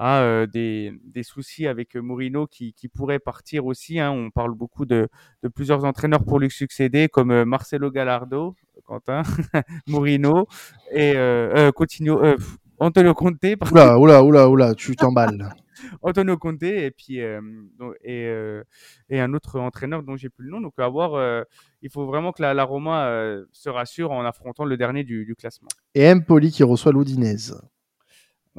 a 0.00 0.22
euh, 0.22 0.46
des, 0.46 0.98
des, 1.04 1.22
soucis 1.22 1.66
avec 1.66 1.94
Mourinho 1.94 2.46
qui, 2.46 2.72
qui 2.72 2.88
pourrait 2.88 3.18
partir 3.18 3.66
aussi. 3.66 4.00
Hein. 4.00 4.10
On 4.10 4.30
parle 4.30 4.54
beaucoup 4.54 4.86
de, 4.86 5.08
de, 5.42 5.48
plusieurs 5.48 5.84
entraîneurs 5.84 6.24
pour 6.24 6.40
lui 6.40 6.50
succéder, 6.50 7.08
comme 7.08 7.44
Marcelo 7.44 7.90
Gallardo, 7.90 8.56
Quentin, 8.86 9.22
Mourinho 9.86 10.46
et 10.90 11.12
euh, 11.16 11.70
Coutinho, 11.72 12.18
Antonio 12.78 13.12
Conte. 13.12 13.44
Oula, 13.72 13.98
oula, 13.98 14.24
oula, 14.24 14.48
oula, 14.48 14.74
tu 14.74 14.96
t'emballes. 14.96 15.54
Antonio 16.02 16.38
Conte 16.38 16.62
et 16.62 16.90
puis 16.90 17.18
et, 17.18 18.52
et 19.10 19.20
un 19.20 19.34
autre 19.34 19.60
entraîneur 19.60 20.02
dont 20.02 20.16
j'ai 20.16 20.30
plus 20.30 20.46
le 20.46 20.52
nom. 20.52 20.62
Donc 20.62 20.78
à 20.78 20.88
voir, 20.88 21.44
il 21.82 21.90
faut 21.90 22.06
vraiment 22.06 22.32
que 22.32 22.40
la, 22.40 22.54
la 22.54 22.64
Roma 22.64 23.36
se 23.52 23.68
rassure 23.68 24.12
en 24.12 24.24
affrontant 24.24 24.64
le 24.64 24.78
dernier 24.78 25.04
du, 25.04 25.26
du 25.26 25.34
classement. 25.34 25.68
Et 25.94 26.10
Empoli 26.10 26.50
qui 26.50 26.62
reçoit 26.62 26.92
l'Udinese. 26.92 27.54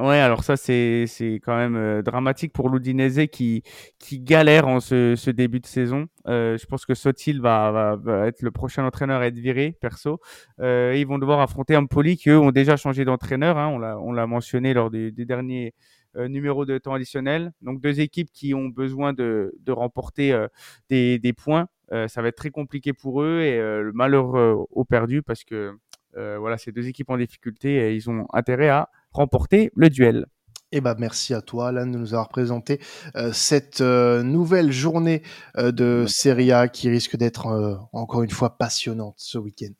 Ouais, 0.01 0.17
alors 0.17 0.43
ça 0.43 0.57
c'est 0.57 1.05
c'est 1.05 1.35
quand 1.35 1.55
même 1.55 1.75
euh, 1.75 2.01
dramatique 2.01 2.53
pour 2.53 2.69
l'Udinese 2.69 3.27
qui 3.31 3.61
qui 3.99 4.19
galère 4.19 4.67
en 4.67 4.79
ce, 4.79 5.15
ce 5.15 5.29
début 5.29 5.59
de 5.59 5.67
saison. 5.67 6.07
Euh, 6.27 6.57
je 6.57 6.65
pense 6.65 6.85
que 6.87 6.95
Sotil 6.95 7.39
va, 7.39 7.71
va, 7.71 7.95
va, 7.97 8.25
être 8.27 8.41
le 8.41 8.49
prochain 8.49 8.83
entraîneur 8.83 9.21
à 9.21 9.27
être 9.27 9.37
viré 9.37 9.77
perso. 9.79 10.19
Euh, 10.59 10.95
ils 10.97 11.05
vont 11.05 11.19
devoir 11.19 11.39
affronter 11.41 11.77
Empoli 11.77 12.17
qui 12.17 12.29
eux 12.29 12.39
ont 12.39 12.49
déjà 12.51 12.77
changé 12.77 13.05
d'entraîneur. 13.05 13.59
Hein, 13.59 13.67
on 13.67 13.77
l'a 13.77 13.99
on 13.99 14.11
l'a 14.11 14.25
mentionné 14.25 14.73
lors 14.73 14.89
des, 14.89 15.11
des 15.11 15.25
derniers 15.25 15.75
euh, 16.15 16.27
numéros 16.27 16.65
de 16.65 16.79
temps 16.79 16.93
additionnel. 16.95 17.51
Donc 17.61 17.79
deux 17.79 17.99
équipes 17.99 18.31
qui 18.33 18.55
ont 18.55 18.69
besoin 18.69 19.13
de 19.13 19.53
de 19.59 19.71
remporter 19.71 20.33
euh, 20.33 20.47
des 20.89 21.19
des 21.19 21.33
points. 21.33 21.67
ça 22.07 22.21
va 22.23 22.29
être 22.29 22.37
très 22.37 22.49
compliqué 22.51 22.93
pour 22.93 23.21
eux 23.21 23.41
et 23.41 23.57
le 23.59 23.91
malheur 23.93 24.33
au 24.71 24.85
perdu 24.85 25.21
parce 25.21 25.43
que 25.43 25.73
voilà 26.15 26.57
ces 26.57 26.71
deux 26.71 26.87
équipes 26.87 27.09
en 27.09 27.17
difficulté 27.17 27.75
et 27.75 27.95
ils 27.95 28.09
ont 28.09 28.25
intérêt 28.33 28.69
à 28.69 28.89
remporter 29.11 29.71
le 29.75 29.89
duel. 29.89 30.25
Eh 30.73 30.79
ben, 30.79 30.95
merci 30.97 31.33
à 31.33 31.41
toi, 31.41 31.67
Alan, 31.67 31.85
de 31.85 31.97
nous 31.97 32.13
avoir 32.13 32.29
présenté 32.29 32.79
euh, 33.17 33.33
cette 33.33 33.81
euh, 33.81 34.23
nouvelle 34.23 34.71
journée 34.71 35.21
euh, 35.57 35.73
de 35.73 36.05
Serie 36.07 36.53
A 36.53 36.69
qui 36.69 36.87
risque 36.87 37.17
d'être 37.17 37.47
euh, 37.47 37.75
encore 37.91 38.23
une 38.23 38.29
fois 38.29 38.57
passionnante 38.57 39.15
ce 39.17 39.37
week-end. 39.37 39.73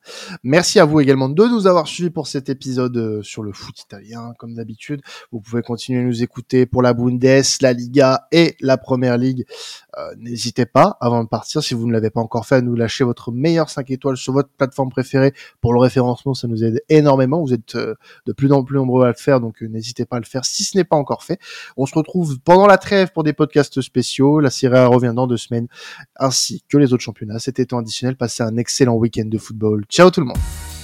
Merci 0.43 0.81
à 0.81 0.85
vous 0.85 0.99
également 0.99 1.29
de 1.29 1.45
nous 1.45 1.65
avoir 1.65 1.87
suivis 1.87 2.09
pour 2.09 2.27
cet 2.27 2.49
épisode 2.49 2.97
euh, 2.97 3.23
sur 3.23 3.41
le 3.41 3.53
foot 3.53 3.79
italien, 3.79 4.33
comme 4.37 4.53
d'habitude. 4.53 5.01
Vous 5.31 5.39
pouvez 5.39 5.61
continuer 5.61 6.01
à 6.01 6.03
nous 6.03 6.23
écouter 6.23 6.65
pour 6.65 6.81
la 6.81 6.93
Bundes, 6.93 7.23
la 7.61 7.71
Liga 7.71 8.27
et 8.33 8.57
la 8.59 8.77
Première 8.77 9.17
Ligue. 9.17 9.45
N'hésitez 10.17 10.65
pas, 10.65 10.97
avant 11.01 11.23
de 11.23 11.29
partir, 11.29 11.61
si 11.61 11.73
vous 11.73 11.87
ne 11.87 11.91
l'avez 11.91 12.09
pas 12.09 12.21
encore 12.21 12.45
fait, 12.45 12.55
à 12.55 12.61
nous 12.61 12.75
lâcher 12.75 13.03
votre 13.03 13.31
meilleur 13.31 13.69
5 13.69 13.89
étoiles 13.91 14.17
sur 14.17 14.33
votre 14.33 14.49
plateforme 14.49 14.89
préférée 14.89 15.33
pour 15.59 15.73
le 15.73 15.79
référencement. 15.79 16.33
Ça 16.33 16.47
nous 16.47 16.63
aide 16.63 16.83
énormément. 16.89 17.41
Vous 17.41 17.53
êtes 17.53 17.75
de 17.75 18.33
plus 18.33 18.51
en 18.51 18.63
plus 18.63 18.77
nombreux 18.77 19.03
à 19.05 19.09
le 19.09 19.13
faire, 19.13 19.39
donc 19.39 19.61
n'hésitez 19.61 20.05
pas 20.05 20.17
à 20.17 20.19
le 20.19 20.25
faire 20.25 20.45
si 20.45 20.63
ce 20.63 20.77
n'est 20.77 20.83
pas 20.83 20.95
encore 20.95 21.23
fait. 21.23 21.39
On 21.77 21.85
se 21.85 21.95
retrouve 21.95 22.39
pendant 22.39 22.67
la 22.67 22.77
trêve 22.77 23.11
pour 23.11 23.23
des 23.23 23.33
podcasts 23.33 23.81
spéciaux. 23.81 24.39
La 24.39 24.49
Serie 24.49 24.85
revient 24.85 25.13
dans 25.15 25.27
deux 25.27 25.37
semaines, 25.37 25.67
ainsi 26.15 26.63
que 26.69 26.77
les 26.77 26.93
autres 26.93 27.03
championnats. 27.03 27.39
C'était 27.39 27.65
temps 27.65 27.79
additionnel. 27.79 28.15
Passez 28.15 28.43
un 28.43 28.57
excellent 28.57 28.95
week-end 28.95 29.25
de 29.25 29.37
football. 29.37 29.85
Ciao 29.89 30.09
tout 30.09 30.21
le 30.21 30.27
monde. 30.27 30.80